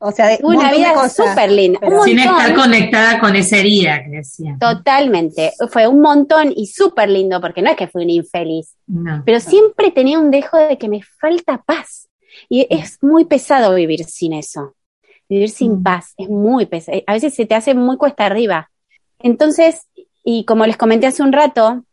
o 0.00 0.12
sea, 0.12 0.26
de 0.26 0.38
una 0.42 0.72
vida 0.72 1.08
súper 1.08 1.50
linda. 1.50 1.80
Sin 2.04 2.18
estar 2.18 2.54
conectada 2.54 3.20
con 3.20 3.34
esa 3.36 3.58
herida 3.58 4.02
que 4.04 4.10
decía. 4.10 4.56
Totalmente. 4.60 5.52
Fue 5.70 5.86
un 5.86 6.00
montón 6.00 6.52
y 6.54 6.66
súper 6.66 7.08
lindo, 7.08 7.40
porque 7.40 7.62
no 7.62 7.70
es 7.70 7.76
que 7.76 7.88
fui 7.88 8.04
un 8.04 8.10
infeliz. 8.10 8.76
pero 9.24 9.40
siempre 9.40 9.90
tenía 9.90 10.18
un 10.18 10.30
dejo 10.30 10.58
de 10.58 10.78
que 10.78 10.88
me 10.88 11.00
falta 11.02 11.62
paz. 11.64 12.05
Y 12.48 12.66
es 12.70 13.02
muy 13.02 13.24
pesado 13.24 13.74
vivir 13.74 14.04
sin 14.04 14.32
eso. 14.32 14.74
Vivir 15.28 15.50
sin 15.50 15.80
mm. 15.80 15.82
paz 15.82 16.14
es 16.16 16.28
muy 16.28 16.66
pesado. 16.66 17.00
A 17.06 17.14
veces 17.14 17.34
se 17.34 17.46
te 17.46 17.54
hace 17.54 17.74
muy 17.74 17.96
cuesta 17.96 18.26
arriba. 18.26 18.70
Entonces, 19.18 19.86
y 20.24 20.44
como 20.44 20.66
les 20.66 20.76
comenté 20.76 21.06
hace 21.06 21.22
un 21.22 21.32
rato, 21.32 21.84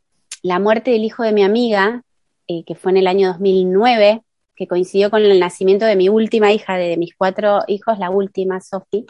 la 0.41 0.60
muerte 0.60 0.91
del 0.91 1.04
hijo 1.04 1.24
de 1.24 1.32
mi 1.32 1.43
amiga, 1.43 2.04
eh, 2.47 2.64
que 2.66 2.76
fue 2.76 2.91
en 2.91 2.97
el 2.97 3.08
año 3.08 3.30
2009, 3.30 4.22
que 4.56 4.68
coincidió 4.68 5.10
con 5.10 5.24
el 5.24 5.39
nacimiento 5.39 5.86
de 5.86 5.95
mi 5.95 6.10
última 6.10 6.51
hija, 6.51 6.76
de, 6.76 6.97
mis 6.97 7.16
cuatro 7.16 7.60
hijos, 7.68 7.97
la 7.97 8.10
última, 8.10 8.62
Sophie. 8.62 9.06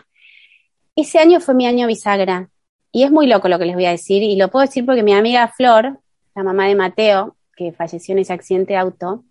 Ese 0.96 1.20
año 1.20 1.39
fue 1.39 1.54
mi 1.54 1.66
año 1.66 1.88
bisagra. 1.88 2.50
Y 2.91 3.04
es 3.04 3.12
muy 3.12 3.26
loco 3.26 3.50
lo 3.50 3.58
que 3.58 3.66
les 3.66 3.76
voy 3.76 3.86
a 3.86 3.91
decir, 3.91 4.22
y 4.22 4.36
lo 4.36 4.50
puedo 4.50 4.66
decir 4.66 4.86
porque 4.86 5.02
mi 5.02 5.14
amiga 5.14 5.48
Flor, 5.48 6.00
la 6.36 6.44
mamá 6.44 6.68
de 6.68 6.76
Mateo, 6.76 7.36
que 7.56 7.72
falleció 7.72 8.14
en 8.14 8.20
ese 8.20 8.34
accidente 8.34 8.74
de 8.74 8.80
auto, 8.80 9.24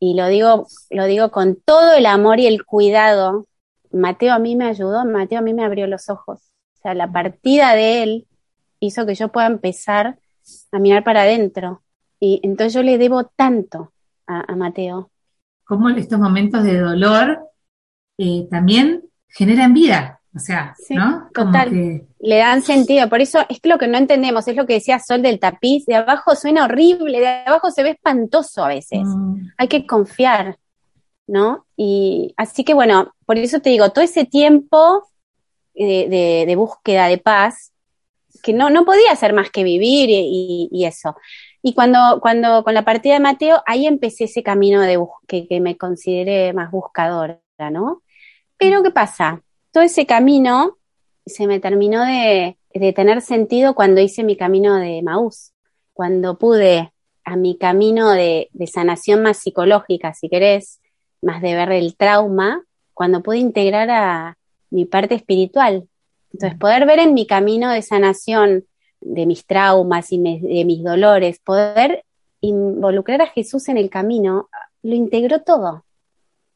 y 0.00 0.14
lo 0.14 0.28
digo, 0.28 0.66
lo 0.90 1.04
digo 1.06 1.30
con 1.30 1.56
todo 1.56 1.94
el 1.94 2.06
amor 2.06 2.40
y 2.40 2.46
el 2.46 2.64
cuidado, 2.64 3.46
Mateo 3.92 4.34
a 4.34 4.38
mí 4.38 4.56
me 4.56 4.66
ayudó, 4.66 5.04
Mateo 5.04 5.38
a 5.38 5.42
mí 5.42 5.54
me 5.54 5.64
abrió 5.64 5.86
los 5.86 6.08
ojos. 6.08 6.40
O 6.74 6.80
sea, 6.82 6.94
la 6.94 7.10
partida 7.10 7.74
de 7.74 8.02
él 8.02 8.26
hizo 8.80 9.06
que 9.06 9.14
yo 9.14 9.28
pueda 9.28 9.46
empezar 9.46 10.18
a 10.70 10.78
mirar 10.78 11.04
para 11.04 11.22
adentro. 11.22 11.82
Y 12.20 12.40
entonces 12.42 12.74
yo 12.74 12.82
le 12.82 12.98
debo 12.98 13.24
tanto 13.24 13.92
a 14.26 14.54
Mateo 14.56 15.10
cómo 15.68 15.90
estos 15.90 16.18
momentos 16.18 16.64
de 16.64 16.78
dolor 16.78 17.40
eh, 18.16 18.48
también 18.50 19.04
generan 19.28 19.74
vida. 19.74 20.17
O 20.34 20.38
sea, 20.38 20.74
¿no? 20.90 21.28
total. 21.32 22.06
Le 22.20 22.36
dan 22.36 22.62
sentido. 22.62 23.08
Por 23.08 23.20
eso 23.20 23.40
es 23.48 23.60
lo 23.64 23.78
que 23.78 23.88
no 23.88 23.98
entendemos, 23.98 24.46
es 24.46 24.56
lo 24.56 24.66
que 24.66 24.74
decía 24.74 24.98
Sol 24.98 25.22
del 25.22 25.40
tapiz. 25.40 25.86
De 25.86 25.96
abajo 25.96 26.36
suena 26.36 26.64
horrible, 26.64 27.20
de 27.20 27.26
abajo 27.26 27.70
se 27.70 27.82
ve 27.82 27.90
espantoso 27.90 28.64
a 28.64 28.68
veces. 28.68 29.00
Mm. 29.04 29.48
Hay 29.56 29.68
que 29.68 29.86
confiar, 29.86 30.58
¿no? 31.26 31.66
Y 31.76 32.34
así 32.36 32.62
que 32.62 32.74
bueno, 32.74 33.14
por 33.26 33.38
eso 33.38 33.60
te 33.60 33.70
digo, 33.70 33.90
todo 33.90 34.04
ese 34.04 34.26
tiempo 34.26 35.08
de, 35.74 36.54
búsqueda 36.56 37.06
de 37.06 37.18
paz, 37.18 37.72
que 38.42 38.52
no, 38.52 38.70
no 38.70 38.84
podía 38.84 39.16
ser 39.16 39.32
más 39.32 39.50
que 39.50 39.64
vivir 39.64 40.08
y 40.10 40.84
eso. 40.84 41.16
Y 41.62 41.74
cuando, 41.74 42.20
cuando 42.20 42.62
con 42.62 42.74
la 42.74 42.84
partida 42.84 43.14
de 43.14 43.20
Mateo, 43.20 43.62
ahí 43.66 43.86
empecé 43.86 44.24
ese 44.24 44.42
camino 44.42 44.80
de 44.80 44.98
que, 45.26 45.48
que 45.48 45.60
me 45.60 45.76
consideré 45.76 46.52
más 46.52 46.70
buscadora, 46.70 47.40
¿no? 47.70 48.02
Pero 48.56 48.82
¿qué 48.82 48.90
pasa? 48.90 49.42
Todo 49.78 49.84
ese 49.84 50.06
camino 50.06 50.76
se 51.24 51.46
me 51.46 51.60
terminó 51.60 52.04
de, 52.04 52.58
de 52.74 52.92
tener 52.92 53.22
sentido 53.22 53.76
cuando 53.76 54.00
hice 54.00 54.24
mi 54.24 54.36
camino 54.36 54.74
de 54.74 55.02
Maús, 55.04 55.52
cuando 55.92 56.36
pude 56.36 56.92
a 57.24 57.36
mi 57.36 57.56
camino 57.56 58.10
de, 58.10 58.48
de, 58.52 58.66
sanación 58.66 59.22
más 59.22 59.36
psicológica, 59.36 60.14
si 60.14 60.28
querés, 60.28 60.80
más 61.22 61.40
de 61.42 61.54
ver 61.54 61.70
el 61.70 61.96
trauma, 61.96 62.64
cuando 62.92 63.22
pude 63.22 63.38
integrar 63.38 63.88
a 63.90 64.36
mi 64.70 64.84
parte 64.84 65.14
espiritual. 65.14 65.86
Entonces, 66.32 66.58
poder 66.58 66.84
ver 66.84 66.98
en 66.98 67.14
mi 67.14 67.28
camino 67.28 67.70
de 67.70 67.82
sanación 67.82 68.64
de 69.00 69.26
mis 69.26 69.46
traumas 69.46 70.10
y 70.10 70.18
de 70.18 70.64
mis 70.64 70.82
dolores, 70.82 71.38
poder 71.38 72.04
involucrar 72.40 73.22
a 73.22 73.28
Jesús 73.28 73.68
en 73.68 73.78
el 73.78 73.90
camino, 73.90 74.48
lo 74.82 74.96
integró 74.96 75.42
todo. 75.42 75.84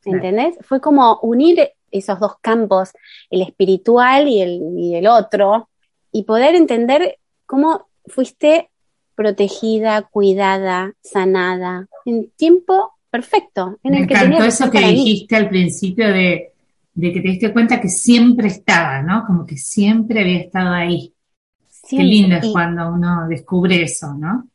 ¿Entendés? 0.05 0.57
Fue 0.63 0.81
como 0.81 1.21
unir 1.23 1.71
esos 1.93 2.19
dos 2.19 2.33
campos, 2.41 2.91
el 3.31 3.43
espiritual 3.43 4.27
y 4.27 4.41
el, 4.41 4.61
y 4.77 4.95
el 4.97 5.07
otro, 5.07 5.69
y 6.11 6.25
poder 6.25 6.55
entender 6.55 7.19
cómo 7.47 7.87
fuiste 8.07 8.71
protegida, 9.15 10.03
cuidada, 10.03 10.95
sanada, 11.03 11.87
en 12.05 12.31
tiempo 12.31 12.93
perfecto. 13.11 13.79
En 13.83 13.93
Me 13.93 14.01
el 14.01 14.07
que 14.09 14.15
encantó 14.15 14.45
eso 14.45 14.71
que 14.71 14.81
dijiste 14.81 15.37
al 15.37 15.49
principio 15.49 16.09
de, 16.09 16.53
de, 16.95 17.13
que 17.13 17.21
te 17.21 17.29
diste 17.29 17.53
cuenta 17.53 17.81
que 17.81 17.89
siempre 17.89 18.49
estaba, 18.49 19.03
¿no? 19.03 19.25
Como 19.27 19.45
que 19.45 19.57
siempre 19.57 20.23
había 20.23 20.41
estado 20.41 20.71
ahí. 20.71 21.15
Qué 21.89 22.03
lindo 22.03 22.37
es 22.37 22.47
cuando 22.47 22.91
uno 22.91 23.29
descubre 23.29 23.83
eso, 23.83 24.15
¿no? 24.15 24.49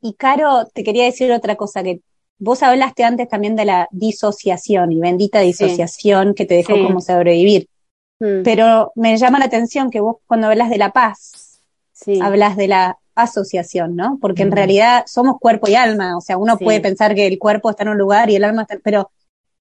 Y 0.00 0.14
Caro, 0.14 0.66
te 0.72 0.82
quería 0.82 1.04
decir 1.04 1.30
otra 1.30 1.54
cosa, 1.54 1.82
que 1.82 2.00
vos 2.38 2.62
hablaste 2.62 3.04
antes 3.04 3.28
también 3.28 3.56
de 3.56 3.64
la 3.64 3.88
disociación 3.90 4.92
y 4.92 5.00
bendita 5.00 5.40
disociación 5.40 6.34
que 6.34 6.44
te 6.44 6.54
dejó 6.54 6.74
como 6.74 7.00
sobrevivir. 7.00 7.68
Mm. 8.20 8.42
Pero 8.44 8.92
me 8.94 9.16
llama 9.16 9.38
la 9.38 9.46
atención 9.46 9.90
que 9.90 10.00
vos 10.00 10.16
cuando 10.26 10.48
hablas 10.48 10.70
de 10.70 10.78
la 10.78 10.92
paz, 10.92 11.60
hablas 12.20 12.56
de 12.56 12.68
la 12.68 12.98
asociación, 13.14 13.96
¿no? 13.96 14.18
Porque 14.20 14.42
en 14.42 14.52
realidad 14.52 15.04
somos 15.06 15.38
cuerpo 15.40 15.68
y 15.68 15.74
alma, 15.74 16.16
o 16.16 16.20
sea, 16.20 16.36
uno 16.36 16.58
puede 16.58 16.80
pensar 16.80 17.14
que 17.14 17.26
el 17.26 17.38
cuerpo 17.38 17.70
está 17.70 17.82
en 17.82 17.90
un 17.90 17.98
lugar 17.98 18.30
y 18.30 18.36
el 18.36 18.44
alma 18.44 18.62
está, 18.62 18.78
pero 18.84 19.10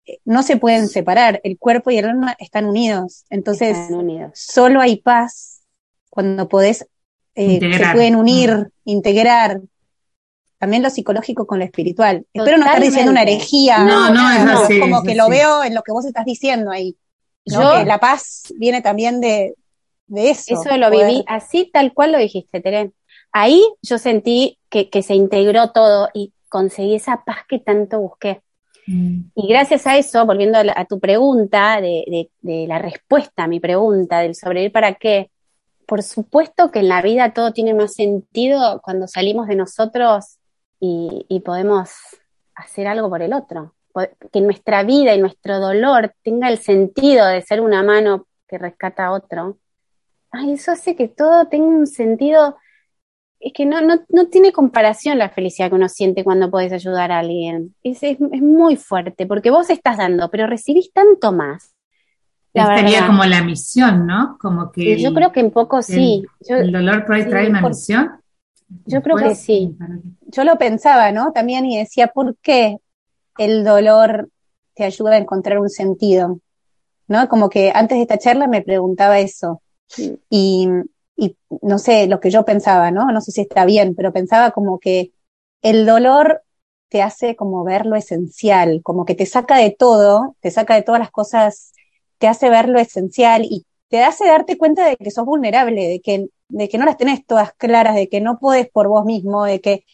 eh, 0.07 0.19
no 0.25 0.43
se 0.43 0.57
pueden 0.57 0.89
separar, 0.89 1.41
el 1.45 1.59
cuerpo 1.59 1.91
y 1.91 1.99
el 1.99 2.07
alma 2.07 2.35
están 2.39 2.65
unidos, 2.65 3.25
entonces 3.29 3.77
solo 4.33 4.81
hay 4.81 4.97
paz 4.97 5.61
cuando 6.09 6.49
podés, 6.49 6.87
eh, 7.35 7.61
se 7.61 7.93
pueden 7.93 8.17
unir, 8.17 8.69
integrar, 8.85 9.61
también 10.63 10.85
lo 10.85 10.91
psicológico 10.91 11.45
con 11.45 11.59
lo 11.59 11.65
espiritual. 11.65 12.25
Espero 12.33 12.57
no 12.57 12.65
estar 12.65 12.81
diciendo 12.81 13.11
una 13.11 13.23
herejía, 13.23 13.79
no, 13.79 14.11
no, 14.11 14.31
es 14.31 14.79
como 14.79 15.03
que 15.03 15.17
lo 15.17 15.29
veo 15.29 15.65
en 15.65 15.75
lo 15.75 15.83
que 15.83 15.91
vos 15.91 16.05
estás 16.05 16.25
diciendo 16.25 16.71
ahí. 16.71 16.97
Yo, 17.45 17.83
la 17.83 17.99
paz 17.99 18.55
viene 18.57 18.81
también 18.81 19.21
de, 19.21 19.57
de 20.07 20.31
eso. 20.31 20.55
Eso 20.55 20.77
lo 20.77 20.89
viví 20.89 21.25
así 21.27 21.69
tal 21.73 21.93
cual 21.93 22.13
lo 22.13 22.19
dijiste, 22.19 22.61
Terén 22.61 22.95
ahí 23.33 23.61
yo 23.83 23.99
sentí 23.99 24.57
que, 24.69 25.03
se 25.03 25.17
integró 25.17 25.73
todo 25.73 26.11
y 26.15 26.33
conseguí 26.49 26.95
esa 26.95 27.25
paz 27.25 27.39
que 27.49 27.59
tanto 27.59 27.99
busqué. 27.99 28.41
Mm. 28.87 29.33
Y 29.35 29.49
gracias 29.49 29.85
a 29.89 29.97
eso, 29.97 30.25
volviendo 30.27 30.59
a, 30.59 30.85
tu 30.85 31.01
pregunta, 31.01 31.81
de, 31.81 32.31
la 32.41 32.79
respuesta 32.79 33.43
a 33.43 33.49
mi 33.49 33.59
pregunta, 33.59 34.21
del 34.21 34.37
sobrevivir 34.37 34.71
para 34.71 34.95
qué, 34.95 35.33
por 35.89 36.05
supuesto 36.05 36.71
que 36.71 36.79
en 36.79 36.89
la 36.89 37.03
vida 37.03 37.35
todo 37.35 37.53
tiene 37.53 37.75
más 37.75 37.95
sentido 37.95 38.81
cuando 38.81 39.09
salimos 39.09 39.49
de 39.49 39.57
nosotros 39.57 40.39
y, 40.85 41.27
y 41.29 41.41
podemos 41.41 41.93
hacer 42.57 42.89
algo 42.89 43.09
por 43.09 43.23
el 43.23 43.33
otro. 43.33 43.75
Que 44.33 44.41
nuestra 44.41 44.83
vida 44.83 45.15
y 45.15 45.21
nuestro 45.21 45.61
dolor 45.61 46.13
tenga 46.23 46.49
el 46.49 46.59
sentido 46.59 47.27
de 47.27 47.41
ser 47.43 47.61
una 47.61 47.85
mano 47.85 48.27
que 48.49 48.59
rescata 48.59 49.07
a 49.07 49.13
otro. 49.13 49.59
Ay, 50.33 50.55
eso 50.55 50.73
hace 50.73 50.97
que 50.97 51.07
todo 51.07 51.47
tenga 51.47 51.67
un 51.67 51.87
sentido 51.87 52.57
es 53.39 53.53
que 53.53 53.67
no, 53.67 53.81
no, 53.81 54.01
no, 54.09 54.27
tiene 54.29 54.53
comparación 54.53 55.19
la 55.19 55.29
felicidad 55.29 55.69
que 55.69 55.75
uno 55.75 55.89
siente 55.89 56.23
cuando 56.23 56.51
puedes 56.51 56.73
ayudar 56.73 57.11
a 57.11 57.19
alguien. 57.19 57.75
Es, 57.83 58.03
es, 58.03 58.19
muy 58.21 58.77
fuerte, 58.77 59.27
porque 59.27 59.51
vos 59.51 59.69
estás 59.69 59.99
dando, 59.99 60.31
pero 60.31 60.47
recibís 60.47 60.93
tanto 60.93 61.33
más. 61.33 61.75
La 62.55 62.77
Sería 62.77 63.07
como 63.07 63.25
la 63.25 63.43
misión, 63.43 64.07
¿no? 64.07 64.37
Como 64.41 64.71
que. 64.71 65.01
yo 65.01 65.13
creo 65.13 65.33
que 65.33 65.41
en 65.41 65.51
poco 65.51 65.83
sí. 65.83 66.25
el 66.49 66.71
dolor 66.71 67.05
por 67.05 67.17
ahí 67.17 67.29
trae 67.29 67.49
una 67.49 67.63
misión. 67.63 68.22
Yo 68.87 69.03
creo 69.03 69.17
que 69.17 69.35
sí. 69.35 69.77
Yo 70.23 70.45
lo 70.45 70.57
pensaba, 70.57 71.13
¿no? 71.13 71.33
También 71.33 71.67
y 71.67 71.79
decía, 71.79 72.09
¿por 72.09 72.37
qué 72.39 72.79
el 73.39 73.65
dolor 73.65 74.31
te 74.75 74.85
ayuda 74.85 75.13
a 75.13 75.19
encontrar 75.19 75.59
un 75.59 75.71
sentido? 75.71 76.41
¿No? 77.09 77.29
Como 77.29 77.49
que 77.49 77.73
antes 77.75 77.99
de 77.99 78.03
esta 78.03 78.19
charla 78.19 78.47
me 78.47 78.63
preguntaba 78.63 79.19
eso. 79.19 79.63
Y, 80.31 80.69
y 81.17 81.37
no 81.61 81.79
sé, 81.79 82.07
lo 82.07 82.21
que 82.21 82.31
yo 82.31 82.45
pensaba, 82.45 82.91
¿no? 82.91 83.11
No 83.13 83.21
sé 83.21 83.33
si 83.33 83.43
está 83.43 83.65
bien, 83.65 83.95
pero 83.95 84.13
pensaba 84.13 84.51
como 84.53 84.79
que 84.79 85.13
el 85.61 85.87
dolor 85.87 86.43
te 86.89 87.03
hace 87.03 87.37
como 87.37 87.65
ver 87.65 87.87
lo 87.87 87.97
esencial, 87.97 88.81
como 88.83 89.05
que 89.05 89.15
te 89.15 89.25
saca 89.27 89.57
de 89.57 89.71
todo, 89.71 90.37
te 90.41 90.51
saca 90.51 90.75
de 90.75 90.83
todas 90.83 90.99
las 90.99 91.11
cosas, 91.11 91.73
te 92.19 92.29
hace 92.29 92.51
ver 92.51 92.69
lo 92.69 92.79
esencial 92.79 93.45
y 93.45 93.65
te 93.89 94.03
hace 94.05 94.27
darte 94.27 94.59
cuenta 94.59 94.87
de 94.87 94.97
que 94.97 95.11
sos 95.11 95.25
vulnerable, 95.25 95.89
de 95.89 96.01
que, 96.01 96.29
de 96.53 96.69
que 96.69 96.79
no 96.79 96.85
las 96.85 96.99
tenés 96.99 97.27
todas 97.27 97.53
claras, 97.55 97.95
de 97.95 98.09
que 98.09 98.21
no 98.21 98.39
podés 98.39 98.69
por 98.69 98.87
vos 98.87 99.05
mismo, 99.05 99.45
de 99.45 99.61
que, 99.61 99.85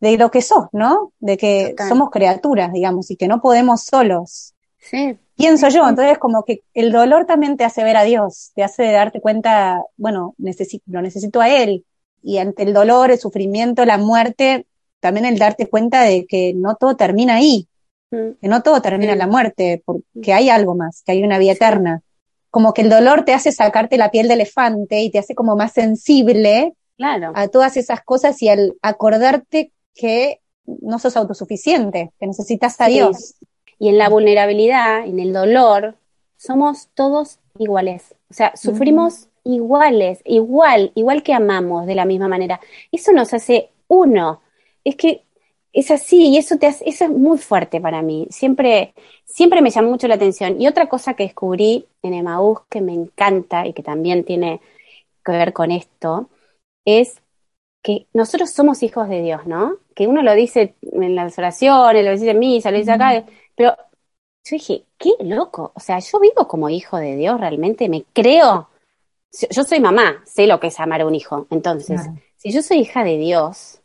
de 0.00 0.18
lo 0.18 0.30
que 0.30 0.42
sos, 0.42 0.66
¿no? 0.72 1.12
De 1.20 1.36
que 1.36 1.74
somos 1.88 2.10
criaturas, 2.10 2.72
digamos, 2.72 3.10
y 3.10 3.16
que 3.16 3.28
no 3.28 3.40
podemos 3.40 3.82
solos. 3.84 4.54
Sí. 4.78 5.16
Pienso 5.36 5.68
yo, 5.68 5.88
entonces 5.88 6.18
como 6.18 6.44
que 6.44 6.62
el 6.74 6.90
dolor 6.90 7.26
también 7.26 7.56
te 7.56 7.64
hace 7.64 7.84
ver 7.84 7.96
a 7.96 8.02
Dios, 8.02 8.50
te 8.54 8.64
hace 8.64 8.90
darte 8.90 9.20
cuenta, 9.20 9.82
bueno, 9.96 10.34
necesito, 10.36 10.84
lo 10.88 11.00
necesito 11.00 11.40
a 11.40 11.48
Él. 11.48 11.84
Y 12.22 12.38
ante 12.38 12.64
el 12.64 12.74
dolor, 12.74 13.10
el 13.10 13.18
sufrimiento, 13.18 13.84
la 13.84 13.96
muerte, 13.96 14.66
también 14.98 15.26
el 15.26 15.38
darte 15.38 15.68
cuenta 15.68 16.02
de 16.02 16.26
que 16.26 16.52
no 16.54 16.74
todo 16.74 16.96
termina 16.96 17.36
ahí, 17.36 17.68
mm. 18.10 18.32
que 18.40 18.48
no 18.48 18.62
todo 18.62 18.82
termina 18.82 19.12
en 19.12 19.18
la 19.18 19.28
muerte, 19.28 19.82
porque 19.84 20.32
hay 20.32 20.50
algo 20.50 20.74
más, 20.74 21.02
que 21.06 21.12
hay 21.12 21.22
una 21.22 21.38
vida 21.38 21.52
eterna. 21.52 22.02
Como 22.50 22.74
que 22.74 22.82
el 22.82 22.90
dolor 22.90 23.24
te 23.24 23.32
hace 23.32 23.52
sacarte 23.52 23.96
la 23.96 24.10
piel 24.10 24.28
de 24.28 24.34
elefante 24.34 25.00
y 25.00 25.10
te 25.10 25.18
hace 25.18 25.34
como 25.34 25.56
más 25.56 25.72
sensible 25.72 26.74
claro. 26.96 27.32
a 27.34 27.48
todas 27.48 27.76
esas 27.76 28.02
cosas 28.02 28.42
y 28.42 28.48
al 28.48 28.74
acordarte 28.82 29.72
que 29.94 30.40
no 30.66 30.98
sos 30.98 31.16
autosuficiente, 31.16 32.12
que 32.18 32.26
necesitas 32.26 32.80
a 32.80 32.86
Dios. 32.86 33.34
Y 33.78 33.88
en 33.88 33.98
la 33.98 34.08
vulnerabilidad, 34.08 35.06
en 35.06 35.20
el 35.20 35.32
dolor, 35.32 35.96
somos 36.36 36.88
todos 36.94 37.38
iguales. 37.58 38.14
O 38.30 38.34
sea, 38.34 38.56
sufrimos 38.56 39.28
iguales, 39.44 40.20
igual, 40.24 40.92
igual 40.94 41.22
que 41.22 41.32
amamos 41.32 41.86
de 41.86 41.94
la 41.94 42.04
misma 42.04 42.28
manera. 42.28 42.60
Eso 42.92 43.12
nos 43.12 43.32
hace 43.34 43.70
uno. 43.88 44.40
Es 44.84 44.96
que 44.96 45.24
es 45.72 45.90
así 45.90 46.28
y 46.28 46.36
eso 46.36 46.58
te 46.58 46.66
hace, 46.66 46.88
eso 46.88 47.04
es 47.04 47.10
muy 47.10 47.38
fuerte 47.38 47.80
para 47.80 48.02
mí. 48.02 48.26
Siempre, 48.30 48.94
siempre 49.24 49.62
me 49.62 49.70
llamó 49.70 49.90
mucho 49.90 50.08
la 50.08 50.16
atención. 50.16 50.60
Y 50.60 50.66
otra 50.66 50.88
cosa 50.88 51.14
que 51.14 51.24
descubrí 51.24 51.86
en 52.02 52.14
Emaús 52.14 52.60
que 52.68 52.80
me 52.80 52.92
encanta 52.92 53.66
y 53.66 53.72
que 53.72 53.82
también 53.82 54.24
tiene 54.24 54.60
que 55.24 55.32
ver 55.32 55.52
con 55.52 55.70
esto 55.70 56.28
es 56.84 57.22
que 57.82 58.06
nosotros 58.12 58.50
somos 58.50 58.82
hijos 58.82 59.08
de 59.08 59.22
Dios, 59.22 59.46
¿no? 59.46 59.76
Que 59.94 60.06
uno 60.06 60.22
lo 60.22 60.34
dice 60.34 60.74
en 60.82 61.14
las 61.14 61.38
oraciones, 61.38 62.04
lo 62.04 62.10
dice 62.10 62.30
en 62.30 62.38
misa, 62.38 62.70
lo 62.70 62.78
dice 62.78 62.92
acá, 62.92 63.24
pero 63.54 63.74
yo 64.44 64.56
dije, 64.56 64.84
qué 64.98 65.10
loco, 65.20 65.72
o 65.74 65.80
sea, 65.80 65.98
yo 65.98 66.18
vivo 66.18 66.48
como 66.48 66.68
hijo 66.68 66.98
de 66.98 67.16
Dios, 67.16 67.38
realmente 67.40 67.88
me 67.88 68.04
creo. 68.12 68.68
Yo 69.50 69.64
soy 69.64 69.80
mamá, 69.80 70.22
sé 70.26 70.46
lo 70.46 70.58
que 70.58 70.68
es 70.68 70.80
amar 70.80 71.02
a 71.02 71.06
un 71.06 71.14
hijo. 71.14 71.46
Entonces, 71.50 72.00
si 72.36 72.50
yo 72.50 72.62
soy 72.62 72.78
hija 72.78 73.04
de 73.04 73.16
Dios, 73.16 73.79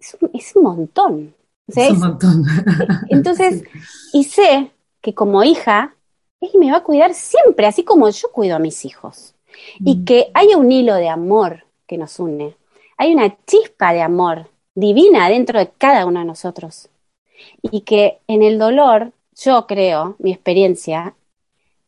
es 0.00 0.56
un, 0.56 0.62
montón. 0.62 1.34
es 1.68 1.90
un 1.90 1.98
montón. 1.98 2.44
entonces, 3.08 3.62
y 4.12 4.24
sé 4.24 4.70
que 5.00 5.14
como 5.14 5.44
hija, 5.44 5.94
Él 6.40 6.50
me 6.58 6.70
va 6.70 6.78
a 6.78 6.82
cuidar 6.82 7.14
siempre, 7.14 7.66
así 7.66 7.84
como 7.84 8.08
yo 8.08 8.32
cuido 8.32 8.56
a 8.56 8.60
mis 8.60 8.84
hijos. 8.84 9.34
Y 9.80 9.96
mm. 9.96 10.04
que 10.04 10.30
hay 10.34 10.54
un 10.54 10.72
hilo 10.72 10.94
de 10.94 11.08
amor 11.08 11.64
que 11.86 11.98
nos 11.98 12.18
une. 12.18 12.56
Hay 12.96 13.14
una 13.14 13.36
chispa 13.46 13.92
de 13.92 14.02
amor 14.02 14.48
divina 14.74 15.28
dentro 15.28 15.58
de 15.58 15.70
cada 15.76 16.06
uno 16.06 16.20
de 16.20 16.26
nosotros 16.26 16.88
y 17.62 17.82
que 17.82 18.18
en 18.26 18.42
el 18.42 18.58
dolor, 18.58 19.12
yo 19.36 19.66
creo, 19.66 20.16
mi 20.18 20.32
experiencia, 20.32 21.14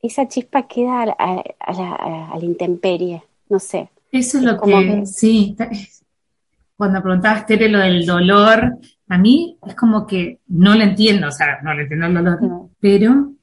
esa 0.01 0.27
chispa 0.29 0.67
queda 0.67 1.03
a, 1.03 1.07
la, 1.07 2.39
intemperie, 2.41 3.23
no 3.49 3.59
sé. 3.61 3.89
Eso 4.11 4.39
es, 4.39 4.45
lo 4.45 4.61
que, 4.61 5.07
sí, 5.07 5.57
cuando 6.83 7.01
preguntabas, 7.01 7.47
Tere, 7.47 7.69
lo 7.69 7.79
del 7.79 8.05
dolor, 8.05 8.77
a 9.07 9.17
mí 9.17 9.57
es 9.65 9.77
como 9.77 10.05
que 10.05 10.41
no 10.49 10.75
lo 10.75 10.83
entiendo, 10.83 11.29
o 11.29 11.31
sea, 11.31 11.61
no 11.63 11.73
lo 11.75 11.83
entiendo 11.83 12.07
el 12.07 12.15
dolor, 12.15 12.41
pero 12.81 13.35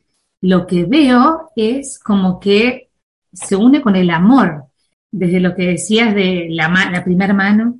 lo 0.41 0.67
que 0.67 0.83
veo 0.83 1.49
es 1.55 1.99
como 2.03 2.37
que 2.37 2.89
se 3.31 3.55
une 3.55 3.81
con 3.81 3.95
el 3.95 4.09
amor, 4.09 4.65
desde 5.09 5.39
lo 5.39 5.55
que 5.55 5.67
decías 5.67 6.13
de 6.13 6.47
la, 6.49 6.67
la 6.91 7.01
primera 7.01 7.33
mano, 7.33 7.79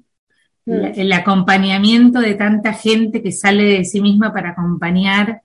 el 0.66 1.12
acompañamiento 1.12 2.22
de 2.22 2.36
tanta 2.36 2.72
gente 2.72 3.22
que 3.22 3.34
sale 3.34 3.66
de 3.66 3.84
sí 3.84 4.00
misma 4.00 4.32
para 4.32 4.52
acompañar, 4.52 5.42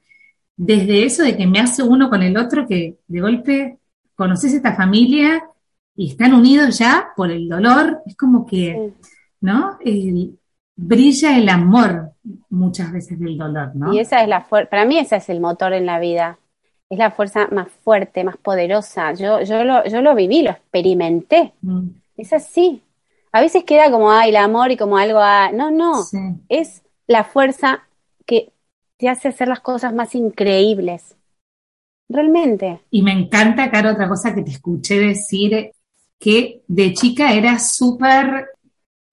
desde 0.57 1.05
eso 1.05 1.25
de 1.25 1.37
que 1.37 1.49
me 1.49 1.59
hace 1.59 1.83
uno 1.83 2.09
con 2.09 2.23
el 2.23 2.37
otro, 2.37 2.69
que 2.69 2.99
de 3.09 3.21
golpe 3.21 3.79
conoces 4.15 4.55
esta 4.55 4.77
familia 4.77 5.43
y 5.97 6.11
están 6.11 6.35
unidos 6.35 6.79
ya 6.79 7.09
por 7.17 7.33
el 7.33 7.49
dolor, 7.49 8.01
es 8.07 8.15
como 8.15 8.47
que, 8.47 8.93
¿no? 9.45 9.79
brilla 10.77 11.37
el 11.37 11.49
amor 11.51 12.13
muchas 12.49 12.91
veces 12.91 13.21
del 13.21 13.37
dolor, 13.37 13.77
¿no? 13.77 13.93
Y 13.93 13.99
esa 13.99 14.23
es 14.23 14.29
la 14.29 14.41
fuerza, 14.41 14.71
para 14.71 14.85
mí 14.87 14.99
ese 14.99 15.17
es 15.17 15.29
el 15.29 15.39
motor 15.39 15.75
en 15.75 15.87
la 15.87 16.01
vida, 16.01 16.39
es 16.89 16.99
la 16.99 17.11
fuerza 17.11 17.47
más 17.53 17.69
fuerte, 17.85 18.25
más 18.25 18.39
poderosa. 18.39 19.13
Yo, 19.13 19.43
yo, 19.43 19.63
lo, 19.63 19.85
yo 19.87 20.01
lo 20.01 20.15
viví, 20.15 20.43
lo 20.43 20.51
experimenté. 20.51 21.53
Mm. 21.61 21.89
Es 22.17 22.33
así, 22.33 22.83
A 23.33 23.41
veces 23.41 23.65
queda 23.65 23.91
como, 23.91 24.11
ay, 24.11 24.31
el 24.31 24.37
amor 24.37 24.71
y 24.71 24.77
como 24.77 24.97
algo, 24.97 25.19
a... 25.19 25.53
no, 25.53 25.71
no, 25.71 26.05
es 26.49 26.83
la 27.07 27.25
fuerza 27.25 27.83
que 28.25 28.53
te 28.97 29.09
hace 29.09 29.29
hacer 29.29 29.49
las 29.49 29.61
cosas 29.61 29.93
más 29.93 30.15
increíbles. 30.15 31.17
Realmente. 32.09 32.81
Y 32.91 33.03
me 33.03 33.13
encanta, 33.13 33.71
Caro, 33.71 33.93
otra 33.93 34.09
cosa 34.09 34.35
que 34.35 34.43
te 34.43 34.53
escuché 34.53 34.99
decir, 34.99 35.73
que 36.19 36.63
de 36.67 36.95
chica 36.95 37.33
eras 37.33 37.75
súper 37.77 38.54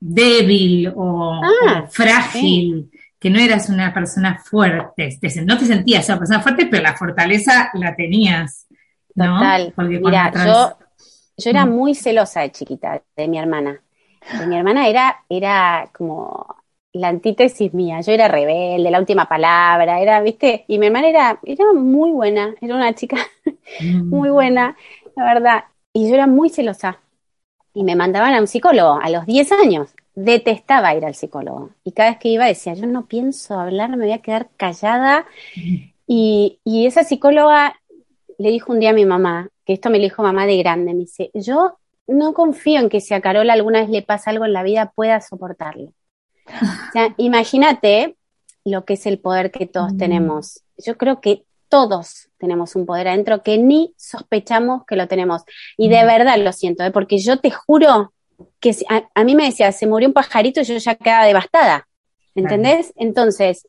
débil 0.01 0.91
o, 0.95 1.39
ah, 1.43 1.85
frágil, 1.89 2.91
que 3.19 3.29
no 3.29 3.39
eras 3.39 3.69
una 3.69 3.93
persona 3.93 4.39
fuerte. 4.43 5.17
No 5.45 5.57
te 5.57 5.65
sentías 5.65 6.09
una 6.09 6.17
persona 6.17 6.41
fuerte, 6.41 6.65
pero 6.65 6.83
la 6.83 6.97
fortaleza 6.97 7.69
la 7.75 7.95
tenías. 7.95 8.67
¿no? 9.13 9.37
Total. 9.37 9.73
Mira, 9.77 10.31
yo, 10.45 10.77
yo 11.37 11.49
era 11.49 11.65
mm. 11.65 11.69
muy 11.69 11.93
celosa 11.93 12.41
de 12.41 12.51
chiquita, 12.51 13.01
de 13.15 13.27
mi 13.27 13.37
hermana. 13.37 13.79
mi 14.47 14.57
hermana 14.57 14.87
era, 14.87 15.23
era 15.29 15.87
como 15.93 16.47
la 16.93 17.09
antítesis 17.09 17.73
mía. 17.75 18.01
Yo 18.01 18.11
era 18.11 18.27
rebelde, 18.27 18.89
la 18.89 18.99
última 18.99 19.29
palabra, 19.29 20.01
era, 20.01 20.19
viste, 20.21 20.65
y 20.67 20.79
mi 20.79 20.87
hermana 20.87 21.09
era, 21.09 21.39
era 21.43 21.65
muy 21.73 22.11
buena, 22.11 22.55
era 22.59 22.75
una 22.75 22.93
chica 22.95 23.17
mm. 23.79 24.09
muy 24.09 24.31
buena, 24.31 24.75
la 25.15 25.23
verdad. 25.25 25.63
Y 25.93 26.09
yo 26.09 26.15
era 26.15 26.25
muy 26.25 26.49
celosa. 26.49 26.99
Y 27.74 27.84
me 27.84 27.95
mandaban 27.95 28.34
a 28.34 28.39
un 28.39 28.47
psicólogo 28.47 28.99
a 29.01 29.09
los 29.09 29.26
10 29.26 29.51
años. 29.53 29.89
Detestaba 30.13 30.93
ir 30.95 31.05
al 31.05 31.15
psicólogo. 31.15 31.69
Y 31.84 31.93
cada 31.93 32.11
vez 32.11 32.19
que 32.19 32.30
iba 32.30 32.45
decía, 32.45 32.74
yo 32.74 32.86
no 32.86 33.05
pienso 33.05 33.59
hablar, 33.59 33.95
me 33.95 34.05
voy 34.05 34.13
a 34.13 34.22
quedar 34.22 34.49
callada. 34.57 35.26
Y, 36.07 36.59
y 36.65 36.86
esa 36.86 37.03
psicóloga 37.03 37.80
le 38.38 38.49
dijo 38.49 38.74
un 38.74 38.80
día 38.80 38.89
a 38.89 38.93
mi 38.93 39.05
mamá, 39.05 39.49
que 39.65 39.74
esto 39.74 39.89
me 39.89 39.97
lo 39.97 40.03
dijo 40.03 40.24
mamá 40.24 40.45
de 40.45 40.57
grande, 40.57 40.93
me 40.93 41.01
dice, 41.01 41.32
yo 41.34 41.78
no 42.07 42.34
confío 42.34 42.80
en 42.80 42.89
que 42.89 42.99
si 42.99 43.13
a 43.13 43.22
Carola 43.22 43.53
alguna 43.53 43.82
vez 43.82 43.89
le 43.89 44.01
pasa 44.01 44.32
algo 44.32 44.45
en 44.45 44.53
la 44.53 44.63
vida 44.63 44.91
pueda 44.95 45.22
soportarlo. 45.22 45.93
O 46.47 46.91
sea, 46.91 47.13
imagínate 47.17 48.15
lo 48.65 48.86
que 48.86 48.93
es 48.93 49.05
el 49.05 49.19
poder 49.19 49.51
que 49.51 49.65
todos 49.65 49.93
mm. 49.93 49.97
tenemos. 49.97 50.63
Yo 50.78 50.97
creo 50.97 51.22
que 51.22 51.45
todos 51.72 52.28
tenemos 52.38 52.76
un 52.76 52.86
poder 52.86 53.07
adentro 53.07 53.41
que 53.41 53.57
ni 53.57 53.93
sospechamos 53.97 54.86
que 54.86 54.97
lo 54.97 55.07
tenemos. 55.07 55.43
Y 55.78 55.88
de 55.88 56.03
verdad 56.03 56.38
lo 56.38 56.51
siento, 56.51 56.84
¿eh? 56.84 56.91
porque 56.91 57.17
yo 57.17 57.39
te 57.39 57.49
juro 57.49 58.13
que 58.59 58.76
a, 59.15 59.24
mí 59.24 59.36
me 59.36 59.45
decía, 59.45 59.72
se 59.72 59.88
murió 59.88 60.09
un 60.09 60.13
pajarito 60.13 60.59
y 60.59 60.65
yo 60.65 60.76
ya 60.78 60.95
quedaba 60.95 61.26
devastada. 61.26 61.88
¿Entendés? 62.36 62.93
Entonces, 62.97 63.67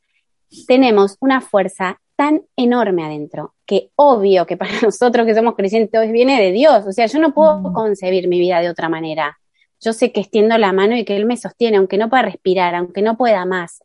tenemos 0.67 1.17
una 1.21 1.41
fuerza 1.41 2.01
tan 2.17 2.43
enorme 2.57 3.05
adentro 3.05 3.55
que 3.67 3.91
obvio 3.95 4.47
que 4.47 4.57
para 4.57 4.73
nosotros 4.83 5.25
que 5.25 5.35
somos 5.35 5.55
creyentes 5.55 6.13
viene 6.13 6.41
de 6.41 6.51
Dios. 6.51 6.85
O 6.87 6.93
sea, 6.93 7.07
yo 7.07 7.21
no 7.21 7.33
puedo 7.33 7.59
mm. 7.59 7.73
concebir 7.73 8.27
mi 8.27 8.41
vida 8.41 8.61
de 8.61 8.69
otra 8.69 8.89
manera. 8.89 9.39
Yo 9.81 9.93
sé 9.93 10.13
que 10.13 10.21
extiendo 10.21 10.59
la 10.59 10.73
mano 10.73 10.97
y 10.97 11.05
que 11.05 11.17
Él 11.17 11.25
me 11.25 11.37
sostiene, 11.37 11.77
aunque 11.77 11.99
no 11.99 12.11
pueda 12.11 12.23
respirar, 12.23 12.75
aunque 12.75 13.03
no 13.03 13.17
pueda 13.17 13.45
más. 13.45 13.81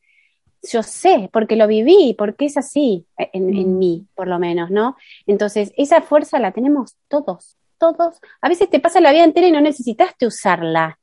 Yo 0.64 0.84
sé, 0.84 1.30
porque 1.32 1.56
lo 1.56 1.68
viví, 1.68 2.16
porque 2.18 2.46
es 2.46 2.58
así 2.58 3.06
en, 3.18 3.56
en 3.56 3.76
mm. 3.76 3.78
mí, 3.78 4.08
por 4.16 4.28
lo 4.28 4.40
menos, 4.40 4.70
¿no? 4.72 4.96
Entonces, 5.26 5.72
esa 5.78 6.02
fuerza 6.02 6.40
la 6.40 6.52
tenemos 6.52 6.96
todos, 7.08 7.58
todos. 7.78 8.20
A 8.42 8.50
veces 8.50 8.70
te 8.70 8.80
pasa 8.80 9.00
la 9.00 9.12
vida 9.12 9.24
entera 9.24 9.48
y 9.48 9.52
no 9.52 9.62
necesitaste 9.62 10.26
usarla. 10.26 11.00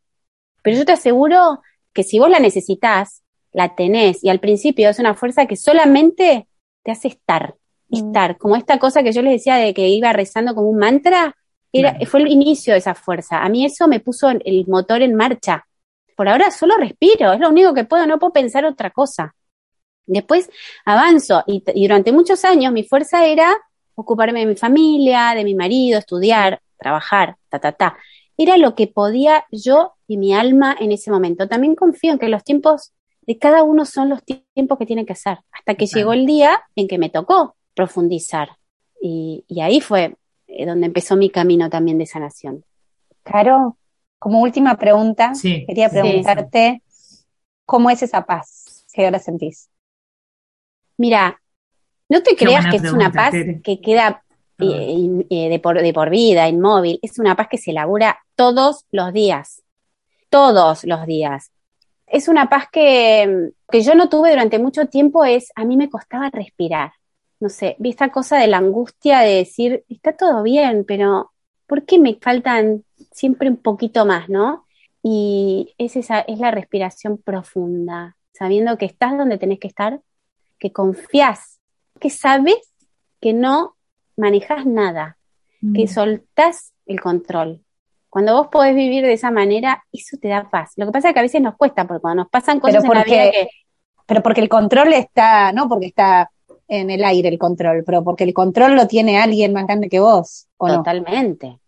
Pero 0.62 0.78
yo 0.78 0.84
te 0.84 0.92
aseguro 0.92 1.62
que 1.92 2.02
si 2.02 2.18
vos 2.18 2.30
la 2.30 2.40
necesitas, 2.40 3.22
la 3.52 3.74
tenés. 3.74 4.22
Y 4.24 4.28
al 4.28 4.40
principio 4.40 4.88
es 4.90 4.98
una 4.98 5.14
fuerza 5.14 5.46
que 5.46 5.56
solamente 5.56 6.48
te 6.82 6.90
hace 6.90 7.08
estar, 7.08 7.54
mm. 7.88 7.96
estar. 7.96 8.38
Como 8.38 8.56
esta 8.56 8.78
cosa 8.78 9.02
que 9.02 9.12
yo 9.12 9.22
les 9.22 9.34
decía 9.34 9.56
de 9.56 9.72
que 9.72 9.88
iba 9.88 10.12
rezando 10.12 10.54
como 10.54 10.68
un 10.68 10.78
mantra, 10.78 11.36
era, 11.72 11.96
fue 12.06 12.20
el 12.20 12.28
inicio 12.28 12.72
de 12.72 12.78
esa 12.78 12.94
fuerza. 12.94 13.42
A 13.42 13.48
mí 13.48 13.64
eso 13.64 13.88
me 13.88 14.00
puso 14.00 14.30
el 14.30 14.64
motor 14.68 15.02
en 15.02 15.14
marcha. 15.14 15.66
Por 16.16 16.28
ahora 16.28 16.50
solo 16.50 16.76
respiro, 16.76 17.32
es 17.32 17.40
lo 17.40 17.48
único 17.48 17.74
que 17.74 17.84
puedo, 17.84 18.06
no 18.06 18.18
puedo 18.18 18.32
pensar 18.32 18.64
otra 18.64 18.90
cosa. 18.90 19.34
Después 20.06 20.50
avanzo 20.84 21.42
y, 21.46 21.62
y 21.74 21.86
durante 21.86 22.12
muchos 22.12 22.44
años 22.44 22.72
mi 22.72 22.84
fuerza 22.84 23.26
era 23.26 23.56
ocuparme 23.94 24.40
de 24.40 24.46
mi 24.46 24.56
familia, 24.56 25.34
de 25.34 25.44
mi 25.44 25.54
marido, 25.54 25.98
estudiar, 25.98 26.60
trabajar, 26.78 27.36
ta, 27.48 27.58
ta, 27.58 27.72
ta. 27.72 27.96
Era 28.36 28.56
lo 28.56 28.74
que 28.74 28.88
podía 28.88 29.44
yo 29.50 29.94
y 30.08 30.16
mi 30.16 30.34
alma 30.34 30.76
en 30.78 30.92
ese 30.92 31.10
momento. 31.10 31.48
También 31.48 31.74
confío 31.76 32.12
en 32.12 32.18
que 32.18 32.28
los 32.28 32.42
tiempos 32.42 32.92
de 33.22 33.38
cada 33.38 33.62
uno 33.62 33.86
son 33.86 34.08
los 34.08 34.22
tiempos 34.24 34.78
que 34.78 34.86
tienen 34.86 35.06
que 35.06 35.14
ser, 35.14 35.38
hasta 35.50 35.74
que 35.74 35.86
llegó 35.86 36.12
el 36.12 36.26
día 36.26 36.62
en 36.76 36.88
que 36.88 36.98
me 36.98 37.10
tocó 37.10 37.56
profundizar. 37.74 38.56
Y, 39.00 39.44
ahí 39.62 39.80
fue 39.80 40.16
eh, 40.46 40.66
donde 40.66 40.86
empezó 40.86 41.16
mi 41.16 41.30
camino 41.30 41.70
también 41.70 41.98
de 41.98 42.06
sanación. 42.06 42.64
Caro, 43.22 43.78
como 44.18 44.40
última 44.40 44.76
pregunta, 44.76 45.32
quería 45.66 45.88
preguntarte, 45.88 46.82
¿cómo 47.64 47.90
es 47.90 48.02
esa 48.02 48.26
paz 48.26 48.84
que 48.92 49.04
ahora 49.04 49.18
sentís? 49.18 49.70
Mira, 50.96 51.40
no 52.08 52.22
te 52.22 52.36
creas 52.36 52.66
que 52.66 52.76
es 52.76 52.92
una 52.92 53.10
paz 53.10 53.34
que 53.62 53.80
queda 53.80 54.24
eh, 54.58 55.26
eh, 55.30 55.48
de, 55.48 55.58
por, 55.58 55.80
de 55.80 55.92
por 55.92 56.10
vida, 56.10 56.48
inmóvil, 56.48 57.00
es 57.02 57.18
una 57.18 57.34
paz 57.34 57.48
que 57.50 57.58
se 57.58 57.72
elabora 57.72 58.20
todos 58.36 58.84
los 58.92 59.12
días, 59.12 59.62
todos 60.30 60.84
los 60.84 61.06
días. 61.06 61.50
Es 62.06 62.28
una 62.28 62.48
paz 62.48 62.66
que, 62.70 63.50
yo 63.72 63.94
no 63.94 64.08
tuve 64.08 64.30
durante 64.30 64.60
mucho 64.60 64.86
tiempo, 64.86 65.24
es, 65.24 65.50
a 65.56 65.64
mí 65.64 65.76
me 65.76 65.90
costaba 65.90 66.30
respirar. 66.30 66.92
No 67.40 67.48
sé, 67.48 67.74
vi 67.80 67.90
esta 67.90 68.10
cosa 68.12 68.38
de 68.38 68.46
la 68.46 68.58
angustia 68.58 69.20
de 69.20 69.34
decir, 69.34 69.84
está 69.88 70.12
todo 70.16 70.42
bien, 70.44 70.84
pero 70.86 71.32
¿por 71.66 71.84
qué 71.84 71.98
me 71.98 72.16
faltan 72.20 72.84
siempre 73.10 73.48
un 73.48 73.56
poquito 73.56 74.06
más, 74.06 74.28
no? 74.28 74.66
Y 75.02 75.74
es 75.78 75.96
esa, 75.96 76.20
es 76.20 76.38
la 76.38 76.52
respiración 76.52 77.18
profunda, 77.18 78.16
sabiendo 78.32 78.78
que 78.78 78.86
estás 78.86 79.18
donde 79.18 79.36
tenés 79.36 79.58
que 79.58 79.68
estar, 79.68 80.00
que 80.64 80.72
confías, 80.72 81.60
que 82.00 82.08
sabes 82.08 82.56
que 83.20 83.34
no 83.34 83.76
manejas 84.16 84.64
nada, 84.64 85.18
que 85.60 85.84
mm. 85.84 85.88
soltás 85.88 86.72
el 86.86 87.02
control, 87.02 87.62
cuando 88.08 88.34
vos 88.34 88.46
podés 88.46 88.74
vivir 88.74 89.04
de 89.04 89.12
esa 89.12 89.30
manera, 89.30 89.84
eso 89.92 90.16
te 90.18 90.28
da 90.28 90.48
paz. 90.48 90.72
Lo 90.76 90.86
que 90.86 90.92
pasa 90.92 91.08
es 91.08 91.14
que 91.14 91.20
a 91.20 91.22
veces 91.22 91.42
nos 91.42 91.56
cuesta, 91.56 91.86
porque 91.86 92.00
cuando 92.00 92.22
nos 92.22 92.30
pasan 92.30 92.60
cosas 92.60 92.82
en 92.82 92.90
la 92.90 93.04
vida 93.04 93.30
que... 93.30 93.48
Pero 94.06 94.22
porque 94.22 94.40
el 94.40 94.48
control 94.48 94.94
está, 94.94 95.52
no 95.52 95.68
porque 95.68 95.88
está 95.88 96.30
en 96.66 96.88
el 96.88 97.04
aire 97.04 97.28
el 97.28 97.38
control, 97.38 97.84
pero 97.84 98.02
porque 98.02 98.24
el 98.24 98.32
control 98.32 98.74
lo 98.74 98.86
tiene 98.86 99.18
alguien 99.18 99.52
más 99.52 99.66
grande 99.66 99.90
que 99.90 100.00
vos. 100.00 100.46
Totalmente. 100.56 101.58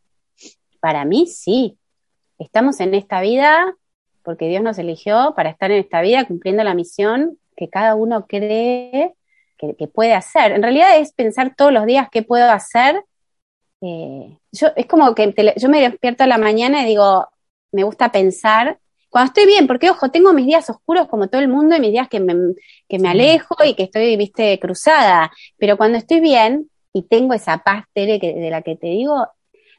Para 0.80 1.04
mí 1.04 1.26
sí. 1.26 1.76
Estamos 2.38 2.80
en 2.80 2.94
esta 2.94 3.20
vida 3.20 3.76
porque 4.22 4.48
Dios 4.48 4.62
nos 4.62 4.78
eligió 4.78 5.34
para 5.36 5.50
estar 5.50 5.70
en 5.70 5.80
esta 5.80 6.00
vida 6.00 6.24
cumpliendo 6.24 6.64
la 6.64 6.74
misión 6.74 7.38
que 7.56 7.68
cada 7.68 7.94
uno 7.94 8.26
cree 8.26 9.14
que, 9.58 9.74
que 9.76 9.88
puede 9.88 10.14
hacer. 10.14 10.52
En 10.52 10.62
realidad 10.62 10.98
es 10.98 11.12
pensar 11.12 11.54
todos 11.56 11.72
los 11.72 11.86
días 11.86 12.08
qué 12.10 12.22
puedo 12.22 12.50
hacer 12.50 13.02
eh, 13.80 14.38
yo, 14.52 14.68
es 14.74 14.86
como 14.86 15.14
que 15.14 15.34
yo 15.56 15.68
me 15.68 15.80
despierto 15.80 16.24
a 16.24 16.26
la 16.26 16.38
mañana 16.38 16.82
y 16.82 16.86
digo, 16.86 17.28
me 17.72 17.84
gusta 17.84 18.10
pensar, 18.10 18.78
cuando 19.10 19.28
estoy 19.28 19.46
bien, 19.46 19.66
porque 19.66 19.90
ojo, 19.90 20.10
tengo 20.10 20.32
mis 20.32 20.46
días 20.46 20.68
oscuros 20.70 21.08
como 21.08 21.28
todo 21.28 21.40
el 21.40 21.48
mundo 21.48 21.76
y 21.76 21.80
mis 21.80 21.92
días 21.92 22.08
que 22.08 22.20
me, 22.20 22.34
que 22.88 22.98
me 22.98 23.08
alejo 23.08 23.54
y 23.64 23.74
que 23.74 23.84
estoy, 23.84 24.16
viste, 24.16 24.58
cruzada, 24.58 25.32
pero 25.58 25.76
cuando 25.76 25.98
estoy 25.98 26.20
bien 26.20 26.70
y 26.92 27.02
tengo 27.02 27.34
esa 27.34 27.58
paz 27.58 27.84
de 27.94 28.48
la 28.50 28.62
que 28.62 28.76
te 28.76 28.88
digo, 28.88 29.28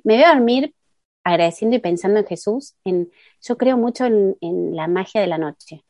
me 0.04 0.16
voy 0.16 0.24
a 0.24 0.34
dormir 0.34 0.74
agradeciendo 1.24 1.76
y 1.76 1.80
pensando 1.80 2.20
en 2.20 2.26
Jesús, 2.26 2.76
en, 2.86 3.12
yo 3.42 3.58
creo 3.58 3.78
mucho 3.78 4.06
en, 4.06 4.38
en 4.42 4.76
la 4.76 4.88
magia 4.88 5.22
de 5.22 5.28
la 5.28 5.38
noche. 5.38 5.84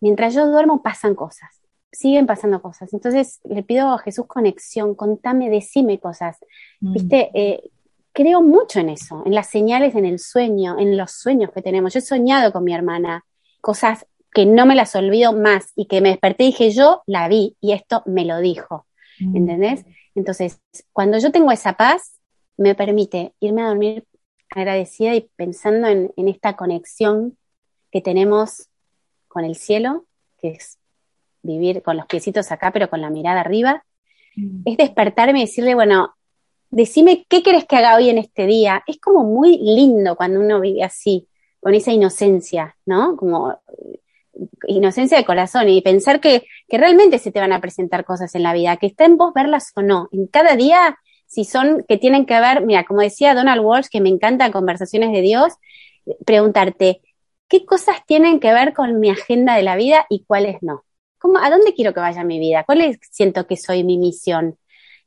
Mientras 0.00 0.34
yo 0.34 0.46
duermo 0.46 0.82
pasan 0.82 1.14
cosas 1.14 1.60
siguen 1.92 2.26
pasando 2.26 2.62
cosas. 2.62 2.92
Entonces 2.92 3.40
le 3.44 3.62
pido 3.62 3.88
a 3.88 3.98
Jesús 3.98 4.26
conexión, 4.26 4.94
contame, 4.94 5.50
decime 5.50 5.98
cosas. 5.98 6.38
Mm. 6.80 6.92
Viste, 6.92 7.30
eh, 7.34 7.70
creo 8.12 8.42
mucho 8.42 8.80
en 8.80 8.90
eso, 8.90 9.22
en 9.26 9.34
las 9.34 9.48
señales, 9.48 9.94
en 9.94 10.06
el 10.06 10.18
sueño, 10.18 10.78
en 10.78 10.96
los 10.96 11.12
sueños 11.12 11.50
que 11.52 11.62
tenemos. 11.62 11.92
Yo 11.92 11.98
he 11.98 12.02
soñado 12.02 12.52
con 12.52 12.64
mi 12.64 12.74
hermana 12.74 13.24
cosas 13.60 14.06
que 14.32 14.46
no 14.46 14.64
me 14.66 14.76
las 14.76 14.94
olvido 14.94 15.32
más 15.32 15.72
y 15.74 15.86
que 15.86 16.00
me 16.00 16.10
desperté 16.10 16.44
y 16.44 16.46
dije, 16.48 16.70
yo 16.70 17.02
la 17.06 17.28
vi 17.28 17.56
y 17.60 17.72
esto 17.72 18.02
me 18.06 18.24
lo 18.24 18.38
dijo. 18.38 18.86
Mm. 19.18 19.36
¿Entendés? 19.36 19.84
Entonces, 20.14 20.60
cuando 20.92 21.18
yo 21.18 21.32
tengo 21.32 21.50
esa 21.50 21.74
paz, 21.74 22.20
me 22.56 22.74
permite 22.74 23.34
irme 23.40 23.62
a 23.62 23.68
dormir 23.68 24.04
agradecida 24.50 25.14
y 25.14 25.28
pensando 25.36 25.86
en, 25.86 26.12
en 26.16 26.28
esta 26.28 26.56
conexión 26.56 27.36
que 27.90 28.00
tenemos 28.00 28.69
con 29.30 29.44
el 29.44 29.54
cielo, 29.54 30.06
que 30.40 30.50
es 30.50 30.78
vivir 31.42 31.82
con 31.82 31.96
los 31.96 32.06
piecitos 32.06 32.50
acá, 32.50 32.72
pero 32.72 32.90
con 32.90 33.00
la 33.00 33.10
mirada 33.10 33.40
arriba, 33.40 33.84
mm. 34.36 34.62
es 34.64 34.76
despertarme 34.76 35.38
y 35.38 35.42
decirle, 35.42 35.74
bueno, 35.74 36.14
decime 36.70 37.24
qué 37.28 37.42
querés 37.42 37.64
que 37.64 37.76
haga 37.76 37.96
hoy 37.96 38.10
en 38.10 38.18
este 38.18 38.46
día. 38.46 38.82
Es 38.86 38.98
como 38.98 39.24
muy 39.24 39.56
lindo 39.58 40.16
cuando 40.16 40.40
uno 40.40 40.60
vive 40.60 40.82
así, 40.82 41.28
con 41.60 41.74
esa 41.74 41.92
inocencia, 41.92 42.76
¿no? 42.86 43.16
Como 43.16 43.52
eh, 43.52 44.00
inocencia 44.66 45.16
de 45.16 45.24
corazón 45.24 45.68
y 45.68 45.80
pensar 45.80 46.20
que, 46.20 46.44
que 46.68 46.78
realmente 46.78 47.18
se 47.18 47.30
te 47.30 47.40
van 47.40 47.52
a 47.52 47.60
presentar 47.60 48.04
cosas 48.04 48.34
en 48.34 48.42
la 48.42 48.52
vida, 48.52 48.76
que 48.78 48.86
está 48.86 49.04
en 49.04 49.16
vos 49.16 49.32
verlas 49.32 49.72
o 49.76 49.82
no. 49.82 50.08
En 50.12 50.26
cada 50.26 50.56
día, 50.56 50.98
si 51.26 51.44
son 51.44 51.84
que 51.88 51.98
tienen 51.98 52.26
que 52.26 52.40
ver, 52.40 52.66
mira, 52.66 52.84
como 52.84 53.00
decía 53.00 53.34
Donald 53.34 53.62
Walsh, 53.62 53.86
que 53.88 54.00
me 54.00 54.08
encanta 54.08 54.50
Conversaciones 54.50 55.12
de 55.12 55.20
Dios, 55.20 55.54
preguntarte, 56.24 57.02
qué 57.50 57.66
cosas 57.66 57.96
tienen 58.06 58.40
que 58.40 58.54
ver 58.54 58.72
con 58.72 59.00
mi 59.00 59.10
agenda 59.10 59.56
de 59.56 59.62
la 59.62 59.76
vida 59.76 60.06
y 60.08 60.24
cuáles 60.24 60.62
no. 60.62 60.84
¿Cómo, 61.18 61.38
¿A 61.38 61.50
dónde 61.50 61.74
quiero 61.74 61.92
que 61.92 62.00
vaya 62.00 62.24
mi 62.24 62.38
vida? 62.38 62.64
¿Cuál 62.64 62.80
es, 62.80 62.98
siento 63.10 63.46
que 63.46 63.56
soy 63.56 63.84
mi 63.84 63.98
misión? 63.98 64.56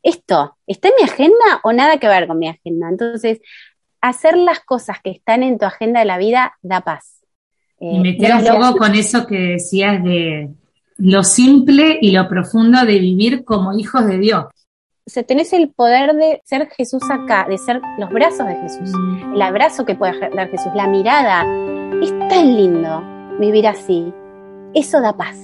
¿Esto 0.03 0.57
está 0.67 0.89
en 0.89 0.95
mi 0.99 1.03
agenda 1.03 1.61
o 1.63 1.71
nada 1.71 1.97
que 1.97 2.07
ver 2.07 2.27
con 2.27 2.37
mi 2.37 2.49
agenda? 2.49 2.89
Entonces, 2.89 3.39
hacer 4.01 4.37
las 4.37 4.59
cosas 4.59 4.97
que 5.01 5.09
están 5.09 5.41
en 5.41 5.57
tu 5.57 5.65
agenda 5.65 6.01
de 6.01 6.05
la 6.05 6.17
vida 6.17 6.53
da 6.61 6.81
paz. 6.81 7.21
y 7.79 7.99
me 7.99 8.17
quedo 8.17 8.37
un 8.37 8.61
poco 8.61 8.77
con 8.77 8.93
eso 8.93 9.25
que 9.25 9.37
decías 9.37 10.03
de 10.03 10.49
lo 10.97 11.23
simple 11.23 11.97
y 12.01 12.11
lo 12.11 12.27
profundo 12.27 12.85
de 12.85 12.99
vivir 12.99 13.45
como 13.45 13.77
hijos 13.77 14.05
de 14.05 14.17
Dios. 14.17 14.45
O 15.05 15.09
sea, 15.09 15.21
tenés 15.23 15.51
el 15.51 15.69
poder 15.69 16.13
de 16.15 16.41
ser 16.45 16.69
Jesús 16.77 17.03
acá, 17.11 17.45
de 17.49 17.57
ser 17.57 17.81
los 17.97 18.09
brazos 18.09 18.47
de 18.47 18.55
Jesús, 18.55 18.89
el 19.33 19.41
abrazo 19.41 19.85
que 19.85 19.95
puede 19.95 20.17
dar 20.29 20.49
Jesús, 20.49 20.71
la 20.75 20.87
mirada. 20.87 21.41
Es 22.01 22.17
tan 22.29 22.55
lindo 22.55 23.03
vivir 23.37 23.67
así. 23.67 24.13
Eso 24.73 25.01
da 25.01 25.11
paz. 25.11 25.37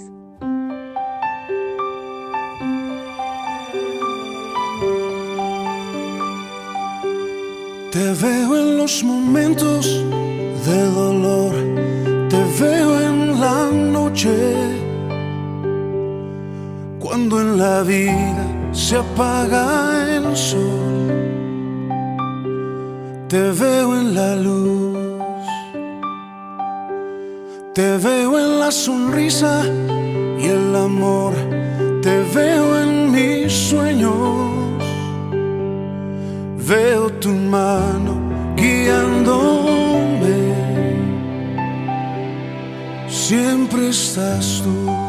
Te 7.92 8.14
veo 8.14 8.58
en 8.58 8.78
los 8.78 9.04
momentos 9.04 10.06
de 10.66 10.84
dolor, 10.86 11.54
te 12.30 12.64
veo 12.64 13.02
en 13.02 13.42
la 13.42 13.70
noche, 13.72 14.30
cuando 17.00 17.42
en 17.42 17.58
la 17.58 17.84
vida 17.84 18.59
se 18.72 18.98
apaga 18.98 20.16
el 20.16 20.36
sol, 20.36 21.08
te 23.28 23.52
veo 23.52 23.96
en 24.00 24.16
la 24.16 24.36
luz, 24.36 24.98
te 27.74 27.98
veo 27.98 28.40
en 28.40 28.60
la 28.60 28.72
sonrisa 28.72 29.64
y 30.42 30.46
el 30.46 30.76
amor, 30.76 31.34
te 32.02 32.24
veo 32.34 32.82
en 32.82 33.12
mis 33.12 33.52
sueños 33.52 34.50
veo 36.70 37.10
tu 37.10 37.30
mano 37.30 38.14
guiándome. 38.56 40.38
Siempre 43.08 43.90
estás 43.90 44.62
tú. 44.64 45.09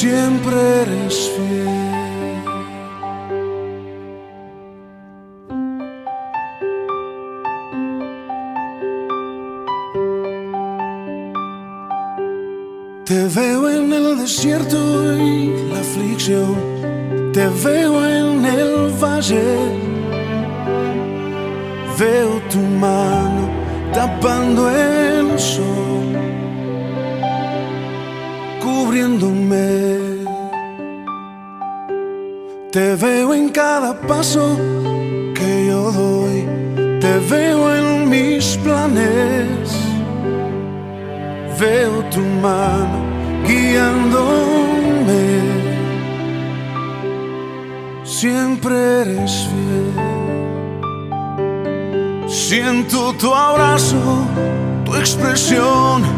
Siempre 0.00 0.56
eres 0.82 1.16
fiel. 1.34 1.66
Te 13.04 13.26
veo 13.34 13.70
en 13.70 13.92
el 13.92 14.18
desierto 14.18 14.78
y 15.16 15.48
la 15.72 15.80
aflicción. 15.80 16.54
Te 17.32 17.48
veo 17.64 17.94
en 18.06 18.44
el 18.46 18.92
valle 19.02 19.88
Veo 21.98 22.40
tu 22.52 22.60
mano 22.60 23.48
tapando 23.92 24.70
el 24.70 25.36
sol, 25.36 25.87
Te 32.70 32.94
veo 32.96 33.32
en 33.34 33.48
cada 33.48 33.98
paso 34.00 34.56
que 35.34 35.66
yo 35.68 35.90
doy, 35.90 36.46
te 37.00 37.18
veo 37.30 37.74
en 37.74 38.08
mis 38.10 38.56
planes. 38.58 39.70
Veo 41.58 42.04
tu 42.10 42.20
mano 42.20 42.98
guiándome. 43.46 45.22
Siempre 48.04 48.74
eres 49.00 49.48
fiel. 49.48 49.92
Siento 52.28 53.14
tu 53.14 53.34
abrazo, 53.34 53.96
tu 54.84 54.94
expresión. 54.94 56.17